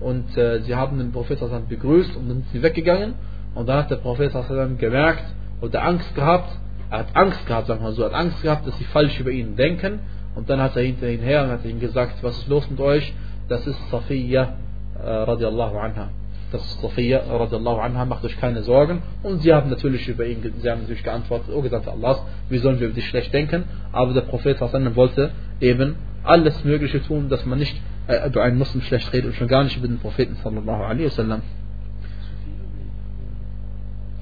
und 0.00 0.36
äh, 0.36 0.60
sie 0.60 0.74
haben 0.74 0.98
den 0.98 1.12
Prophet 1.12 1.40
begrüßt 1.68 2.16
und 2.16 2.28
sind 2.28 2.44
sie 2.52 2.62
weggegangen 2.62 3.14
und 3.54 3.68
dann 3.68 3.78
hat 3.78 3.90
der 3.90 3.96
Prophet 3.96 4.32
gemerkt 4.78 5.24
oder 5.60 5.82
Angst 5.82 6.14
gehabt, 6.14 6.50
er 6.90 6.98
hat 6.98 7.16
Angst 7.16 7.46
gehabt, 7.46 7.66
sagen 7.66 7.82
wir 7.82 7.92
so, 7.92 8.02
er 8.02 8.10
hat 8.10 8.14
Angst 8.14 8.42
gehabt, 8.42 8.66
dass 8.66 8.76
sie 8.78 8.84
falsch 8.84 9.18
über 9.18 9.30
ihn 9.30 9.56
denken 9.56 10.00
und 10.36 10.48
dann 10.48 10.60
hat 10.60 10.76
er 10.76 10.82
hinter 10.82 11.08
ihn 11.08 11.20
her 11.20 11.44
und 11.44 11.50
hat 11.50 11.64
ihm 11.64 11.80
gesagt, 11.80 12.22
was 12.22 12.38
ist 12.38 12.48
los 12.48 12.68
mit 12.70 12.80
euch? 12.80 13.12
Das 13.48 13.66
ist 13.66 13.78
Safiya 13.90 14.54
äh, 15.02 15.08
radiallahu 15.08 15.78
anha. 15.78 16.10
Das 16.54 16.64
ist 16.64 16.80
Safiya 16.80 17.24
radiallahu 17.28 17.80
anha, 17.80 18.04
macht 18.04 18.24
euch 18.24 18.38
keine 18.38 18.62
Sorgen. 18.62 19.02
Und 19.24 19.42
sie 19.42 19.52
haben 19.52 19.70
natürlich 19.70 20.06
über 20.06 20.24
ihn, 20.24 20.40
sie 20.58 20.70
haben 20.70 20.82
natürlich 20.82 21.02
geantwortet, 21.02 21.52
oh 21.52 21.60
Gesandter 21.62 21.90
Allahs, 21.90 22.22
wie 22.48 22.58
sollen 22.58 22.78
wir 22.78 22.86
über 22.86 22.94
dich 22.94 23.08
schlecht 23.08 23.34
denken? 23.34 23.64
Aber 23.90 24.12
der 24.12 24.20
Prophet 24.20 24.60
wollte 24.60 25.32
eben 25.60 25.96
alles 26.22 26.62
Mögliche 26.62 27.02
tun, 27.02 27.28
dass 27.28 27.44
man 27.44 27.58
nicht 27.58 27.76
äh, 28.06 28.28
über 28.28 28.44
einen 28.44 28.56
Muslim 28.56 28.82
schlecht 28.82 29.12
redet 29.12 29.32
und 29.32 29.34
schon 29.34 29.48
gar 29.48 29.64
nicht 29.64 29.76
über 29.76 29.88
den 29.88 29.98
Propheten 29.98 30.36
sallallahu 30.44 30.84
alaihi 30.84 31.06
wasallam. 31.06 31.42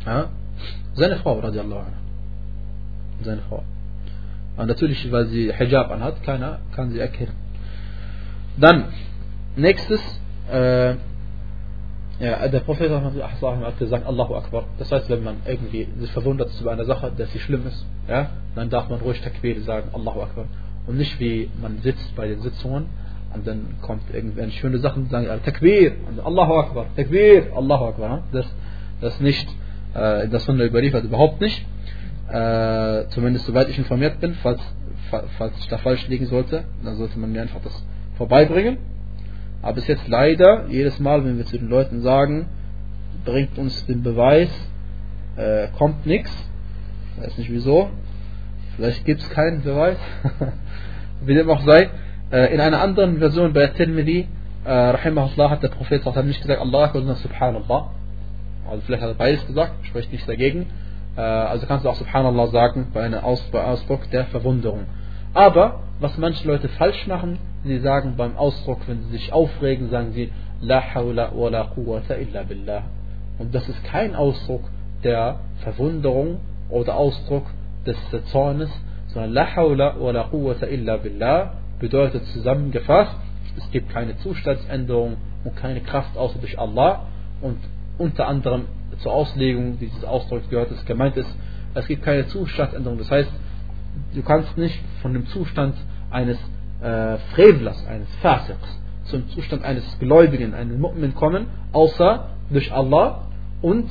Ja? 0.06 0.30
Seine 0.94 1.16
Frau, 1.16 1.38
radiallahu 1.38 1.80
anha. 1.80 1.98
Seine 3.20 3.42
Frau. 3.42 3.62
Und 4.56 4.68
natürlich, 4.68 5.12
weil 5.12 5.26
sie 5.26 5.52
Hijab 5.52 5.90
anhat, 5.90 6.22
keiner 6.22 6.60
kann 6.74 6.92
sie 6.92 6.98
erkennen. 6.98 7.34
Dann, 8.56 8.86
nächstes, 9.54 10.00
äh, 10.50 10.94
ja, 12.18 12.46
der 12.48 12.60
Prophet 12.60 12.90
hat 12.90 13.78
gesagt, 13.78 14.06
Allahu 14.06 14.34
Akbar. 14.34 14.64
Das 14.78 14.92
heißt, 14.92 15.08
wenn 15.10 15.24
man 15.24 15.36
irgendwie 15.46 15.88
sich 15.98 16.12
verwundert 16.12 16.50
ist 16.50 16.60
über 16.60 16.72
eine 16.72 16.84
Sache, 16.84 17.12
dass 17.16 17.32
sie 17.32 17.38
schlimm 17.38 17.66
ist, 17.66 17.84
ja, 18.08 18.30
dann 18.54 18.70
darf 18.70 18.88
man 18.88 19.00
ruhig 19.00 19.20
Takbir 19.20 19.60
sagen, 19.62 19.88
Allahu 19.92 20.22
Akbar. 20.22 20.44
Und 20.86 20.98
nicht 20.98 21.18
wie 21.20 21.50
man 21.60 21.78
sitzt 21.78 22.14
bei 22.16 22.28
den 22.28 22.40
Sitzungen 22.40 22.86
und 23.34 23.46
dann 23.46 23.76
kommt 23.80 24.02
irgendwelche 24.12 24.58
schöne 24.58 24.78
Sachen, 24.78 25.08
sagen 25.08 25.26
Takbir, 25.44 25.92
und 26.08 26.20
Allahu 26.20 26.54
Akbar, 26.54 26.86
Takbir, 26.96 27.52
Allahu 27.56 27.86
Akbar. 27.86 28.24
Das, 28.32 28.46
das 29.00 29.20
nicht, 29.20 29.48
äh, 29.94 30.28
das 30.28 30.46
der 30.46 30.66
überliefert 30.66 31.04
überhaupt 31.04 31.40
nicht. 31.40 31.64
Äh, 32.28 33.06
zumindest 33.08 33.46
soweit 33.46 33.68
ich 33.68 33.78
informiert 33.78 34.20
bin, 34.20 34.34
falls, 34.42 34.60
falls 35.38 35.58
ich 35.58 35.68
da 35.68 35.78
falsch 35.78 36.06
liegen 36.08 36.26
sollte, 36.26 36.64
dann 36.84 36.96
sollte 36.96 37.18
man 37.18 37.32
mir 37.32 37.42
einfach 37.42 37.60
das 37.62 37.84
vorbeibringen. 38.16 38.78
Aber 39.62 39.74
bis 39.74 39.86
jetzt 39.86 40.08
leider, 40.08 40.66
jedes 40.68 40.98
Mal, 40.98 41.24
wenn 41.24 41.38
wir 41.38 41.46
zu 41.46 41.56
den 41.56 41.68
Leuten 41.68 42.02
sagen, 42.02 42.48
bringt 43.24 43.56
uns 43.58 43.86
den 43.86 44.02
Beweis, 44.02 44.50
äh, 45.36 45.68
kommt 45.78 46.04
nichts. 46.04 46.30
Ich 47.16 47.22
weiß 47.22 47.38
nicht 47.38 47.50
wieso. 47.50 47.88
Vielleicht 48.76 49.04
gibt 49.04 49.20
es 49.20 49.30
keinen 49.30 49.62
Beweis. 49.62 49.98
Wie 51.24 51.34
dem 51.34 51.48
auch 51.48 51.60
sei. 51.64 51.90
Äh, 52.32 52.52
in 52.52 52.60
einer 52.60 52.80
anderen 52.80 53.18
Version 53.18 53.52
bei 53.52 53.68
Tirmidhi, 53.68 54.26
äh, 54.64 54.70
Rahimahullah, 54.70 55.50
hat 55.50 55.62
der 55.62 55.68
Prophet 55.68 56.04
nicht 56.24 56.42
gesagt, 56.42 56.60
Allah 56.60 56.90
sondern 56.92 57.16
Subhanallah. 57.16 57.90
Also 58.68 58.82
vielleicht 58.86 59.02
hat 59.02 59.10
er 59.10 59.14
beides 59.14 59.46
gesagt, 59.46 59.86
spricht 59.86 60.10
nichts 60.10 60.26
dagegen. 60.26 60.66
Äh, 61.16 61.20
also 61.20 61.66
kannst 61.66 61.84
du 61.84 61.90
auch 61.90 61.94
Subhanallah 61.94 62.46
sagen 62.48 62.88
bei 62.92 63.02
einem 63.02 63.20
Ausdruck 63.20 64.10
der 64.10 64.24
Verwunderung. 64.26 64.86
Aber 65.34 65.82
was 66.02 66.18
manche 66.18 66.46
Leute 66.46 66.68
falsch 66.68 67.06
machen, 67.06 67.38
sie 67.64 67.78
sagen 67.78 68.14
beim 68.16 68.36
Ausdruck, 68.36 68.80
wenn 68.86 69.02
sie 69.04 69.10
sich 69.12 69.32
aufregen, 69.32 69.90
sagen 69.90 70.12
sie 70.12 70.32
La 70.60 70.94
hawla 70.94 71.32
wa 71.34 71.48
la 71.48 71.64
quwwata 71.64 72.14
illa 72.14 72.42
billah. 72.42 72.82
Und 73.38 73.54
das 73.54 73.68
ist 73.68 73.82
kein 73.84 74.14
Ausdruck 74.14 74.62
der 75.02 75.40
Verwunderung 75.62 76.40
oder 76.68 76.96
Ausdruck 76.96 77.46
des 77.86 77.96
Zornes, 78.26 78.70
sondern 79.08 79.32
La 79.32 79.56
hawla 79.56 79.96
wa 79.98 80.10
la 80.10 80.24
quwwata 80.24 80.66
illa 80.66 80.96
billah 80.96 81.54
bedeutet 81.78 82.24
zusammengefasst, 82.26 83.16
es 83.56 83.70
gibt 83.70 83.90
keine 83.90 84.16
Zustandsänderung 84.18 85.16
und 85.44 85.56
keine 85.56 85.80
Kraft 85.80 86.16
außer 86.16 86.38
durch 86.38 86.58
Allah 86.58 87.06
und 87.40 87.58
unter 87.98 88.26
anderem 88.26 88.66
zur 88.98 89.12
Auslegung 89.12 89.78
dieses 89.78 90.04
Ausdrucks 90.04 90.48
gehört, 90.48 90.70
dass 90.70 90.84
gemeint 90.84 91.16
ist, 91.16 91.34
es 91.74 91.86
gibt 91.86 92.02
keine 92.02 92.26
Zustandsänderung. 92.26 92.98
Das 92.98 93.10
heißt, 93.10 93.30
du 94.14 94.22
kannst 94.22 94.56
nicht 94.56 94.80
von 95.00 95.12
dem 95.12 95.26
Zustand 95.26 95.74
eines 96.12 96.38
äh, 96.80 97.16
Frevlers, 97.34 97.86
eines 97.86 98.08
Fasiqs, 98.16 98.80
zum 99.04 99.28
Zustand 99.30 99.64
eines 99.64 99.98
Gläubigen, 99.98 100.54
eines 100.54 100.78
Mu'min 100.78 101.14
kommen, 101.14 101.46
außer 101.72 102.28
durch 102.50 102.72
Allah 102.72 103.26
und 103.60 103.88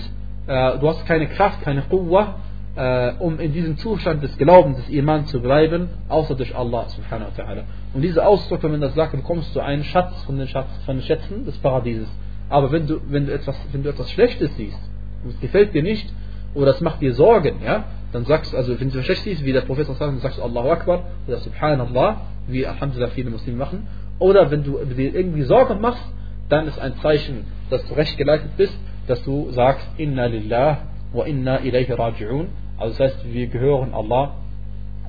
äh, 0.47 0.77
du 0.79 0.87
hast 0.87 1.05
keine 1.05 1.27
Kraft, 1.27 1.61
keine 1.61 1.81
Quwwah, 1.83 2.35
äh, 2.75 3.13
um 3.19 3.39
in 3.39 3.53
diesem 3.53 3.77
Zustand 3.77 4.23
des 4.23 4.37
Glaubens, 4.37 4.77
des 4.77 4.89
Iman 4.89 5.25
zu 5.25 5.41
bleiben, 5.41 5.89
außer 6.09 6.35
durch 6.35 6.55
Allah 6.55 6.87
subhanahu 6.89 7.37
wa. 7.37 7.63
Und 7.93 8.01
diese 8.01 8.25
Ausdruck, 8.25 8.63
wenn 8.63 8.71
man 8.71 8.81
das 8.81 8.95
sagt, 8.95 9.11
bekommst 9.11 9.55
du 9.55 9.59
einen 9.59 9.83
Schatz 9.83 10.23
von 10.23 10.37
den, 10.37 10.47
Schatz, 10.47 10.69
von 10.85 10.97
den 10.97 11.03
Schätzen 11.03 11.45
des 11.45 11.57
Paradieses. 11.57 12.07
Aber 12.49 12.71
wenn 12.71 12.87
du, 12.87 12.99
wenn 13.07 13.25
du, 13.27 13.33
etwas, 13.33 13.55
wenn 13.71 13.83
du 13.83 13.89
etwas 13.89 14.11
Schlechtes 14.11 14.55
siehst, 14.55 14.79
und 15.23 15.31
es 15.31 15.39
gefällt 15.39 15.73
dir 15.73 15.83
nicht, 15.83 16.11
oder 16.53 16.71
es 16.71 16.81
macht 16.81 17.01
dir 17.01 17.13
Sorgen, 17.13 17.61
ja, 17.63 17.85
dann 18.11 18.25
sagst 18.25 18.53
du, 18.53 18.57
also 18.57 18.79
wenn 18.79 18.89
du 18.89 19.01
schlecht 19.03 19.23
siehst, 19.23 19.45
wie 19.45 19.53
der 19.53 19.61
Prophet 19.61 19.87
sagt, 19.87 20.01
dann 20.01 20.19
sagst 20.19 20.37
du 20.37 20.43
Allahu 20.43 20.69
Akbar 20.69 21.03
oder 21.27 21.37
Subhanallah, 21.37 22.21
wie 22.47 22.65
Alhamdulillah 22.65 23.11
viele 23.11 23.29
Muslime 23.29 23.57
machen. 23.57 23.87
Oder 24.19 24.51
wenn 24.51 24.63
du 24.63 24.77
dir 24.85 25.15
irgendwie 25.15 25.43
Sorgen 25.43 25.79
machst, 25.81 26.03
dann 26.49 26.67
ist 26.67 26.79
ein 26.79 26.95
Zeichen, 26.97 27.45
dass 27.69 27.85
du 27.87 27.93
recht 27.93 28.17
geleitet 28.17 28.57
bist, 28.57 28.77
dass 29.07 29.23
du 29.23 29.51
sagst 29.51 29.87
Inna 29.97 30.25
lillah 30.25 30.79
wa 31.13 31.23
inna 31.23 31.59
ilayhi 31.59 31.93
raji'un. 31.93 32.47
Also 32.77 32.97
das 32.97 33.13
heißt, 33.13 33.33
wir 33.33 33.47
gehören 33.47 33.93
Allah 33.93 34.35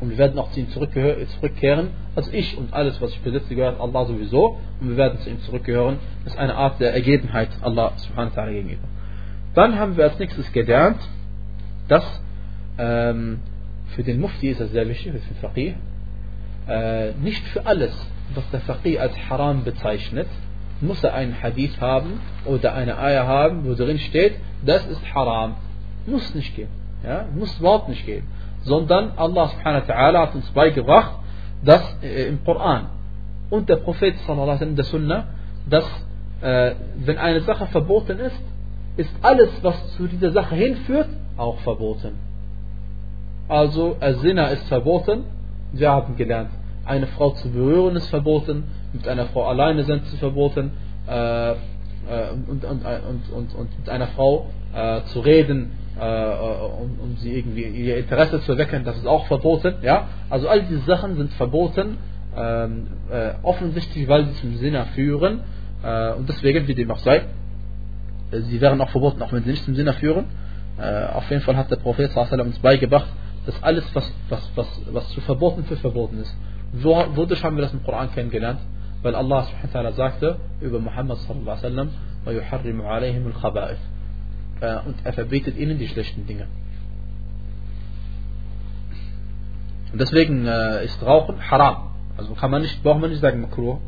und 0.00 0.11
wir 0.11 0.18
werden 0.18 0.38
auch 0.38 0.50
zu 0.53 0.61
ihm 0.61 0.68
zurückkehren. 0.68 1.88
Also 2.14 2.30
ich 2.32 2.57
und 2.57 2.72
alles, 2.72 3.00
was 3.00 3.11
ich 3.11 3.20
besitze, 3.20 3.55
gehört 3.55 3.80
Allah 3.80 4.05
sowieso 4.05 4.59
und 4.80 4.90
wir 4.90 4.96
werden 4.96 5.18
zu 5.18 5.30
ihm 5.30 5.40
zurückgehören. 5.40 5.98
Das 6.24 6.34
ist 6.34 6.38
eine 6.38 6.55
Art 6.55 6.80
der 6.80 6.94
Ergebenheit 6.94 7.48
Allah 7.62 7.92
subhanahu 7.96 8.36
wa 8.36 8.42
ta'ala 8.42 8.53
gegenüber. 8.53 8.88
Dann 9.55 9.78
haben 9.78 9.96
wir 9.96 10.05
als 10.05 10.18
nächstes 10.18 10.50
gelernt, 10.53 11.00
dass 11.88 12.22
ähm, 12.79 13.41
für 13.95 14.03
den 14.03 14.20
Mufti 14.20 14.49
ist 14.49 14.61
das 14.61 14.70
sehr 14.70 14.89
wichtig, 14.89 15.12
für 15.12 15.18
den 15.18 15.41
Faqih, 15.41 15.75
äh, 16.68 17.12
nicht 17.23 17.47
für 17.49 17.66
alles, 17.66 17.93
was 18.35 18.49
der 18.51 18.61
Faqih 18.61 18.99
als 18.99 19.14
Haram 19.29 19.64
bezeichnet, 19.64 20.29
muss 20.81 21.03
er 21.05 21.14
einen 21.14 21.41
Hadith 21.41 21.81
haben 21.81 22.20
oder 22.45 22.75
eine 22.75 22.99
Eier 22.99 23.27
haben, 23.27 23.64
wo 23.64 23.75
drin 23.75 23.99
steht, 23.99 24.35
das 24.64 24.85
ist 24.87 25.14
Haram. 25.14 25.55
Muss 26.07 26.35
nicht 26.35 26.57
gehen. 26.57 26.68
Ja? 27.05 27.27
Muss 27.35 27.59
überhaupt 27.61 27.89
nicht 27.89 28.05
gehen. 28.05 28.25
sondern 28.64 29.12
Allah 29.16 29.49
subhanahu 29.49 29.89
wa 29.89 29.95
ta'ala 29.95 30.18
hat 30.20 30.35
uns 30.35 30.51
beigebracht, 30.51 31.12
dass 31.64 31.83
äh, 32.03 32.29
im 32.29 32.45
Koran 32.45 32.89
und 33.51 33.68
der 33.68 33.77
Prophet 33.77 34.16
sallallahu 34.27 34.59
alaihi 34.59 34.75
der 34.75 34.85
Sunna, 34.85 35.25
dass 35.68 35.85
äh, 36.41 36.75
wenn 36.97 37.18
eine 37.18 37.41
Sache 37.43 37.66
verboten 37.66 38.18
ist, 38.18 38.41
ist 38.97 39.14
alles, 39.23 39.51
was 39.62 39.95
zu 39.97 40.07
dieser 40.07 40.33
Sache 40.33 40.55
hinführt, 40.55 41.09
auch 41.37 41.59
verboten. 41.61 42.12
Also, 43.53 43.98
Zina 44.22 44.46
ist 44.46 44.66
verboten. 44.68 45.24
Wir 45.74 45.90
haben 45.90 46.16
gelernt, 46.16 46.48
eine 46.86 47.07
Frau 47.07 47.32
zu 47.32 47.50
berühren 47.50 47.96
ist 47.96 48.07
verboten, 48.07 48.64
mit 48.94 49.07
einer 49.07 49.26
Frau 49.26 49.44
alleine 49.44 49.84
sind 49.84 50.05
ist 50.05 50.16
verboten, 50.20 50.70
äh, 51.07 51.50
äh, 51.50 51.55
und, 52.32 52.64
und, 52.64 52.64
und, 52.64 53.30
und, 53.30 53.55
und 53.55 53.78
mit 53.78 53.90
einer 53.90 54.07
Frau 54.07 54.46
äh, 54.74 55.03
zu 55.12 55.20
reden, 55.20 55.72
äh, 56.00 56.03
um, 56.03 56.98
um, 56.98 57.16
sie 57.18 57.36
irgendwie 57.36 57.64
ihr 57.64 57.98
Interesse 57.98 58.40
zu 58.40 58.57
wecken, 58.57 58.84
das 58.84 58.96
ist 58.96 59.07
auch 59.07 59.26
verboten. 59.26 59.74
Ja? 59.82 60.09
Also 60.30 60.48
all 60.48 60.62
diese 60.62 60.86
Sachen 60.86 61.16
sind 61.16 61.30
verboten, 61.34 61.98
ähm, 62.34 62.86
äh, 63.11 63.32
offensichtlich, 63.42 64.09
weil 64.09 64.28
sie 64.28 64.34
zum 64.40 64.57
Sinne 64.57 64.86
führen. 64.94 65.40
Äh, 65.82 66.14
und 66.14 66.26
deswegen, 66.26 66.66
wie 66.68 66.74
dem 66.74 66.90
auch 66.90 67.00
sei, 67.00 67.24
sie 68.30 68.62
wären 68.62 68.80
auch 68.80 68.88
verboten, 68.88 69.20
auch 69.20 69.30
wenn 69.30 69.44
sie 69.44 69.50
nicht 69.50 69.64
zum 69.66 69.74
Sinne 69.74 69.92
führen. 69.92 70.24
auf 71.12 71.28
jeden 71.28 71.42
Fall 71.42 71.55
hat 71.59 71.70
der 71.70 71.76
Prophet 71.76 72.16
uns 72.16 72.59
beigebracht, 72.59 73.09
dass 73.47 73.62
alles, 73.62 73.84
was, 73.95 74.12
was, 74.28 74.51
was, 74.55 74.80
was 74.93 75.09
zu 75.11 75.20
verboten 75.20 75.64
für 75.64 75.76
verboten 75.76 76.18
ist. 76.18 76.36
Wodurch 76.72 77.43
haben 77.45 77.57
wir 77.57 77.62
das 77.62 77.72
im 77.72 77.82
Koran 77.82 78.12
kennengelernt? 78.12 78.61
Weil 79.03 79.14
Allah 79.14 79.45
subhanahu 79.45 79.95
sagte 79.95 80.38
über 80.61 80.78
Muhammad 80.78 81.18
sallallahu 81.18 81.51
alaihi 81.51 81.62
wasallam, 81.64 81.90
und 84.86 84.95
er 85.05 85.12
verbietet 85.12 85.57
ihnen 85.57 85.78
die 85.78 85.88
schlechten 85.88 86.24
Dinge. 86.26 86.47
Und 89.93 90.01
deswegen 90.01 90.47
äh, 90.47 90.84
ist 90.84 91.03
Rauchen 91.05 91.51
haram. 91.51 91.90
Also 92.16 92.34
kann 92.34 92.51
man 92.51 92.62
nicht, 92.62 92.82
braucht 92.82 93.01
man 93.01 93.11
nicht 93.11 93.20
sagen 93.20 93.40
makruh. 93.40 93.78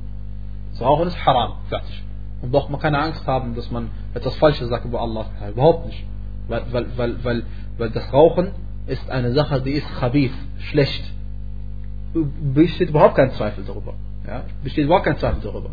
Das 0.73 0.83
Rauchen 0.83 1.07
ist 1.07 1.25
haram, 1.25 1.55
fertig. 1.69 2.03
Und 2.43 2.51
braucht 2.51 2.71
man 2.71 2.81
keine 2.81 2.99
Angst 2.99 3.27
haben, 3.27 3.55
dass 3.55 3.71
man 3.71 3.91
etwas 4.13 4.35
Falsches 4.37 4.69
sagt 4.69 4.85
über 4.85 5.01
Allah. 5.01 5.27
Überhaupt 5.49 5.87
nicht. 5.87 6.05
Weil, 6.49 6.65
weil, 6.73 6.99
weil, 6.99 7.25
weil, 7.25 7.43
weil 7.79 7.91
das 7.91 8.13
Rauchen 8.13 8.51
ist 8.87 9.09
eine 9.11 9.33
Sache, 9.33 9.61
die 9.61 9.73
ist 9.73 9.87
khabith, 9.99 10.33
schlecht. 10.59 11.05
Besteht 12.55 12.91
überhaupt 12.91 13.17
kein 13.17 13.31
Zweifel 13.33 13.65
darüber. 13.65 13.95
Ja? 14.27 14.45
Besteht 14.63 14.85
überhaupt 14.85 15.07
kein 15.07 15.19
Zweifel 15.19 15.41
darüber. 15.43 15.71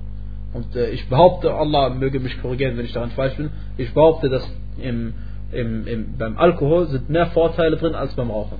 Und 0.53 0.75
äh, 0.75 0.89
ich 0.89 1.07
behaupte, 1.07 1.53
Allah 1.53 1.89
möge 1.89 2.19
mich 2.19 2.41
korrigieren, 2.41 2.77
wenn 2.77 2.85
ich 2.85 2.93
daran 2.93 3.11
falsch 3.11 3.35
bin, 3.37 3.51
ich 3.77 3.93
behaupte, 3.93 4.29
dass 4.29 4.49
im, 4.81 5.13
im, 5.51 5.87
im, 5.87 6.17
beim 6.17 6.37
Alkohol 6.37 6.87
sind 6.87 7.09
mehr 7.09 7.27
Vorteile 7.27 7.77
drin 7.77 7.95
als 7.95 8.13
beim 8.15 8.31
Rauchen. 8.31 8.57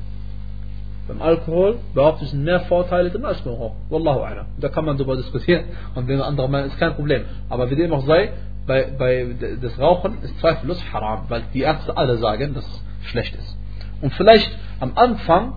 Beim 1.08 1.22
Alkohol 1.22 1.80
behaupte 1.94 2.24
ich, 2.24 2.32
sind 2.32 2.44
mehr 2.44 2.62
Vorteile 2.62 3.10
drin 3.10 3.26
als 3.26 3.42
beim 3.42 3.56
Rauchen. 3.56 3.78
Wallahu 3.90 4.20
a'lam. 4.22 4.46
Da 4.60 4.70
kann 4.70 4.86
man 4.86 4.98
darüber 4.98 5.18
diskutieren 5.18 5.66
und 5.96 6.08
den 6.08 6.22
anderen 6.22 6.52
Meinung 6.52 6.70
ist 6.70 6.78
kein 6.78 6.96
Problem. 6.96 7.24
Aber 7.50 7.70
wie 7.70 7.76
dem 7.76 7.92
auch 7.92 8.06
sei, 8.06 8.32
bei, 8.68 8.90
bei 8.98 9.36
das 9.62 9.78
Rauchen 9.80 10.22
ist 10.22 10.40
zweifellos 10.40 10.82
haram, 10.94 11.26
weil 11.28 11.44
die 11.54 11.62
Ärzte 11.62 11.98
alle 11.98 12.18
sagen, 12.18 12.54
dass 12.54 12.66
es 12.66 13.10
schlecht 13.10 13.36
ist. 13.36 13.58
Und 14.02 14.14
vielleicht 14.14 14.52
am 14.80 14.94
Anfang, 14.96 15.54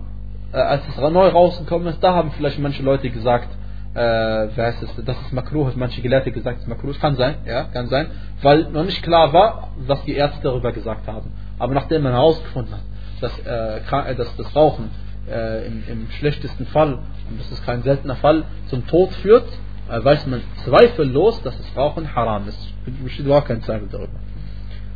äh, 0.53 0.57
als 0.57 0.83
es 0.87 0.97
neu 0.97 1.27
rausgekommen 1.27 1.87
ist, 1.87 2.03
da 2.03 2.13
haben 2.13 2.31
vielleicht 2.31 2.59
manche 2.59 2.83
Leute 2.83 3.09
gesagt, 3.09 3.49
äh, 3.95 3.97
wer 4.55 4.65
heißt 4.65 4.83
es, 4.83 5.05
das 5.05 5.19
ist 5.21 5.31
Makruh, 5.31 5.71
manche 5.75 6.01
Gelehrte 6.01 6.31
gesagt, 6.31 6.57
es 6.57 6.63
ist 6.63 6.69
Makruh, 6.69 6.93
kann 6.99 7.15
sein, 7.15 7.35
ja, 7.45 7.63
kann 7.63 7.87
sein, 7.87 8.07
weil 8.41 8.69
noch 8.69 8.83
nicht 8.83 9.01
klar 9.03 9.31
war, 9.31 9.69
was 9.77 10.03
die 10.03 10.13
Ärzte 10.13 10.41
darüber 10.43 10.71
gesagt 10.73 11.07
haben. 11.07 11.31
Aber 11.57 11.73
nachdem 11.73 12.03
man 12.03 12.11
herausgefunden 12.11 12.73
hat, 12.73 12.81
dass, 13.21 13.39
äh, 13.39 13.77
äh, 13.77 14.15
dass 14.15 14.35
das 14.35 14.53
Rauchen 14.55 14.91
äh, 15.29 15.65
im, 15.65 15.83
im, 15.87 16.09
schlechtesten 16.11 16.65
Fall, 16.67 16.95
und 17.29 17.39
das 17.39 17.51
ist 17.51 17.65
kein 17.65 17.83
seltener 17.83 18.17
Fall, 18.17 18.43
zum 18.67 18.85
Tod 18.87 19.11
führt, 19.13 19.47
äh, 19.89 20.03
weiß 20.03 20.27
man 20.27 20.41
zweifellos, 20.65 21.41
dass 21.43 21.57
das 21.57 21.77
Rauchen 21.77 22.13
haram 22.13 22.47
ist. 22.47 22.59
Es 22.85 23.03
besteht 23.03 23.25
überhaupt 23.25 23.47
kein 23.47 23.61
Zweifel 23.61 23.87
darüber. 23.89 24.19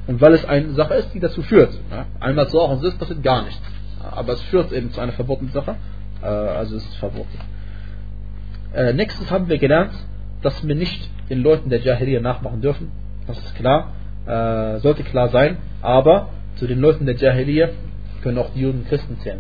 Und 0.08 0.22
weil 0.22 0.34
es 0.34 0.46
eine 0.46 0.72
Sache 0.74 0.96
ist, 0.96 1.14
die 1.14 1.20
dazu 1.20 1.42
führt. 1.42 1.74
Ja? 1.92 2.06
Einmal 2.20 2.48
zu 2.50 2.58
rauchen 2.58 2.84
ist, 2.84 2.98
passiert 2.98 3.24
gar 3.24 3.44
nichts. 3.44 3.62
Aber 4.02 4.34
es 4.34 4.42
führt 4.44 4.72
eben 4.72 4.92
zu 4.92 5.02
einer 5.02 5.12
verbotenen 5.12 5.54
Sache. 5.54 5.76
Äh, 6.22 6.26
also 6.26 6.76
es 6.76 6.86
ist 6.86 6.96
verboten. 6.96 7.38
Äh, 8.74 8.94
nächstes 8.94 9.30
haben 9.32 9.50
wir 9.50 9.58
gelernt, 9.58 9.92
dass 10.42 10.66
wir 10.66 10.76
nicht 10.76 11.10
den 11.30 11.42
Leuten 11.42 11.70
der 11.70 11.80
Jahiliya 11.80 12.22
nachmachen 12.22 12.62
dürfen. 12.62 12.92
Das 13.28 13.38
ist 13.38 13.56
klar. 13.56 13.94
Äh, 14.26 14.80
sollte 14.80 15.04
klar 15.04 15.30
sein. 15.30 15.58
Aber 15.82 16.30
zu 16.56 16.68
den 16.68 16.80
Leuten 16.80 17.06
der 17.06 17.16
Jahiliya 17.16 17.70
können 18.22 18.38
auch 18.38 18.50
die 18.54 18.62
Juden 18.62 18.86
Christen 18.86 19.18
zählen. 19.20 19.40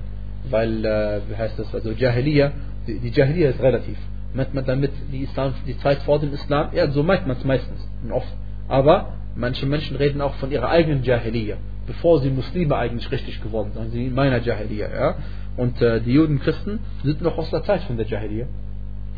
Weil, 0.49 1.21
wie 1.29 1.35
heißt 1.35 1.59
das, 1.59 1.75
also 1.75 1.91
Jahiliya, 1.91 2.51
die, 2.87 2.99
die 2.99 3.09
Jahiliya 3.09 3.49
ist 3.49 3.59
relativ. 3.61 3.97
Meint 4.33 4.53
man 4.53 4.65
damit 4.65 4.91
die, 5.11 5.23
Islam, 5.23 5.53
die 5.67 5.77
Zeit 5.79 5.99
vor 6.03 6.19
dem 6.19 6.33
Islam? 6.33 6.69
Ja, 6.73 6.89
so 6.89 7.03
meint 7.03 7.27
man 7.27 7.35
es 7.35 7.43
meistens. 7.43 7.85
Oft. 8.09 8.33
Aber 8.67 9.13
Manche 9.39 9.65
Menschen 9.65 9.95
reden 9.95 10.19
auch 10.19 10.35
von 10.35 10.51
ihrer 10.51 10.69
eigenen 10.69 11.01
Jahiliya, 11.03 11.55
bevor 11.87 12.19
sie 12.19 12.29
Muslime 12.29 12.75
eigentlich 12.75 13.09
richtig 13.09 13.41
geworden 13.41 13.71
sind, 13.73 13.91
sie 13.91 14.07
in 14.07 14.13
meiner 14.13 14.39
Jahiliya. 14.39 14.89
Ja? 14.93 15.15
Und 15.55 15.81
äh, 15.81 16.01
die 16.01 16.11
Juden 16.11 16.39
Christen 16.39 16.79
sind 17.03 17.21
noch 17.21 17.37
aus 17.37 17.49
der 17.49 17.63
Zeit 17.63 17.83
von 17.83 17.95
der 17.95 18.05
Jahiliya. 18.05 18.47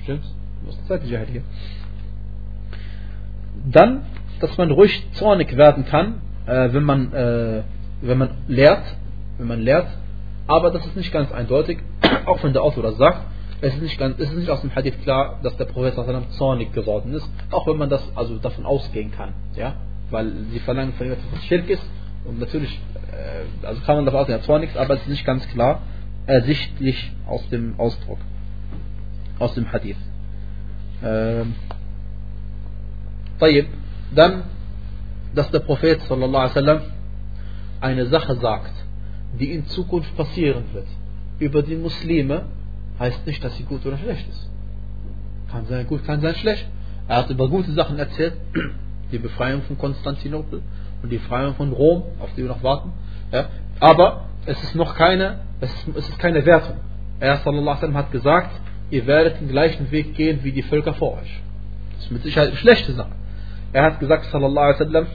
Stimmt's? 0.03 0.27
Aus 0.67 0.77
der 0.77 0.85
Zeit 0.85 1.03
der 1.09 1.19
Jahiliya. 1.19 1.41
Dann, 3.65 4.03
dass 4.39 4.55
man 4.59 4.69
ruhig 4.69 5.03
zornig 5.13 5.57
werden 5.57 5.85
kann, 5.85 6.21
äh, 6.45 6.71
wenn 6.71 6.83
man 6.83 7.13
äh, 7.13 7.63
wenn 8.01 8.19
man 8.19 8.29
lehrt, 8.47 8.83
wenn 9.39 9.47
man 9.47 9.61
lehrt, 9.61 9.87
aber 10.45 10.69
das 10.69 10.85
ist 10.85 10.95
nicht 10.95 11.11
ganz 11.11 11.31
eindeutig, 11.31 11.79
auch 12.27 12.43
wenn 12.43 12.53
der 12.53 12.61
Autor 12.61 12.83
das 12.83 12.97
sagt, 12.97 13.25
es 13.61 13.73
ist 13.73 13.81
nicht, 13.81 13.97
ganz, 13.97 14.19
es 14.19 14.29
ist 14.29 14.37
nicht 14.37 14.51
aus 14.51 14.61
dem 14.61 14.75
Hadith 14.75 15.01
klar, 15.01 15.39
dass 15.41 15.57
der 15.57 15.65
Prophet 15.65 15.95
zornig 16.31 16.73
geworden 16.73 17.13
ist, 17.13 17.27
auch 17.49 17.65
wenn 17.65 17.77
man 17.77 17.89
das 17.89 18.03
also 18.15 18.37
davon 18.37 18.67
ausgehen 18.67 19.11
kann. 19.11 19.33
Ja? 19.55 19.73
Weil 20.11 20.31
sie 20.51 20.59
verlangen 20.59 20.93
von 20.93 21.07
etwas, 21.07 21.25
was 21.31 21.43
Schirk 21.45 21.69
ist. 21.69 21.83
Und 22.25 22.39
natürlich, 22.39 22.79
äh, 23.11 23.65
also 23.65 23.81
kann 23.81 23.95
man 23.95 24.05
davon 24.05 24.21
ausgehen, 24.21 24.39
er 24.39 24.45
zwar 24.45 24.59
nichts, 24.59 24.77
aber 24.77 24.95
es 24.95 25.01
ist 25.01 25.09
nicht 25.09 25.25
ganz 25.25 25.47
klar 25.49 25.81
ersichtlich 26.27 27.11
aus 27.27 27.47
dem 27.49 27.79
Ausdruck, 27.79 28.19
aus 29.39 29.53
dem 29.55 29.71
Hadith. 29.71 29.97
Ähm, 31.03 31.55
dann, 34.13 34.43
dass 35.33 35.49
der 35.49 35.59
Prophet 35.59 35.99
sallallahu 36.01 36.43
alaihi 36.43 36.55
wasallam 36.55 36.81
eine 37.79 38.05
Sache 38.05 38.35
sagt, 38.35 38.73
die 39.39 39.51
in 39.51 39.65
Zukunft 39.65 40.15
passieren 40.15 40.65
wird, 40.73 40.87
über 41.39 41.63
die 41.63 41.75
Muslime, 41.75 42.45
heißt 42.99 43.25
nicht, 43.25 43.43
dass 43.43 43.57
sie 43.57 43.63
gut 43.63 43.83
oder 43.85 43.97
schlecht 43.97 44.29
ist. 44.29 44.49
Kann 45.49 45.65
sein 45.65 45.87
gut, 45.87 46.05
kann 46.05 46.21
sein 46.21 46.35
schlecht. 46.35 46.67
Er 47.07 47.17
hat 47.17 47.29
über 47.31 47.49
gute 47.49 47.71
Sachen 47.71 47.97
erzählt, 47.97 48.33
die 49.11 49.19
Befreiung 49.19 49.61
von 49.63 49.77
Konstantinopel 49.77 50.61
und 51.01 51.09
die 51.09 51.17
Befreiung 51.17 51.55
von 51.55 51.71
Rom, 51.71 52.03
auf 52.19 52.29
die 52.35 52.43
wir 52.43 52.49
noch 52.49 52.63
warten. 52.63 52.93
Ja? 53.31 53.45
Aber 53.79 54.25
es 54.45 54.61
ist 54.63 54.75
noch 54.75 54.95
keine, 54.95 55.39
es 55.59 55.71
ist, 55.73 55.97
es 55.97 56.09
ist 56.09 56.19
keine 56.19 56.45
Wertung. 56.45 56.77
Er 57.19 57.37
sallallahu 57.37 57.93
hat 57.93 58.11
gesagt, 58.11 58.51
ihr 58.89 59.05
werdet 59.05 59.39
den 59.39 59.47
gleichen 59.47 59.91
Weg 59.91 60.15
gehen 60.15 60.39
wie 60.43 60.51
die 60.51 60.63
Völker 60.63 60.93
vor 60.93 61.19
euch. 61.21 61.41
Das 61.95 62.05
ist 62.05 62.11
mit 62.11 62.23
Sicherheit 62.23 62.49
eine 62.49 62.57
schlechte 62.57 62.93
Sache. 62.93 63.11
Er 63.73 63.83
hat 63.83 63.99
gesagt, 63.99 64.33
alaihi 64.33 65.05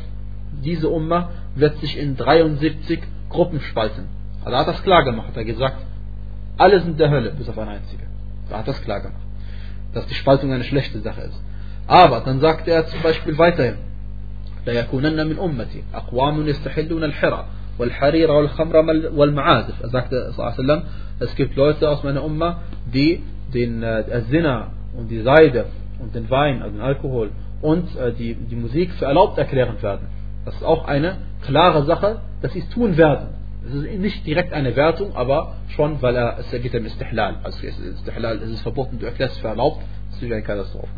diese 0.62 0.88
Umma 0.88 1.30
wird 1.55 1.78
sich 1.78 1.99
in 1.99 2.16
73 2.16 3.01
Gruppen 3.28 3.61
spalten. 3.61 4.09
Also 4.44 4.53
er 4.55 4.61
hat 4.61 4.68
das 4.68 4.82
klar 4.82 5.05
gemacht. 5.05 5.30
Er 5.34 5.40
hat 5.40 5.47
gesagt, 5.47 5.78
alle 6.57 6.80
sind 6.80 6.99
der 6.99 7.11
Hölle, 7.11 7.32
bis 7.32 7.49
auf 7.49 7.59
eine 7.59 7.72
einzige. 7.72 8.05
Er 8.51 8.59
hat 8.59 8.68
das 8.68 8.80
klar 8.82 9.01
gemacht. 9.01 9.20
Dass 9.92 10.07
die 10.07 10.14
Spaltung 10.14 10.53
eine 10.53 10.64
schlechte 10.64 11.01
Sache 11.01 11.22
ist. 11.22 11.42
Aber 11.86 12.20
dann 12.20 12.40
sagt 12.40 12.68
er 12.68 12.86
zum 12.86 13.03
Beispiel 13.03 13.36
weiterhin, 13.38 13.76
ليكونن 14.67 15.28
من 15.28 15.39
أمتي 15.39 15.84
أقوام 15.93 16.47
يستحلون 16.47 17.03
الحرى 17.03 17.45
والحرير 17.80 18.32
والخمر 18.32 18.76
والمعازف 19.13 19.82
er 19.84 19.89
sagte 19.89 20.32
sallam, 20.34 20.84
es 21.19 21.36
gibt 21.36 21.55
Leute 21.55 21.89
aus 21.89 22.03
meiner 22.03 22.24
Umma 22.24 22.59
die 22.86 23.24
den 23.53 23.84
äh, 23.84 24.22
Sinna 24.30 24.72
und 24.97 25.09
die 25.09 25.22
Seide 25.22 25.65
und 25.99 26.13
den 26.13 26.30
Wein 26.30 26.61
also 26.61 26.76
den 26.76 26.82
Alkohol 26.82 27.32
und 27.61 27.95
äh, 27.95 28.13
die, 28.13 28.36
die 28.36 28.55
Musik 28.55 28.91
für 28.93 29.05
erlaubt 29.05 29.38
erklären 29.38 29.82
werden 29.82 30.07
das 30.45 30.55
ist 30.55 30.63
auch 30.63 30.86
eine 30.86 31.17
klare 31.41 31.84
Sache 31.86 32.19
dass 32.41 32.53
sie 32.53 32.59
es 32.59 32.69
tun 32.69 32.97
werden 32.97 33.30
es 33.65 33.74
ist 33.74 33.99
nicht 33.99 34.26
direkt 34.28 34.53
eine 34.53 34.76
Wertung 34.76 35.15
aber 35.15 35.55
schon 35.69 36.01
weil 36.01 36.15
er 36.15 36.38
es 36.39 36.51
geht 36.51 36.76
um 36.76 36.86
Istihlal 36.86 37.38
also 37.43 37.65
Istihlal 37.65 38.38
ist 38.38 38.51
es 38.51 38.61
verboten 38.61 38.99
du 38.99 39.05
erklärst 39.05 39.36
es 39.36 39.41
für 39.41 39.47
erlaubt 39.47 39.82
das 40.11 40.22
ist 40.22 40.32
eine 40.32 40.43
Katastrophe 40.43 40.89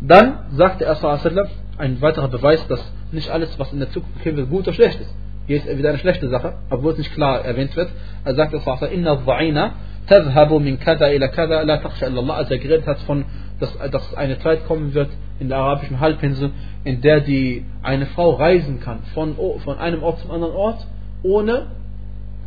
dann 0.00 0.38
sagte 0.50 0.84
er 0.84 0.96
sallam, 0.96 1.48
ein 1.79 2.01
weiterer 2.01 2.27
Beweis, 2.27 2.65
dass 2.67 2.79
nicht 3.11 3.29
alles, 3.29 3.57
was 3.57 3.73
in 3.73 3.79
der 3.79 3.89
Zukunft 3.89 4.23
wird, 4.23 4.49
gut 4.49 4.67
oder 4.67 4.73
schlecht 4.73 5.01
ist. 5.01 5.13
Hier 5.47 5.57
ist 5.57 5.77
wieder 5.77 5.89
eine 5.89 5.97
schlechte 5.97 6.29
Sache, 6.29 6.53
obwohl 6.69 6.91
es 6.91 6.99
nicht 6.99 7.13
klar 7.13 7.43
erwähnt 7.43 7.75
wird. 7.75 7.89
Er 8.23 8.35
sagt 8.35 8.53
es 8.53 8.63
sallam, 8.63 8.91
inna 8.91 9.13
dha'ina 9.13 9.71
tadhhabu 10.07 10.59
min 10.59 10.79
kada 10.79 11.11
ila 11.11 11.27
kada 11.29 11.63
la 11.63 11.77
takhsha 11.77 12.05
illallah. 12.05 12.35
Als 12.35 12.51
er 12.51 12.59
geredet 12.59 12.85
hat 12.85 12.99
von, 12.99 13.25
dass, 13.59 13.75
dass 13.91 14.13
eine 14.13 14.37
Zeit 14.39 14.67
kommen 14.67 14.93
wird 14.93 15.09
in 15.39 15.49
der 15.49 15.57
arabischen 15.57 15.99
Halbinsel, 15.99 16.51
in 16.83 17.01
der 17.01 17.21
die 17.21 17.65
eine 17.81 18.05
Frau 18.05 18.31
reisen 18.31 18.79
kann 18.79 18.99
von, 19.15 19.35
von 19.35 19.79
einem 19.79 20.03
Ort 20.03 20.19
zum 20.19 20.31
anderen 20.31 20.53
Ort, 20.53 20.85
ohne 21.23 21.67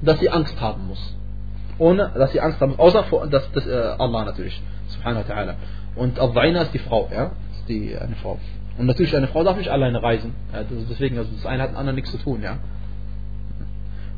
dass 0.02 0.20
sie 0.20 0.30
Angst 0.30 0.60
haben 0.60 0.86
muss. 0.86 1.16
ohne 1.78 2.12
dass 2.14 2.32
sie 2.32 2.40
Angst 2.40 2.60
haben, 2.60 2.78
außer 2.78 3.04
vor 3.04 3.26
das, 3.26 3.50
das, 3.52 3.66
äh, 3.66 3.94
Allah 3.98 4.24
natürlich, 4.24 4.60
subhanahu 4.88 5.28
wa 5.28 5.34
ta'ala. 5.34 5.54
Und 5.96 6.18
Al-Dhaina 6.18 6.62
ist 6.62 6.74
die 6.74 6.78
Frau, 6.78 7.08
ja, 7.12 7.32
ist 7.52 7.68
die, 7.68 7.96
eine 7.96 8.14
Frau. 8.16 8.38
Und 8.78 8.86
natürlich, 8.86 9.14
eine 9.16 9.28
Frau 9.28 9.44
darf 9.44 9.56
nicht 9.56 9.70
alleine 9.70 10.02
reisen. 10.02 10.34
Ja, 10.52 10.64
deswegen, 10.88 11.18
also 11.18 11.30
das 11.32 11.44
eine 11.46 11.62
hat 11.62 11.70
mit 11.70 11.76
dem 11.76 11.80
anderen 11.80 11.96
nichts 11.96 12.10
zu 12.10 12.18
tun, 12.18 12.42
ja. 12.42 12.58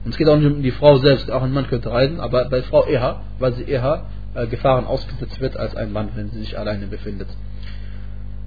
Und 0.04 0.10
es 0.10 0.16
geht 0.16 0.28
auch 0.28 0.36
nicht 0.36 0.52
um 0.52 0.62
die 0.62 0.70
Frau 0.70 0.96
selbst, 0.98 1.30
auch 1.30 1.42
ein 1.42 1.52
Mann 1.52 1.66
könnte 1.66 1.90
reisen, 1.90 2.20
aber 2.20 2.48
bei 2.48 2.62
Frau 2.62 2.84
eher, 2.84 3.20
weil 3.38 3.54
sie 3.54 3.64
eher 3.64 4.04
äh, 4.34 4.46
Gefahren 4.46 4.84
ausgesetzt 4.84 5.40
wird 5.40 5.56
als 5.56 5.74
ein 5.74 5.92
Mann, 5.92 6.10
wenn 6.14 6.30
sie 6.30 6.40
sich 6.40 6.58
alleine 6.58 6.86
befindet. 6.86 7.28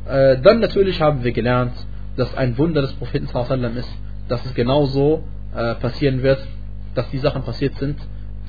Äh, 0.08 0.38
dann 0.42 0.60
natürlich 0.60 1.02
haben 1.02 1.24
wir 1.24 1.32
gelernt, 1.32 1.74
dass 2.16 2.36
ein 2.36 2.58
Wunder 2.58 2.82
des 2.82 2.94
Propheten 2.94 3.28
sallam 3.28 3.76
ist, 3.76 3.90
dass 4.28 4.46
es 4.46 4.54
genauso 4.54 5.24
äh, 5.56 5.76
passieren 5.76 6.24
wird, 6.24 6.40
dass 6.94 7.10
die 7.10 7.18
Sachen 7.18 7.44
passiert 7.44 7.76
sind, 7.76 7.98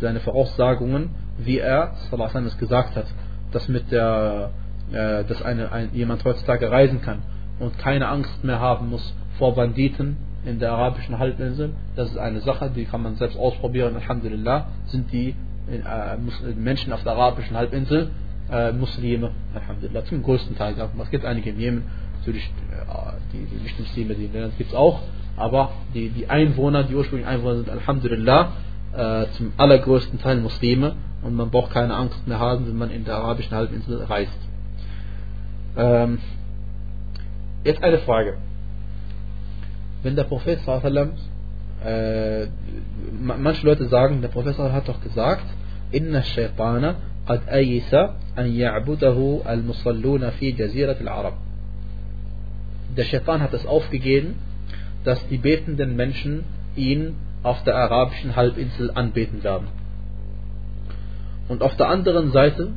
seine 0.00 0.20
Voraussagungen, 0.20 1.10
wie 1.38 1.58
er 1.58 1.94
sallam 2.10 2.46
es 2.46 2.56
gesagt 2.58 2.94
hat, 2.94 3.06
dass 3.52 3.68
mit 3.68 3.90
der, 3.90 4.50
äh, 4.92 5.24
dass 5.24 5.42
eine, 5.42 5.72
ein, 5.72 5.90
jemand 5.94 6.24
heutzutage 6.24 6.70
reisen 6.70 7.00
kann 7.00 7.22
und 7.58 7.78
keine 7.78 8.08
Angst 8.08 8.44
mehr 8.44 8.60
haben 8.60 8.90
muss 8.90 9.14
vor 9.38 9.54
Banditen 9.54 10.16
in 10.44 10.58
der 10.58 10.72
arabischen 10.72 11.18
Halbinsel. 11.18 11.70
Das 11.96 12.10
ist 12.10 12.18
eine 12.18 12.40
Sache, 12.40 12.70
die 12.74 12.84
kann 12.84 13.02
man 13.02 13.16
selbst 13.16 13.38
ausprobieren. 13.38 13.96
Alhamdulillah 13.96 14.68
sind 14.86 15.12
die 15.12 15.34
äh, 15.70 16.52
Menschen 16.56 16.92
auf 16.92 17.02
der 17.02 17.12
arabischen 17.12 17.56
Halbinsel 17.56 18.10
äh, 18.50 18.72
Muslime, 18.72 19.30
Alhamdulillah, 19.54 20.04
zum 20.06 20.22
größten 20.22 20.56
Teil. 20.56 20.74
Es 21.02 21.10
gibt 21.10 21.24
einige 21.24 21.50
im 21.50 21.58
Jemen, 21.58 21.84
natürlich 22.18 22.44
äh, 22.44 23.12
die, 23.32 23.44
die 23.44 23.62
Nicht-Muslime, 23.62 24.14
die 24.14 24.28
gibt 24.56 24.70
es 24.70 24.74
auch, 24.74 25.00
aber 25.36 25.72
die, 25.94 26.08
die 26.10 26.28
Einwohner, 26.28 26.84
die 26.84 26.94
ursprünglichen 26.94 27.30
Einwohner 27.30 27.56
sind 27.56 27.70
Alhamdulillah 27.70 28.52
äh, 28.96 29.26
zum 29.36 29.52
allergrößten 29.56 30.20
Teil 30.20 30.40
Muslime 30.40 30.94
und 31.22 31.34
man 31.34 31.50
braucht 31.50 31.72
keine 31.72 31.94
Angst 31.94 32.26
mehr 32.26 32.38
haben, 32.38 32.66
wenn 32.66 32.76
man 32.76 32.90
in 32.90 33.04
der 33.04 33.16
arabischen 33.16 33.54
Halbinsel 33.54 34.02
reist. 34.04 34.32
Ähm, 35.76 36.18
jetzt 37.63 37.83
eine 37.83 37.99
Frage. 37.99 38.37
Wenn 40.01 40.15
der 40.15 40.25
Prophet 40.25 40.59
sallam, 40.65 41.13
äh, 41.85 42.47
manche 43.21 43.65
Leute 43.65 43.87
sagen, 43.87 44.21
der 44.21 44.29
Prophet 44.29 44.57
hat 44.57 44.87
doch 44.87 45.01
gesagt, 45.01 45.45
inna 45.91 46.23
shaitana 46.23 46.95
قد 47.27 47.49
أيس 47.49 47.93
أن 48.37 48.47
يعبده 48.47 49.41
المصلون 49.49 50.29
في 50.29 50.51
جزيرة 50.51 50.97
العرب. 51.01 51.33
Der 52.97 53.05
Shaitan 53.05 53.41
hat 53.41 53.53
es 53.53 53.65
aufgegeben, 53.65 54.35
dass 55.03 55.25
die 55.27 55.37
betenden 55.37 55.95
Menschen 55.95 56.43
ihn 56.75 57.15
auf 57.41 57.63
der 57.63 57.75
arabischen 57.75 58.35
Halbinsel 58.35 58.91
anbeten 58.93 59.43
werden. 59.43 59.67
Und 61.47 61.63
auf 61.63 61.75
der 61.75 61.89
anderen 61.89 62.31
Seite, 62.31 62.73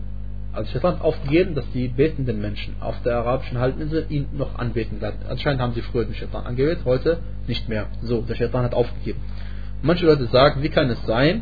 also 0.54 0.70
Shaitan 0.72 0.96
hat 0.96 1.02
aufgegeben, 1.02 1.56
dass 1.56 1.70
die 1.72 1.88
betenden 1.88 2.42
Menschen 2.42 2.76
auf 2.82 3.02
der 3.04 3.18
arabischen 3.18 3.58
Halbinsel 3.58 4.06
ihn 4.10 4.28
noch 4.34 4.56
anbeten 4.56 5.00
werden. 5.00 5.20
Anscheinend 5.30 5.62
haben 5.62 5.74
sie 5.74 5.82
früher 5.82 6.06
den 6.06 6.14
Shaitan 6.14 6.46
angebetet, 6.46 6.84
heute 6.84 7.20
nicht 7.48 7.70
mehr. 7.70 7.88
So, 8.02 8.22
der 8.22 8.36
Shaitan 8.36 8.64
hat 8.64 8.74
aufgegeben. 8.74 9.20
Manche 9.82 10.06
Leute 10.06 10.26
sagen, 10.28 10.62
wie 10.62 10.70
kann 10.70 10.90
es 10.90 11.02
sein, 11.06 11.42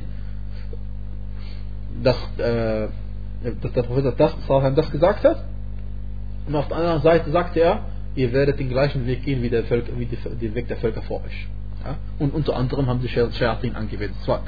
dass, 2.03 2.17
äh, 2.37 2.87
dass 3.61 3.73
der 3.73 3.83
Prophet 3.83 4.13
das, 4.17 4.35
das 4.75 4.91
gesagt 4.91 5.23
hat. 5.23 5.43
Und 6.47 6.55
auf 6.55 6.67
der 6.67 6.77
anderen 6.77 7.01
Seite 7.01 7.31
sagte 7.31 7.59
er, 7.59 7.85
ihr 8.15 8.31
werdet 8.31 8.59
den 8.59 8.69
gleichen 8.69 9.05
Weg 9.07 9.23
gehen 9.23 9.41
wie 9.41 9.49
der, 9.49 9.63
Völker, 9.63 9.93
wie 9.97 10.05
der 10.05 10.55
Weg 10.55 10.67
der 10.67 10.77
Völker 10.77 11.01
vor 11.01 11.23
euch. 11.25 11.47
Ja? 11.83 11.97
Und 12.19 12.33
unter 12.33 12.55
anderem 12.55 12.87
haben 12.87 13.01
sie 13.01 13.09
Shayatin 13.09 13.75
angewendet. 13.75 14.17
Zwar, 14.23 14.43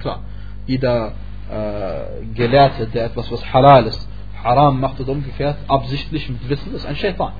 klar, 0.00 0.24
jeder 0.66 1.12
äh, 1.50 2.24
Gelehrte, 2.34 2.86
der 2.86 3.06
etwas, 3.06 3.30
was 3.30 3.52
halal 3.52 3.86
ist, 3.86 4.08
haram 4.42 4.80
macht 4.80 5.00
oder 5.00 5.12
umgekehrt, 5.12 5.56
absichtlich 5.68 6.28
mit 6.28 6.48
Wissen, 6.48 6.74
ist 6.74 6.86
ein 6.86 6.96
Shaitan. 6.96 7.32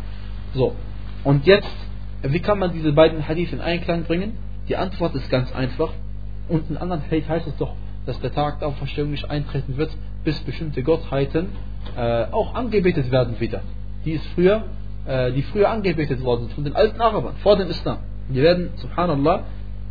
So, 0.55 0.75
und 1.25 1.47
jetzt, 1.47 1.75
wie 2.23 2.41
kann 2.41 2.59
man 2.59 2.73
diese 2.73 2.93
beiden 2.93 3.27
Hadith 3.27 3.53
in 3.53 3.61
Einklang 3.61 4.05
bringen? 4.05 4.39
Die 4.69 4.77
Antwort 4.77 5.15
ist 5.15 5.29
ganz 5.31 5.55
einfach. 5.55 5.91
Und 6.49 6.71
in 6.71 6.77
anderen 6.77 7.03
Hadith 7.05 7.29
heißt 7.29 7.47
es 7.47 7.57
doch, 7.57 7.75
dass 8.07 8.21
der 8.21 8.33
Tag 8.33 8.61
der 8.61 8.69
Auferstehung 8.69 9.11
nicht 9.11 9.29
eintreten 9.29 9.77
wird, 9.77 9.91
bis 10.25 10.39
bestimmte 10.41 10.83
Gottheiten 10.83 11.49
äh, 11.97 12.25
auch 12.31 12.55
angebetet 12.55 13.11
werden 13.11 13.39
wieder. 13.41 13.63
Die 14.05 14.13
ist 14.13 14.27
früher, 14.35 14.65
äh, 15.07 15.33
die 15.33 15.43
früher 15.43 15.71
angebetet 15.71 16.23
worden 16.23 16.43
sind 16.43 16.53
von 16.53 16.65
den 16.65 16.77
alten 16.77 17.01
Arabern, 17.01 17.35
vor 17.43 17.57
dem 17.57 17.69
Islam. 17.69 17.99
Die 18.29 18.41
werden, 18.41 18.71
subhanallah, 18.77 19.45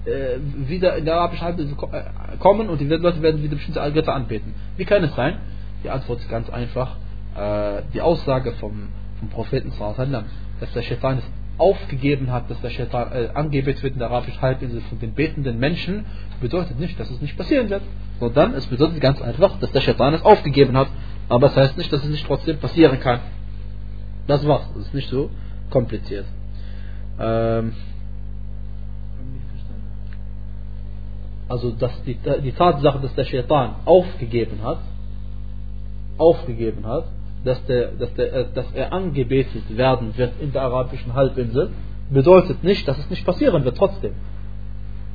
wieder 0.05 0.97
in 0.97 1.05
der 1.05 1.15
arabischen 1.15 1.45
Halbinsel 1.45 1.75
äh, 1.91 2.37
kommen 2.37 2.69
und 2.69 2.79
die 2.79 2.85
Leute 2.85 3.21
werden 3.21 3.43
wieder 3.43 3.55
bestimmte 3.55 3.91
Götter 3.91 4.13
anbeten. 4.13 4.53
Wie 4.77 4.85
kann 4.85 5.03
es 5.03 5.15
sein? 5.15 5.37
Die 5.83 5.89
Antwort 5.89 6.19
ist 6.19 6.29
ganz 6.29 6.49
einfach. 6.49 6.97
Äh, 7.35 7.81
die 7.93 8.01
Aussage 8.01 8.53
vom, 8.53 8.89
vom 9.19 9.29
Propheten, 9.29 9.71
dass 10.59 10.73
der 10.73 10.81
Shaitan 10.83 11.19
ist 11.19 11.27
aufgegeben 11.57 12.31
hat, 12.31 12.49
dass 12.49 12.59
der 12.61 12.69
Shaitan 12.69 13.11
äh, 13.11 13.29
angebetet 13.33 13.81
wird 13.81 13.93
in 13.93 13.99
der 13.99 14.09
arabischen 14.09 14.41
Halbinsel 14.41 14.81
von 14.81 14.99
den 14.99 15.13
betenden 15.13 15.57
Menschen, 15.57 16.05
bedeutet 16.41 16.79
nicht, 16.79 16.99
dass 16.99 17.09
es 17.09 17.21
nicht 17.21 17.37
passieren 17.37 17.69
wird. 17.69 17.81
Sondern 18.19 18.53
es 18.53 18.65
bedeutet 18.67 19.01
ganz 19.01 19.21
einfach, 19.21 19.59
dass 19.59 19.71
der 19.71 19.81
Shaitan 19.81 20.13
es 20.13 20.23
aufgegeben 20.23 20.77
hat. 20.77 20.87
Aber 21.29 21.47
es 21.47 21.55
das 21.55 21.63
heißt 21.63 21.77
nicht, 21.77 21.91
dass 21.91 22.03
es 22.03 22.09
nicht 22.09 22.25
trotzdem 22.25 22.57
passieren 22.57 22.99
kann. 22.99 23.19
Das 24.27 24.45
war's. 24.47 24.67
Das 24.75 24.87
ist 24.87 24.93
nicht 24.93 25.09
so 25.09 25.29
kompliziert. 25.69 26.25
Ähm 27.19 27.73
also 31.47 31.71
dass 31.71 31.91
die, 32.03 32.17
die 32.43 32.51
Tatsache, 32.51 32.99
dass 32.99 33.13
der 33.15 33.25
Shaitan 33.25 33.75
aufgegeben 33.85 34.63
hat, 34.63 34.79
aufgegeben 36.17 36.85
hat, 36.85 37.05
dass, 37.43 37.63
der, 37.65 37.89
dass, 37.91 38.13
der, 38.15 38.33
äh, 38.33 38.45
dass 38.53 38.65
er 38.73 38.91
angebetet 38.91 39.77
werden 39.77 40.17
wird 40.17 40.33
in 40.41 40.51
der 40.51 40.63
arabischen 40.63 41.13
Halbinsel, 41.13 41.71
bedeutet 42.09 42.63
nicht, 42.63 42.87
dass 42.87 42.97
es 42.97 43.09
nicht 43.09 43.25
passieren 43.25 43.63
wird 43.63 43.77
trotzdem. 43.77 44.13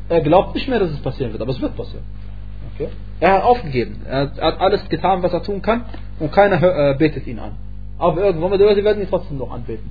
Er 0.09 0.21
glaubt 0.21 0.55
nicht 0.55 0.69
mehr, 0.69 0.79
dass 0.79 0.91
es 0.91 1.01
passieren 1.01 1.33
wird, 1.33 1.43
aber 1.43 1.53
es 1.53 1.61
wird 1.61 1.77
passieren. 1.77 2.05
Okay? 2.75 2.89
Er 3.21 3.35
hat 3.35 3.43
aufgegeben. 3.45 4.03
Er 4.07 4.33
hat 4.41 4.61
alles 4.61 4.89
getan, 4.89 5.23
was 5.23 5.33
er 5.33 5.43
tun 5.43 5.63
kann 5.63 5.85
und 6.19 6.33
keiner 6.33 6.63
äh, 6.63 6.95
betet 6.97 7.27
ihn 7.27 7.39
an. 7.39 7.53
Aber 7.99 8.23
irgendwann 8.25 8.59
sie 8.59 8.85
werden 8.85 9.03
ihn 9.03 9.09
trotzdem 9.09 9.39
noch 9.39 9.51
anbeten. 9.51 9.91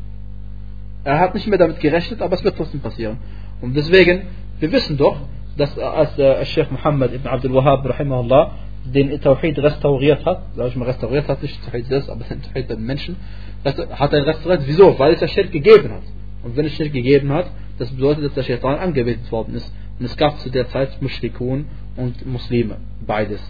Er 1.04 1.20
hat 1.20 1.34
nicht 1.34 1.48
mehr 1.48 1.58
damit 1.58 1.80
gerechnet, 1.80 2.22
aber 2.22 2.36
es 2.36 2.44
wird 2.44 2.58
trotzdem 2.58 2.82
passieren. 2.82 3.18
Und 3.62 3.76
deswegen, 3.76 4.24
wir 4.60 4.72
wissen 4.72 4.98
doch, 4.98 5.18
dass 5.60 5.78
äh, 5.78 5.82
als 5.82 6.18
äh, 6.18 6.46
Sheikh 6.46 6.72
Muhammad 6.72 7.14
ibn 7.14 7.28
Abdul 7.28 7.54
Wahhab 7.54 7.86
rahimahullah 7.86 8.52
den 8.86 9.20
Tawhid 9.22 9.60
restauriert 9.60 10.26
hat, 10.26 10.44
sag 10.56 10.70
ich 10.70 10.76
mal 10.76 10.86
restauriert 10.86 11.28
hat, 11.28 11.42
nicht 11.42 11.64
Tawhid 11.66 11.86
selbst, 11.88 12.10
aber 12.10 12.24
den 12.24 12.42
Tawhid 12.42 12.70
der 12.70 12.78
Menschen, 12.78 13.18
hat 13.64 14.14
er 14.14 14.26
restauriert. 14.26 14.64
Wieso? 14.66 14.98
Weil 14.98 15.14
es 15.14 15.22
ja 15.22 15.28
Schirk 15.28 15.52
gegeben 15.52 15.92
hat. 15.92 16.04
Und 16.44 16.56
wenn 16.56 16.66
es 16.66 16.74
Schirk 16.74 16.94
gegeben 16.94 17.32
hat, 17.32 17.48
das 17.78 17.92
bedeutet, 17.92 18.26
dass 18.26 18.34
der 18.34 18.44
Shaitan 18.44 18.80
angebetet 18.80 19.32
worden 19.32 19.56
ist. 19.56 19.74
Und 20.00 20.06
es 20.06 20.16
gab 20.16 20.40
zu 20.40 20.50
der 20.50 20.70
Zeit 20.70 21.02
Mushrikun 21.02 21.66
und 21.98 22.26
Muslime, 22.26 22.78
beides. 23.06 23.42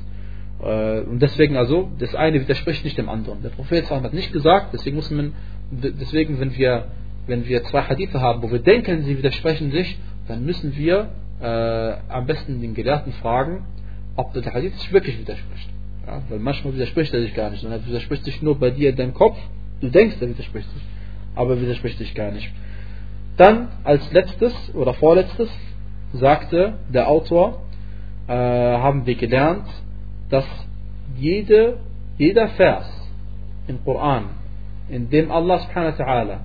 Äh, 0.64 1.02
und 1.02 1.22
deswegen 1.22 1.56
also, 1.56 1.90
das 2.00 2.16
eine 2.16 2.42
widerspricht 2.42 2.84
nicht 2.84 2.98
dem 2.98 3.08
anderen. 3.08 3.44
Der 3.44 3.50
Prophet 3.50 3.90
hat 3.90 4.14
nicht 4.14 4.34
gesagt, 4.34 4.74
deswegen 4.74 4.96
muss 4.96 5.12
man, 5.12 5.34
deswegen, 5.72 6.40
wenn 6.40 6.56
wir, 6.58 6.86
wenn 7.28 7.48
wir 7.48 7.64
zwei 7.66 7.84
Hadithe 7.84 8.20
haben, 8.20 8.42
wo 8.42 8.52
wir 8.52 8.60
denken, 8.60 9.04
sie 9.04 9.18
widersprechen 9.18 9.72
sich, 9.72 10.00
dann 10.28 10.44
müssen 10.44 10.76
wir 10.76 11.10
äh, 11.42 11.94
am 12.10 12.26
besten 12.26 12.62
den 12.62 12.74
Gelehrten 12.74 13.14
fragen, 13.14 13.66
ob 14.16 14.34
der 14.34 14.54
Hadith 14.54 14.78
sich 14.80 14.92
wirklich 14.92 15.20
widerspricht. 15.20 15.70
Ja, 16.06 16.22
weil 16.30 16.40
manchmal 16.40 16.74
widerspricht 16.74 17.14
er 17.14 17.22
sich 17.22 17.34
gar 17.34 17.50
nicht, 17.50 17.62
sondern 17.62 17.82
er 17.82 17.88
widerspricht 17.88 18.26
sich 18.26 18.42
nur 18.42 18.60
bei 18.60 18.72
dir 18.72 18.90
in 18.90 18.96
deinem 18.96 19.14
Kopf. 19.14 19.38
Du 19.80 19.90
denkst, 19.90 20.18
er 20.20 20.30
widerspricht 20.30 20.70
sich, 20.72 20.84
aber 21.36 21.56
er 21.56 21.62
widerspricht 21.62 21.98
sich 21.98 22.14
gar 22.14 22.32
nicht. 22.32 22.52
Dann 23.38 23.70
als 23.84 24.12
letztes 24.12 24.54
oder 24.76 24.94
vorletztes 24.94 25.50
sagte 26.14 26.74
der 26.92 27.08
Autor, 27.08 27.62
äh, 28.28 28.34
haben 28.34 29.06
wir 29.06 29.16
gelernt, 29.16 29.68
dass 30.30 30.46
jede, 31.18 31.78
jeder 32.18 32.50
Vers 32.50 32.88
im 33.68 33.84
Koran, 33.84 34.26
in 34.90 35.10
dem 35.10 35.32
Allah 35.32 35.60
subhanahu 35.60 35.98
wa 35.98 36.04
ta'ala 36.04 36.38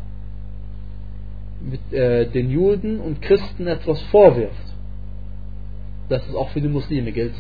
mit 1.61 1.93
äh, 1.93 2.27
den 2.27 2.51
Juden 2.51 3.01
und 3.01 3.23
Christen 3.23 3.67
etwas 3.67 4.01
vorwirft, 4.05 4.64
dass 6.09 6.27
es 6.29 6.35
auch 6.35 6.51
für 6.51 6.61
die 6.61 6.69
Muslime 6.69 7.13
gilt. 7.13 7.35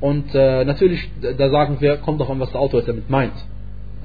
Und 0.00 0.34
äh, 0.34 0.64
natürlich, 0.64 1.08
da 1.20 1.50
sagen 1.50 1.80
wir, 1.80 1.96
kommt 1.98 2.20
doch 2.20 2.28
an, 2.28 2.38
was 2.38 2.52
der 2.52 2.60
Autor 2.60 2.82
damit 2.82 3.08
meint. 3.08 3.34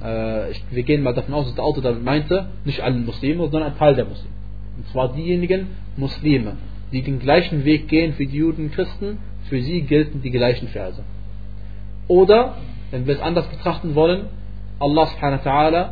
Äh, 0.02 0.54
wir 0.70 0.82
gehen 0.84 1.02
mal 1.02 1.14
davon 1.14 1.34
aus, 1.34 1.46
dass 1.46 1.54
der 1.54 1.64
Autor 1.64 1.82
damit 1.82 2.02
meinte, 2.02 2.46
nicht 2.64 2.80
alle 2.80 2.96
Muslime, 2.96 3.48
sondern 3.50 3.72
ein 3.72 3.78
Teil 3.78 3.94
der 3.94 4.06
Muslime. 4.06 4.34
Und 4.78 4.88
zwar 4.88 5.12
diejenigen 5.12 5.68
Muslime, 5.96 6.56
die 6.92 7.02
den 7.02 7.18
gleichen 7.18 7.64
Weg 7.64 7.88
gehen 7.88 8.14
wie 8.16 8.26
die 8.26 8.38
Juden 8.38 8.66
und 8.66 8.72
Christen, 8.72 9.18
für 9.48 9.60
sie 9.60 9.82
gelten 9.82 10.22
die 10.22 10.30
gleichen 10.30 10.68
Verse. 10.68 11.02
Oder, 12.08 12.56
wenn 12.90 13.06
wir 13.06 13.14
es 13.14 13.20
anders 13.20 13.46
betrachten 13.48 13.94
wollen, 13.94 14.26
Allah 14.80 15.06
subhanahu 15.06 15.44
wa 15.44 15.50
ta'ala 15.50 15.88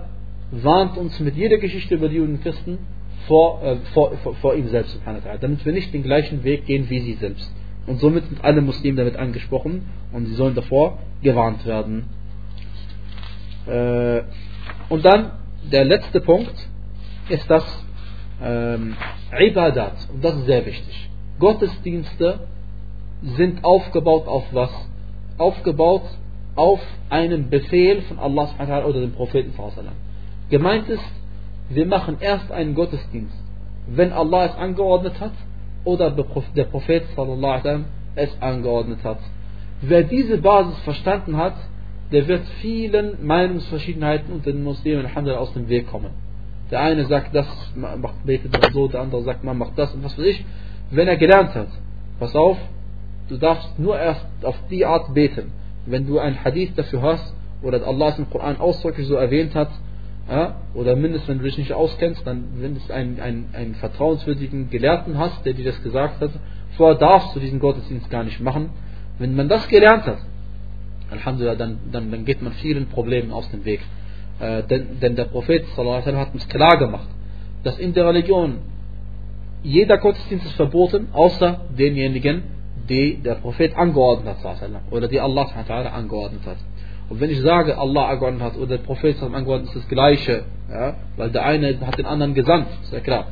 warnt 0.50 0.96
uns 0.96 1.20
mit 1.20 1.36
jeder 1.36 1.58
Geschichte 1.58 1.94
über 1.94 2.08
die 2.08 2.16
Juden 2.16 2.36
und 2.36 2.42
Christen 2.42 2.78
vor, 3.26 3.62
äh, 3.62 3.76
vor, 3.92 4.16
vor, 4.18 4.34
vor, 4.36 4.54
ihm 4.54 4.68
selbst, 4.68 4.98
damit 5.40 5.64
wir 5.64 5.72
nicht 5.72 5.92
den 5.92 6.02
gleichen 6.02 6.44
Weg 6.44 6.66
gehen 6.66 6.88
wie 6.88 7.00
sie 7.00 7.14
selbst. 7.14 7.52
Und 7.86 8.00
somit 8.00 8.26
sind 8.26 8.44
alle 8.44 8.60
Muslime 8.60 8.98
damit 8.98 9.16
angesprochen 9.16 9.86
und 10.12 10.26
sie 10.26 10.34
sollen 10.34 10.54
davor 10.54 10.98
gewarnt 11.22 11.66
werden. 11.66 12.06
Äh, 13.66 14.22
und 14.88 15.04
dann 15.04 15.32
der 15.70 15.84
letzte 15.84 16.20
Punkt 16.20 16.54
ist 17.28 17.48
das 17.50 17.64
ähm, 18.42 18.96
Ibadat. 19.38 20.08
Und 20.12 20.24
das 20.24 20.36
ist 20.36 20.46
sehr 20.46 20.64
wichtig. 20.66 21.10
Gottesdienste 21.38 22.40
sind 23.22 23.64
aufgebaut 23.64 24.26
auf 24.26 24.44
was? 24.52 24.70
Aufgebaut 25.38 26.02
auf 26.56 26.80
einen 27.08 27.48
Befehl 27.50 28.02
von 28.02 28.18
Allah 28.18 28.50
oder 28.84 29.00
dem 29.00 29.12
Propheten. 29.12 29.52
Gemeint 30.50 30.88
ist, 30.88 31.04
wir 31.70 31.86
machen 31.86 32.16
erst 32.20 32.50
einen 32.50 32.74
Gottesdienst, 32.74 33.36
wenn 33.86 34.12
Allah 34.12 34.46
es 34.46 34.54
angeordnet 34.56 35.20
hat 35.20 35.32
oder 35.84 36.10
der 36.10 36.64
Prophet 36.64 37.04
es 38.16 38.42
angeordnet 38.42 39.04
hat. 39.04 39.18
Wer 39.80 40.02
diese 40.02 40.38
Basis 40.38 40.78
verstanden 40.80 41.36
hat, 41.36 41.54
der 42.12 42.26
wird 42.26 42.42
vielen 42.60 43.24
Meinungsverschiedenheiten 43.24 44.32
unter 44.32 44.52
den 44.52 44.64
Muslimen 44.64 45.06
aus 45.16 45.52
dem 45.54 45.68
Weg 45.68 45.86
kommen. 45.86 46.10
Der 46.70 46.80
eine 46.80 47.06
sagt, 47.06 47.34
das 47.34 47.46
macht 47.74 48.26
betet 48.26 48.52
man 48.52 48.72
so, 48.72 48.88
der 48.88 49.00
andere 49.00 49.22
sagt, 49.22 49.44
man 49.44 49.56
macht 49.56 49.78
das 49.78 49.94
und 49.94 50.04
was 50.04 50.18
weiß 50.18 50.26
ich. 50.26 50.44
Wenn 50.90 51.08
er 51.08 51.16
gelernt 51.16 51.54
hat, 51.54 51.68
pass 52.18 52.34
auf, 52.34 52.58
du 53.28 53.36
darfst 53.36 53.78
nur 53.78 53.98
erst 53.98 54.26
auf 54.42 54.56
die 54.70 54.84
Art 54.84 55.14
beten. 55.14 55.52
Wenn 55.86 56.06
du 56.06 56.18
ein 56.18 56.44
Hadith 56.44 56.72
dafür 56.74 57.02
hast, 57.02 57.34
oder 57.62 57.86
Allah 57.86 58.08
es 58.08 58.18
im 58.18 58.28
Koran 58.28 58.56
ausdrücklich 58.58 59.06
so 59.06 59.14
erwähnt 59.14 59.54
hat, 59.54 59.70
ja, 60.28 60.56
oder 60.74 60.96
mindestens 60.96 61.28
wenn 61.28 61.38
du 61.38 61.44
dich 61.44 61.58
nicht 61.58 61.72
auskennst, 61.72 62.26
dann 62.26 62.44
wenn 62.56 62.74
du 62.74 62.94
einen, 62.94 63.20
einen, 63.20 63.48
einen 63.52 63.74
vertrauenswürdigen 63.74 64.70
Gelehrten 64.70 65.18
hast, 65.18 65.44
der 65.44 65.54
dir 65.54 65.64
das 65.64 65.82
gesagt 65.82 66.20
hat, 66.20 66.30
vorher 66.76 66.98
darfst 66.98 67.34
du 67.34 67.40
diesen 67.40 67.58
Gottesdienst 67.58 68.10
gar 68.10 68.24
nicht 68.24 68.40
machen. 68.40 68.70
Wenn 69.18 69.34
man 69.34 69.48
das 69.48 69.66
gelernt 69.68 70.04
hat, 70.06 70.18
Alhamdulillah, 71.10 71.56
dann, 71.56 71.78
dann, 71.90 72.10
dann 72.10 72.24
geht 72.24 72.40
man 72.42 72.52
vielen 72.54 72.86
Problemen 72.86 73.32
aus 73.32 73.50
dem 73.50 73.64
Weg. 73.64 73.80
Äh, 74.38 74.62
denn, 74.64 75.00
denn 75.00 75.16
der 75.16 75.24
Prophet 75.24 75.66
sallam, 75.74 76.02
hat 76.04 76.32
uns 76.32 76.48
klar 76.48 76.78
gemacht, 76.78 77.08
dass 77.64 77.78
in 77.78 77.92
der 77.92 78.06
Religion 78.06 78.58
jeder 79.62 79.98
Gottesdienst 79.98 80.46
ist 80.46 80.54
verboten, 80.54 81.08
außer 81.12 81.60
denjenigen, 81.76 82.42
die 82.88 83.16
der 83.16 83.34
Prophet 83.34 83.76
angeordnet 83.76 84.36
hat, 84.42 84.70
oder 84.90 85.08
die 85.08 85.20
Allah 85.20 85.46
angeordnet 85.92 86.46
hat. 86.46 86.56
Und 87.10 87.20
wenn 87.20 87.28
ich 87.28 87.40
sage, 87.40 87.76
Allah 87.76 88.08
angeordnet 88.08 88.42
hat 88.42 88.56
oder 88.56 88.78
der 88.78 88.84
Prophet 88.84 89.20
angeordnet 89.20 89.68
ist 89.70 89.76
das 89.76 89.88
Gleiche, 89.88 90.44
ja, 90.70 90.94
weil 91.16 91.30
der 91.30 91.44
eine 91.44 91.78
hat 91.84 91.98
den 91.98 92.06
anderen 92.06 92.34
gesandt, 92.34 92.68
ist 92.84 92.92
ja 92.92 93.00
klar. 93.00 93.26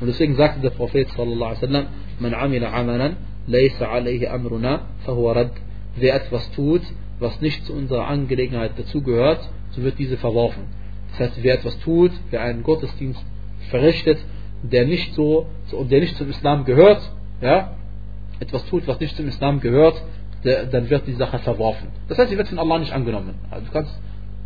Und 0.00 0.06
deswegen 0.06 0.34
sagte 0.34 0.60
der 0.60 0.70
Prophet 0.70 1.08
sallallahu 1.08 1.50
alaihi 1.50 1.62
wasallam, 1.62 1.86
man 2.20 2.34
amila 2.34 2.72
amalan, 2.72 3.16
laysa 3.46 3.86
alayhi 3.86 4.28
amruna, 4.28 4.82
fahuwa 5.06 5.32
rad. 5.32 5.50
Wer 5.96 6.14
etwas 6.14 6.50
tut, 6.52 6.82
was 7.20 7.40
nicht 7.40 7.64
zu 7.64 7.72
unserer 7.72 8.06
Angelegenheit 8.06 8.72
dazugehört, 8.78 9.40
so 9.70 9.82
wird 9.82 9.98
diese 9.98 10.18
verworfen. 10.18 10.64
Das 11.12 11.20
heißt, 11.20 11.42
wer 11.42 11.54
etwas 11.54 11.78
tut, 11.80 12.12
wer 12.30 12.42
einen 12.42 12.62
Gottesdienst 12.62 13.24
verrichtet, 13.70 14.18
der 14.62 14.84
nicht 14.84 15.14
so, 15.14 15.46
der 15.90 16.00
nicht 16.00 16.16
zum 16.16 16.28
Islam 16.28 16.66
gehört, 16.66 17.00
ja, 17.40 17.76
etwas 18.40 18.66
tut, 18.66 18.86
was 18.86 19.00
nicht 19.00 19.16
zum 19.16 19.26
Islam 19.26 19.60
gehört, 19.60 20.02
dann 20.42 20.90
wird 20.90 21.06
die 21.06 21.14
Sache 21.14 21.38
verworfen. 21.38 21.88
Das 22.08 22.18
heißt, 22.18 22.30
sie 22.30 22.36
wird 22.36 22.48
von 22.48 22.58
Allah 22.58 22.78
nicht 22.78 22.92
angenommen. 22.92 23.36
Also 23.50 23.64
du 23.66 23.72
kannst 23.72 23.98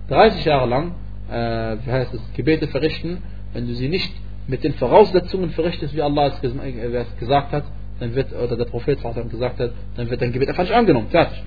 30 0.08 0.44
Jahre 0.44 0.68
lang, 0.68 0.94
äh, 1.30 1.76
wie 1.84 1.90
heißt 1.90 2.14
es, 2.14 2.20
Gebete 2.34 2.68
verrichten, 2.68 3.22
wenn 3.52 3.66
du 3.66 3.74
sie 3.74 3.88
nicht 3.88 4.12
mit 4.46 4.62
den 4.62 4.74
Voraussetzungen 4.74 5.50
verrichtest, 5.50 5.92
wie 5.94 6.02
Allah 6.02 6.28
es 6.28 6.40
äh, 6.44 7.04
gesagt 7.18 7.50
hat, 7.52 7.64
dann 7.98 8.14
wird, 8.14 8.32
oder 8.32 8.56
der 8.56 8.66
Prophet 8.66 9.00
gesagt 9.30 9.58
hat, 9.58 9.72
dann 9.96 10.10
wird 10.10 10.20
dein 10.20 10.32
Gebet 10.32 10.50
einfach 10.50 10.64
nicht 10.64 10.74
angenommen. 10.74 11.08
Fertig. 11.08 11.42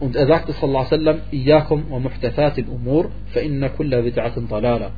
Und 0.00 0.16
er 0.16 0.26
sagte 0.26 0.52
sallallahu 0.52 0.86
alaihi 0.86 1.06
wasallam, 1.06 1.20
Iyakum 1.30 1.84
wa 1.90 2.00
dalala. 4.60 4.90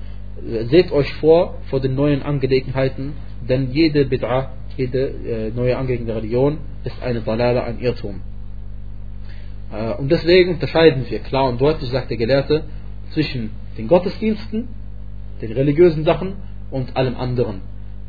Seht 0.70 0.90
euch 0.92 1.12
vor, 1.14 1.58
vor 1.68 1.80
den 1.80 1.94
neuen 1.94 2.22
Angelegenheiten, 2.22 3.12
denn 3.48 3.72
jede 3.72 4.04
Bid'a, 4.04 4.46
jede 4.76 5.08
äh, 5.08 5.50
neue 5.50 5.76
Angelegenheit 5.76 6.08
der 6.08 6.22
Religion 6.22 6.58
ist 6.84 7.02
eine 7.02 7.20
Dalala, 7.20 7.64
ein 7.64 7.78
Irrtum. 7.80 8.20
Äh, 9.72 9.94
und 9.94 10.10
deswegen 10.10 10.54
unterscheiden 10.54 11.04
wir 11.08 11.18
klar 11.20 11.48
und 11.48 11.60
deutlich, 11.60 11.90
sagt 11.90 12.10
der 12.10 12.16
Gelehrte, 12.16 12.64
zwischen 13.10 13.50
den 13.78 13.88
Gottesdiensten, 13.88 14.68
den 15.40 15.52
religiösen 15.52 16.04
Sachen 16.04 16.34
und 16.70 16.96
allem 16.96 17.16
anderen. 17.16 17.60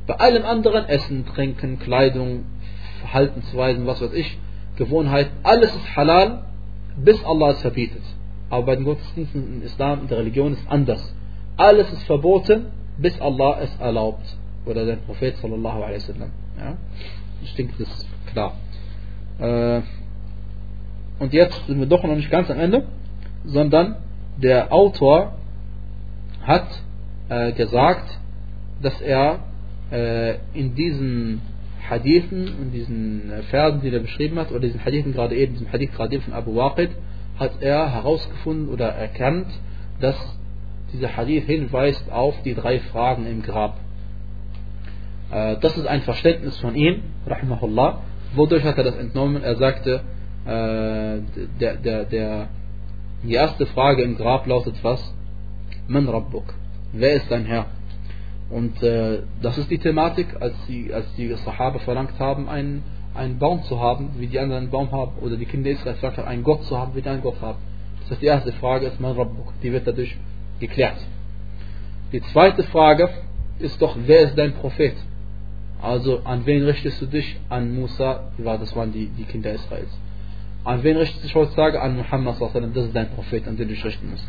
Bei 0.07 0.16
allem 0.16 0.43
anderen, 0.43 0.86
Essen, 0.86 1.26
Trinken, 1.26 1.80
Kleidung, 1.80 2.45
Verhaltensweisen, 2.99 3.86
was 3.86 4.01
weiß 4.01 4.14
ich, 4.14 4.38
Gewohnheiten, 4.76 5.32
alles 5.43 5.74
ist 5.76 5.95
halal, 5.95 6.45
bis 6.97 7.24
Allah 7.24 7.51
es 7.51 7.61
verbietet. 7.61 8.01
Aber 8.49 8.66
bei 8.66 8.76
den 8.76 8.86
Gottesdiensten 8.86 9.55
im 9.55 9.61
Islam, 9.64 10.01
in 10.01 10.07
der 10.07 10.20
Religion 10.20 10.53
ist 10.53 10.66
anders. 10.68 11.14
Alles 11.57 11.91
ist 11.91 12.03
verboten, 12.03 12.68
bis 12.97 13.20
Allah 13.20 13.59
es 13.61 13.76
erlaubt. 13.80 14.26
Oder 14.66 14.86
der 14.86 14.95
Prophet 14.97 15.38
sallallahu 15.38 15.84
alaihi 15.84 15.95
wasallam. 15.95 16.30
Ja? 16.57 16.78
Ich 17.43 17.55
denke, 17.55 17.74
das 17.80 17.88
ist 17.89 18.07
klar. 18.32 18.53
Äh, 19.39 19.82
und 21.20 21.34
jetzt 21.34 21.68
sind 21.68 21.80
wir 21.80 21.86
doch 21.86 22.03
noch 22.03 22.16
nicht 22.16 22.32
ganz 22.32 22.49
am 22.49 22.59
Ende, 22.59 22.86
sondern 23.45 23.97
der 24.38 24.72
Autor 24.72 25.38
hat 26.41 26.68
äh, 27.30 27.51
gesagt, 27.53 28.20
dass 28.82 28.99
er 29.01 29.39
äh, 29.91 30.36
in 30.53 30.76
diesen 30.76 31.41
Hadithen 31.89 32.47
und 32.59 32.72
diesen 32.72 33.32
äh, 33.32 33.43
Versen, 33.43 33.82
die 33.82 33.89
er 33.89 33.99
beschrieben 33.99 34.39
hat, 34.39 34.51
oder 34.51 34.61
diesen 34.61 34.84
Hadithen 34.84 35.14
gerade 35.14 35.36
eben, 35.36 35.53
diesem 35.53 35.72
Hadith 35.72 35.91
gerade 35.91 36.16
eben 36.16 36.24
von 36.24 36.34
Abu 36.34 36.55
Waqid, 36.55 36.91
hat 37.38 37.61
er 37.61 37.91
herausgefunden 37.91 38.70
oder 38.70 38.89
erkannt, 38.89 39.47
dass 39.99 40.16
dieser 40.91 41.16
Hadith 41.16 41.45
hinweist 41.45 42.11
auf 42.11 42.36
die 42.43 42.53
drei 42.53 42.80
Fragen 42.80 43.26
im 43.26 43.41
Grab. 43.41 43.80
Äh, 45.34 45.58
das 45.60 45.78
ist 45.78 45.88
ein 45.88 46.02
Verständnis 46.02 46.58
von 46.60 46.76
ihm, 46.76 47.02
rahimahullah. 47.26 48.02
Wodurch 48.36 48.64
hat 48.64 48.78
er 48.78 48.84
das 48.84 48.98
entnommen? 48.98 49.44
Er 49.44 49.56
sagte, 49.56 50.02
äh, 50.46 51.22
der, 51.60 51.78
der, 51.78 52.06
der, 52.06 52.48
die 53.24 53.34
erste 53.34 53.66
Frage 53.66 54.04
im 54.04 54.16
Grab 54.16 54.46
lautet 54.46 54.76
was? 54.84 55.14
Man 55.88 56.08
Rabbuk. 56.08 56.54
Wer 56.92 57.14
ist 57.14 57.32
dein 57.32 57.46
Herr? 57.46 57.66
Und 58.50 58.84
äh, 58.84 59.24
das 59.42 59.58
ist 59.58 59.72
die 59.72 59.80
Thematik, 59.80 60.28
als 60.40 60.54
die, 60.68 60.94
als 60.94 61.12
die 61.16 61.34
Sahaba 61.34 61.80
verlangt 61.80 62.20
haben, 62.20 62.48
einen, 62.48 62.84
einen 63.16 63.40
Baum 63.40 63.64
zu 63.64 63.80
haben, 63.80 64.12
wie 64.18 64.28
die 64.28 64.40
anderen 64.40 64.64
einen 64.64 64.72
Baum 64.72 64.92
haben, 64.92 65.14
oder 65.22 65.36
die 65.38 65.46
Kinder 65.46 65.72
Israels 65.72 65.98
verlangt 65.98 66.20
haben, 66.20 66.28
einen 66.28 66.44
Gott 66.44 66.64
zu 66.66 66.78
haben, 66.78 66.94
wie 66.96 67.02
die 67.02 67.10
einen 67.10 67.24
Gott 67.24 67.42
haben. 67.42 67.58
Das 68.02 68.12
heißt, 68.12 68.22
die 68.22 68.28
erste 68.28 68.52
Frage 68.54 68.86
ist 68.86 69.00
mein 69.00 69.14
Rabbuk, 69.14 69.54
die 69.64 69.72
wird 69.72 69.88
dadurch 69.88 70.16
geklärt. 70.60 70.98
Die 72.12 72.22
zweite 72.22 72.64
Frage 72.64 73.10
ist 73.58 73.82
doch, 73.82 73.98
wer 74.06 74.22
ist 74.22 74.38
dein 74.38 74.54
Prophet? 74.54 74.94
Also, 75.84 76.22
an 76.24 76.46
wen 76.46 76.64
richtest 76.64 77.02
du 77.02 77.06
dich? 77.08 77.38
An 77.50 77.76
Musa, 77.76 78.32
das 78.38 78.76
waren 78.76 78.94
die, 78.94 79.08
die 79.08 79.26
Kinder 79.26 79.52
Israels. 79.52 79.92
An 80.64 80.82
wen 80.82 80.96
richtest 80.96 81.24
du 81.24 81.28
dich 81.28 81.36
heutzutage? 81.36 81.82
An 81.82 81.98
Muhammad, 81.98 82.38
das 82.40 82.86
ist 82.86 82.96
dein 82.96 83.10
Prophet, 83.10 83.48
an 83.48 83.58
den 83.58 83.68
du 83.68 83.74
dich 83.74 83.84
richten 83.84 84.10
musst. 84.10 84.28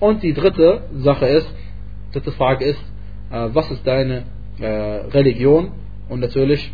Und 0.00 0.22
die 0.22 0.32
dritte 0.32 0.84
Sache 0.94 1.26
ist, 1.26 1.54
dritte 2.12 2.32
Frage 2.32 2.64
ist, 2.64 2.80
äh, 3.30 3.48
was 3.52 3.70
ist 3.70 3.86
deine 3.86 4.24
äh, 4.58 4.66
Religion 4.66 5.72
und 6.08 6.20
natürlich 6.20 6.72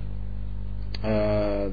äh, 1.02 1.68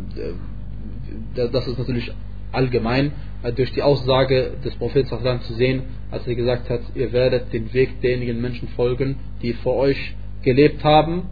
das 1.35 1.67
ist 1.67 1.77
natürlich 1.77 2.11
allgemein 2.51 3.11
durch 3.55 3.71
die 3.73 3.81
Aussage 3.81 4.53
des 4.63 4.75
Propheten 4.75 5.41
zu 5.41 5.53
sehen, 5.53 5.83
als 6.11 6.27
er 6.27 6.35
gesagt 6.35 6.69
hat, 6.69 6.81
ihr 6.95 7.11
werdet 7.11 7.51
den 7.51 7.73
Weg 7.73 8.01
derjenigen 8.01 8.39
Menschen 8.39 8.67
folgen, 8.69 9.17
die 9.41 9.53
vor 9.53 9.75
euch 9.75 10.15
gelebt 10.43 10.83
haben. 10.83 11.23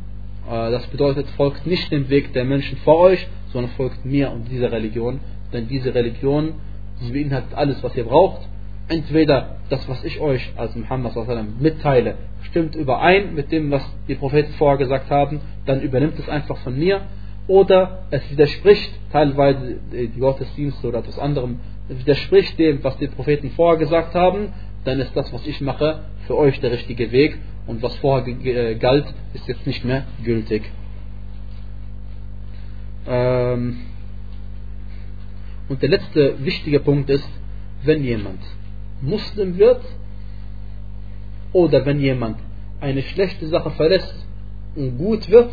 Das 0.47 0.85
bedeutet, 0.87 1.29
folgt 1.31 1.65
nicht 1.65 1.91
dem 1.91 2.09
Weg 2.09 2.33
der 2.33 2.43
Menschen 2.43 2.77
vor 2.79 2.99
euch, 2.99 3.27
sondern 3.53 3.71
folgt 3.73 4.05
mir 4.05 4.31
und 4.31 4.49
dieser 4.49 4.71
Religion. 4.71 5.19
Denn 5.53 5.67
diese 5.67 5.93
Religion, 5.93 6.53
sie 6.99 7.11
beinhaltet 7.11 7.53
alles, 7.53 7.83
was 7.83 7.95
ihr 7.95 8.05
braucht. 8.05 8.41
Entweder 8.87 9.57
das, 9.69 9.87
was 9.87 10.03
ich 10.03 10.19
euch 10.19 10.51
als 10.57 10.75
Muhammad 10.75 11.13
mitteile, 11.59 12.15
stimmt 12.43 12.75
überein 12.75 13.35
mit 13.35 13.51
dem, 13.51 13.71
was 13.71 13.83
die 14.07 14.15
Propheten 14.15 14.53
vorher 14.53 14.77
gesagt 14.77 15.09
haben, 15.09 15.39
dann 15.65 15.81
übernimmt 15.81 16.19
es 16.19 16.27
einfach 16.27 16.57
von 16.57 16.77
mir. 16.77 17.01
Oder 17.47 18.03
es 18.11 18.29
widerspricht 18.29 18.91
teilweise 19.11 19.79
die 19.91 20.19
Gottesdienste 20.19 20.87
oder 20.87 20.99
etwas 20.99 21.19
anderem, 21.19 21.59
widerspricht 21.87 22.57
dem, 22.59 22.83
was 22.83 22.97
die 22.97 23.07
Propheten 23.07 23.51
vorher 23.51 23.79
gesagt 23.79 24.13
haben, 24.13 24.53
dann 24.83 24.99
ist 24.99 25.15
das, 25.15 25.31
was 25.33 25.45
ich 25.45 25.61
mache, 25.61 26.01
für 26.27 26.37
euch 26.37 26.59
der 26.59 26.71
richtige 26.71 27.11
Weg 27.11 27.37
und 27.67 27.81
was 27.81 27.95
vorher 27.97 28.27
äh, 28.27 28.75
galt, 28.75 29.05
ist 29.33 29.47
jetzt 29.47 29.65
nicht 29.65 29.85
mehr 29.85 30.05
gültig. 30.23 30.63
Ähm 33.07 33.81
und 35.69 35.81
der 35.81 35.89
letzte 35.89 36.43
wichtige 36.43 36.79
Punkt 36.79 37.09
ist, 37.09 37.29
wenn 37.83 38.03
jemand 38.03 38.39
Muslim 39.01 39.57
wird, 39.57 39.81
oder 41.53 41.85
wenn 41.85 41.99
jemand 41.99 42.37
eine 42.79 43.01
schlechte 43.01 43.47
Sache 43.47 43.71
verlässt 43.71 44.25
und 44.75 44.97
gut 44.97 45.29
wird, 45.29 45.51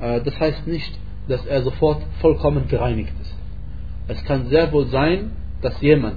äh, 0.00 0.20
das 0.20 0.38
heißt 0.38 0.66
nicht, 0.66 0.98
dass 1.28 1.44
er 1.46 1.62
sofort 1.62 2.02
vollkommen 2.20 2.68
gereinigt 2.68 3.12
ist. 3.20 3.34
Es 4.08 4.24
kann 4.24 4.46
sehr 4.48 4.72
wohl 4.72 4.86
sein, 4.86 5.32
dass 5.60 5.80
jemand, 5.80 6.16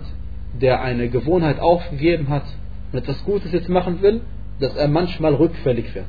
der 0.60 0.82
eine 0.82 1.10
Gewohnheit 1.10 1.60
aufgegeben 1.60 2.30
hat 2.30 2.46
und 2.92 3.00
etwas 3.00 3.24
Gutes 3.26 3.52
jetzt 3.52 3.70
machen 3.70 4.02
will, 4.02 4.22
dass 4.62 4.76
er 4.76 4.88
manchmal 4.88 5.34
rückfällig 5.36 5.94
wird. 5.94 6.06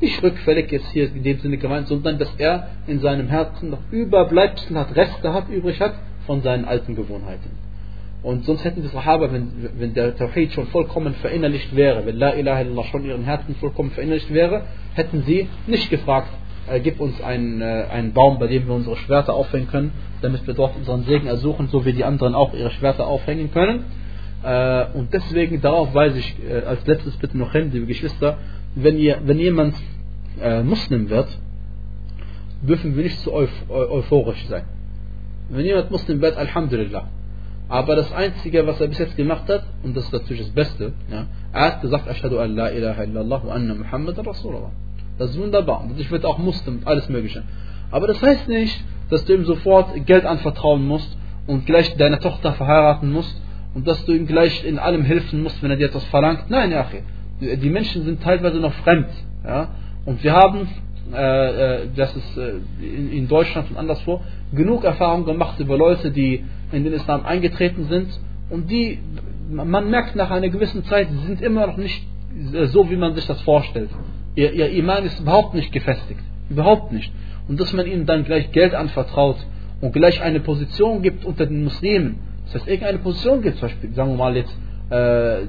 Nicht 0.00 0.22
rückfällig 0.22 0.72
jetzt 0.72 0.90
hier 0.92 1.14
in 1.14 1.22
dem 1.22 1.38
Sinne 1.40 1.58
gemeint, 1.58 1.88
sondern 1.88 2.18
dass 2.18 2.34
er 2.38 2.68
in 2.86 3.00
seinem 3.00 3.28
Herzen 3.28 3.70
noch 3.70 3.80
Überbleibsel 3.90 4.78
hat, 4.78 4.96
Reste 4.96 5.32
hat, 5.32 5.48
übrig 5.50 5.80
hat 5.80 5.94
von 6.26 6.42
seinen 6.42 6.64
alten 6.64 6.96
Gewohnheiten. 6.96 7.50
Und 8.22 8.44
sonst 8.44 8.64
hätten 8.64 8.82
die 8.82 8.88
Sahaba, 8.88 9.32
wenn, 9.32 9.70
wenn 9.78 9.94
der 9.94 10.16
Tawhid 10.16 10.52
schon 10.52 10.66
vollkommen 10.66 11.14
verinnerlicht 11.14 11.74
wäre, 11.74 12.04
wenn 12.04 12.16
La 12.16 12.34
ilaha 12.34 12.60
illallah 12.60 12.84
schon 12.84 13.04
ihren 13.04 13.24
Herzen 13.24 13.54
vollkommen 13.56 13.90
verinnerlicht 13.90 14.32
wäre, 14.32 14.62
hätten 14.94 15.22
sie 15.22 15.48
nicht 15.66 15.88
gefragt, 15.88 16.28
äh, 16.68 16.80
gib 16.80 17.00
uns 17.00 17.20
einen, 17.22 17.62
äh, 17.62 17.86
einen 17.90 18.12
Baum, 18.12 18.38
bei 18.38 18.46
dem 18.46 18.66
wir 18.66 18.74
unsere 18.74 18.96
Schwerter 18.96 19.34
aufhängen 19.34 19.68
können, 19.68 19.92
damit 20.20 20.46
wir 20.46 20.54
dort 20.54 20.76
unseren 20.76 21.04
Segen 21.04 21.26
ersuchen, 21.26 21.68
so 21.68 21.86
wie 21.86 21.94
die 21.94 22.04
anderen 22.04 22.34
auch 22.34 22.52
ihre 22.52 22.70
Schwerter 22.70 23.06
aufhängen 23.06 23.50
können. 23.52 23.84
Äh, 24.42 24.86
und 24.94 25.12
deswegen, 25.12 25.60
darauf 25.60 25.94
weise 25.94 26.18
ich 26.18 26.36
äh, 26.42 26.62
als 26.62 26.86
letztes 26.86 27.16
bitte 27.16 27.36
noch 27.36 27.52
hin, 27.52 27.70
liebe 27.72 27.86
Geschwister, 27.86 28.38
wenn, 28.74 28.98
ihr, 28.98 29.18
wenn 29.24 29.38
jemand 29.38 29.74
äh, 30.40 30.62
Muslim 30.62 31.10
wird, 31.10 31.28
dürfen 32.62 32.96
wir 32.96 33.04
nicht 33.04 33.20
zu 33.20 33.32
euphorisch 33.32 34.46
sein. 34.48 34.64
Wenn 35.48 35.64
jemand 35.64 35.90
Muslim 35.90 36.20
wird, 36.20 36.36
Alhamdulillah. 36.36 37.08
Aber 37.68 37.96
das 37.96 38.12
Einzige, 38.12 38.66
was 38.66 38.80
er 38.80 38.88
bis 38.88 38.98
jetzt 38.98 39.16
gemacht 39.16 39.48
hat, 39.48 39.62
und 39.82 39.96
das 39.96 40.04
ist 40.04 40.12
natürlich 40.12 40.42
das 40.42 40.50
Beste, 40.50 40.92
ja, 41.10 41.26
er 41.52 41.60
hat 41.60 41.82
gesagt, 41.82 42.08
Ashadu 42.08 42.38
an 42.38 42.56
la 42.56 42.68
ilaha 42.68 43.04
illallah 43.04 43.42
wa 43.44 43.52
anna 43.52 43.74
Muhammad 43.74 44.18
Rasulullah. 44.26 44.72
Das 45.18 45.30
ist 45.30 45.38
wunderbar. 45.38 45.82
Und 45.84 46.00
ich 46.00 46.10
werde 46.10 46.26
auch 46.26 46.38
Muslim 46.38 46.80
alles 46.84 47.08
Mögliche. 47.08 47.42
Aber 47.90 48.06
das 48.06 48.20
heißt 48.22 48.48
nicht, 48.48 48.82
dass 49.10 49.24
du 49.24 49.34
ihm 49.34 49.44
sofort 49.44 50.06
Geld 50.06 50.24
anvertrauen 50.24 50.86
musst 50.86 51.16
und 51.46 51.66
gleich 51.66 51.94
deine 51.96 52.18
Tochter 52.18 52.52
verheiraten 52.54 53.12
musst 53.12 53.40
und 53.74 53.86
dass 53.86 54.04
du 54.04 54.12
ihm 54.12 54.26
gleich 54.26 54.64
in 54.64 54.78
allem 54.78 55.02
helfen 55.02 55.42
musst, 55.42 55.62
wenn 55.62 55.70
er 55.70 55.76
dir 55.76 55.86
etwas 55.86 56.04
verlangt. 56.06 56.44
Nein, 56.48 56.70
ja, 56.72 56.86
die 57.40 57.70
Menschen 57.70 58.04
sind 58.04 58.22
teilweise 58.22 58.58
noch 58.58 58.72
fremd. 58.74 59.08
Ja? 59.44 59.68
Und 60.04 60.22
wir 60.22 60.32
haben, 60.32 60.68
äh, 61.12 61.16
äh 61.16 61.88
das 61.94 62.14
ist 62.16 62.36
äh, 62.36 62.52
in, 63.16 63.28
Deutschland 63.28 63.70
und 63.70 63.76
anderswo, 63.76 64.20
genug 64.52 64.84
Erfahrung 64.84 65.24
gemacht 65.24 65.58
über 65.60 65.76
Leute, 65.76 66.10
die 66.10 66.44
in 66.72 66.84
den 66.84 66.92
Islam 66.92 67.24
eingetreten 67.24 67.86
sind 67.88 68.08
und 68.50 68.70
die, 68.70 68.98
man 69.50 69.90
merkt 69.90 70.16
nach 70.16 70.30
einer 70.30 70.48
gewissen 70.48 70.84
Zeit, 70.84 71.08
sie 71.10 71.26
sind 71.26 71.40
immer 71.40 71.66
noch 71.66 71.76
nicht 71.76 72.04
äh, 72.52 72.66
so, 72.66 72.90
wie 72.90 72.96
man 72.96 73.14
sich 73.14 73.26
das 73.26 73.40
vorstellt. 73.42 73.90
Ihr, 74.34 74.52
ihr 74.52 74.70
Iman 74.70 75.04
ist 75.04 75.20
überhaupt 75.20 75.54
nicht 75.54 75.72
gefestigt. 75.72 76.20
Überhaupt 76.48 76.92
nicht. 76.92 77.12
Und 77.48 77.60
dass 77.60 77.72
man 77.72 77.86
ihnen 77.86 78.06
dann 78.06 78.24
gleich 78.24 78.52
Geld 78.52 78.74
anvertraut 78.74 79.36
und 79.80 79.92
gleich 79.92 80.20
eine 80.20 80.40
Position 80.40 81.02
gibt 81.02 81.24
unter 81.24 81.46
den 81.46 81.64
Muslimen, 81.64 82.18
das 82.52 82.62
heißt, 82.62 82.68
irgendeine 82.68 82.98
Position 82.98 83.42
gibt, 83.42 83.58
zum 83.58 83.68
Beispiel, 83.68 83.94
sagen 83.94 84.10
wir 84.10 84.16
mal 84.16 84.36
jetzt, 84.36 84.56
äh, 84.90 85.46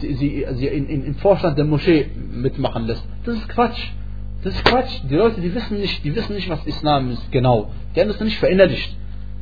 sie, 0.00 0.14
sie, 0.14 0.46
sie 0.52 0.66
in, 0.68 0.88
in, 0.88 1.04
im 1.04 1.14
Vorstand 1.16 1.58
der 1.58 1.64
Moschee 1.64 2.06
mitmachen 2.32 2.86
lässt. 2.86 3.04
Das 3.24 3.34
ist 3.34 3.48
Quatsch. 3.48 3.88
Das 4.44 4.54
ist 4.54 4.64
Quatsch. 4.64 5.02
Die 5.10 5.16
Leute, 5.16 5.40
die 5.40 5.52
wissen 5.52 5.78
nicht, 5.78 6.04
die 6.04 6.14
wissen 6.14 6.34
nicht, 6.36 6.48
was 6.48 6.64
Islam 6.64 7.10
ist, 7.10 7.32
genau. 7.32 7.70
Die 7.94 8.00
haben 8.00 8.08
das 8.08 8.20
nicht 8.20 8.38
verinnerlicht. 8.38 8.96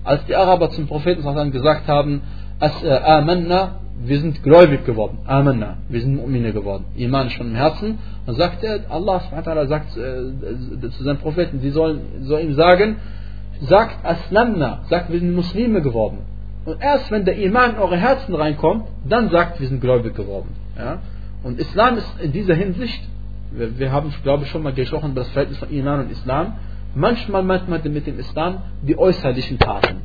Als 0.05 0.24
die 0.24 0.34
Araber 0.34 0.70
zum 0.70 0.86
Propheten 0.86 1.22
gesagt 1.53 1.86
haben, 1.86 2.22
as, 2.61 2.82
äh, 2.82 2.90
amanna, 2.90 3.80
wir 4.03 4.20
sind 4.20 4.42
gläubig 4.42 4.86
geworden. 4.86 5.18
Amanna, 5.26 5.78
wir 5.88 6.01
sind 6.01 6.18
Mu'mine 6.18 6.53
geworden. 6.53 6.86
Iman 6.97 7.28
schon 7.30 7.49
im 7.49 7.57
Herzen. 7.57 7.99
Und 8.26 8.36
sagt 8.36 8.64
er, 8.64 8.90
Allah 8.90 9.20
sagt 9.66 9.97
äh, 9.99 10.90
zu 10.90 11.03
seinen 11.03 11.18
Propheten, 11.18 11.61
sie 11.61 11.70
sollen 11.70 12.01
soll 12.22 12.40
ihm 12.40 12.55
sagen, 12.55 12.97
sagt 13.61 14.05
aslamna, 14.05 14.82
sagt, 14.88 15.11
wir 15.12 15.18
sind 15.18 15.34
Muslime 15.34 15.82
geworden. 15.82 16.18
Und 16.67 16.83
erst 16.83 17.11
wenn 17.12 17.25
der 17.25 17.37
Iman 17.39 17.77
in 17.77 17.79
eure 17.79 17.97
Herzen 17.97 18.35
reinkommt, 18.35 18.87
dann 19.09 19.31
sagt, 19.31 19.61
wir 19.61 19.69
sind 19.69 19.81
gläubig 19.81 20.14
geworden. 20.14 20.49
Ja? 20.77 20.99
Und 21.45 21.61
Islam 21.61 21.97
ist 21.97 22.21
in 22.21 22.33
dieser 22.33 22.55
Hinsicht, 22.55 23.09
wir, 23.53 23.79
wir 23.79 23.93
haben, 23.93 24.12
glaube 24.25 24.45
ich, 24.45 24.51
schon 24.51 24.64
mal 24.64 24.75
gesprochen 24.75 25.12
über 25.12 25.21
das 25.21 25.31
Verhältnis 25.31 25.59
von 25.59 25.71
Iman 25.71 26.01
und 26.01 26.11
Islam. 26.11 26.55
Manchmal 26.95 27.45
meint 27.45 27.69
man 27.69 27.81
mit 27.85 28.07
dem 28.07 28.19
Islam 28.19 28.62
die 28.83 28.99
äußerlichen 28.99 29.59
Taten. 29.61 30.01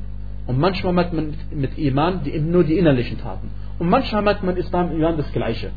Und 0.45 0.59
manchmal 0.59 0.93
meint 0.93 1.14
man 1.14 1.34
mit 1.51 1.78
Iman 1.80 2.22
die, 2.24 2.39
nur 2.39 2.64
die 2.64 2.78
innerlichen 2.78 3.18
Taten. 3.18 3.49
Und 3.80 3.89
manchmal 3.89 4.22
meint 4.22 4.43
man 4.43 4.55
Islam 4.55 4.91
und 4.91 4.97
Iman 4.97 5.18
das 5.18 5.32
Gleiche. 5.32 5.72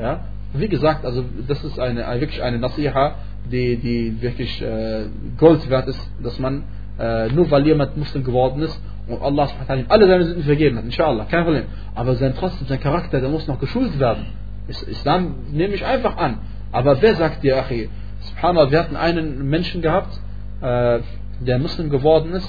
Ja? 0.00 0.24
Wie 0.52 0.68
gesagt, 0.68 1.04
also 1.04 1.24
das 1.46 1.62
ist 1.62 1.78
eine, 1.78 2.06
wirklich 2.20 2.42
eine 2.42 2.58
Nasiha, 2.58 3.14
die, 3.50 3.76
die 3.76 4.20
wirklich 4.20 4.60
äh, 4.60 5.06
Gold 5.38 5.70
wert 5.70 5.86
ist, 5.88 6.10
dass 6.22 6.40
man 6.40 6.64
äh, 6.98 7.28
nur 7.28 7.50
weil 7.50 7.66
jemand 7.66 7.96
Muslim 7.96 8.24
geworden 8.24 8.62
ist 8.62 8.80
und 9.08 9.20
Allah 9.20 9.48
alle 9.88 10.06
seine 10.06 10.24
Sünden 10.24 10.44
vergeben 10.44 10.76
hat, 10.78 10.84
inshallah, 10.84 11.24
kein 11.26 11.44
Problem. 11.44 11.64
Aber 11.94 12.14
sein 12.14 12.34
trotzdem, 12.38 12.66
sein 12.66 12.80
Charakter, 12.80 13.20
der 13.20 13.28
muss 13.28 13.46
noch 13.46 13.58
geschult 13.58 13.98
werden. 13.98 14.26
Islam 14.68 15.34
nehme 15.52 15.74
ich 15.74 15.84
einfach 15.84 16.16
an. 16.16 16.38
Aber 16.72 17.00
wer 17.02 17.14
sagt 17.16 17.42
dir, 17.42 17.58
Achi, 17.58 17.90
subhanallah, 18.20 18.70
wir 18.70 18.78
hatten 18.78 18.96
einen 18.96 19.48
Menschen 19.48 19.82
gehabt, 19.82 20.18
äh, 20.60 21.00
der 21.40 21.58
Muslim 21.58 21.90
geworden 21.90 22.32
ist 22.32 22.48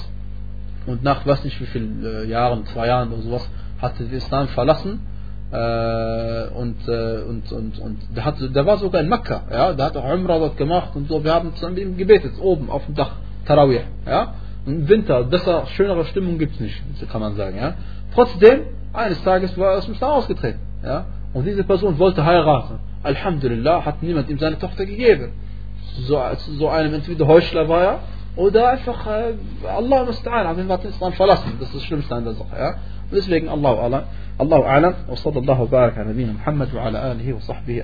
und 0.86 1.02
nach 1.02 1.26
weiß 1.26 1.44
nicht 1.44 1.60
wie 1.60 1.66
vielen 1.66 2.04
äh, 2.04 2.24
Jahren, 2.24 2.64
zwei 2.66 2.86
Jahren 2.86 3.12
oder 3.12 3.22
sowas, 3.22 3.50
hatte 3.80 4.04
den 4.04 4.16
Islam 4.16 4.48
verlassen 4.48 5.00
äh, 5.50 6.48
und, 6.54 6.88
äh, 6.88 7.22
und, 7.22 7.52
und, 7.52 7.78
und 7.78 7.98
der, 8.16 8.24
hat, 8.24 8.36
der 8.40 8.66
war 8.66 8.78
sogar 8.78 9.02
in 9.02 9.08
Mekka, 9.08 9.42
ja, 9.50 9.72
der 9.72 9.86
hat 9.86 9.96
auch 9.96 10.12
Umrah 10.12 10.38
dort 10.38 10.56
gemacht 10.56 10.90
und 10.94 11.08
so, 11.08 11.22
wir 11.22 11.34
haben 11.34 11.54
zusammen 11.54 11.74
mit 11.74 11.84
ihm 11.84 11.96
gebetet, 11.96 12.32
oben 12.40 12.70
auf 12.70 12.86
dem 12.86 12.94
Dach, 12.94 13.16
Tarawih, 13.46 13.82
ja, 14.06 14.34
im 14.66 14.88
Winter, 14.88 15.22
besser, 15.24 15.66
schönere 15.66 16.04
Stimmung 16.06 16.38
gibt 16.38 16.54
es 16.54 16.60
nicht, 16.60 16.82
kann 17.10 17.20
man 17.20 17.36
sagen. 17.36 17.56
Ja? 17.56 17.74
Trotzdem, 18.14 18.62
eines 18.92 19.22
Tages 19.22 19.56
war 19.56 19.72
er 19.72 19.78
aus 19.78 19.84
dem 19.84 19.94
Islam 19.94 20.10
ausgetreten. 20.10 20.60
Ja? 20.82 21.06
Und 21.32 21.44
diese 21.46 21.62
Person 21.64 21.98
wollte 21.98 22.24
heiraten. 22.24 22.80
Alhamdulillah 23.02 23.84
hat 23.84 24.02
niemand 24.02 24.28
ihm 24.28 24.38
seine 24.38 24.58
Tochter 24.58 24.84
gegeben. 24.84 25.32
So, 26.00 26.20
so 26.58 26.68
einem 26.68 26.94
entweder 26.94 27.26
Heuchler 27.26 27.68
war 27.68 27.82
er 27.82 27.98
oder 28.36 28.70
einfach 28.70 29.06
äh, 29.06 29.34
Allah 29.66 30.02
musta'an, 30.02 30.46
hat 30.46 30.82
den 30.82 30.90
Islam 30.90 31.12
verlassen. 31.12 31.56
Das 31.58 31.68
ist 31.68 31.76
das 31.76 31.82
Schlimmste 31.84 32.14
an 32.14 32.24
der 32.24 32.34
Sache. 32.34 32.56
Ja? 32.58 32.68
Und 32.70 33.12
deswegen 33.12 33.48
Allah 33.48 33.80
Allah, 33.80 34.02
Allah 34.38 34.56
A'lam, 34.56 34.94
wa 35.06 35.16
sallallahu 35.16 35.68
baraka 35.68 36.00
ala 36.00 36.12
Muhammad 36.12 36.74
wa 36.74 36.82
ala 36.82 37.00
alihi 37.02 37.34
wa 37.34 37.40
sahbihi 37.40 37.82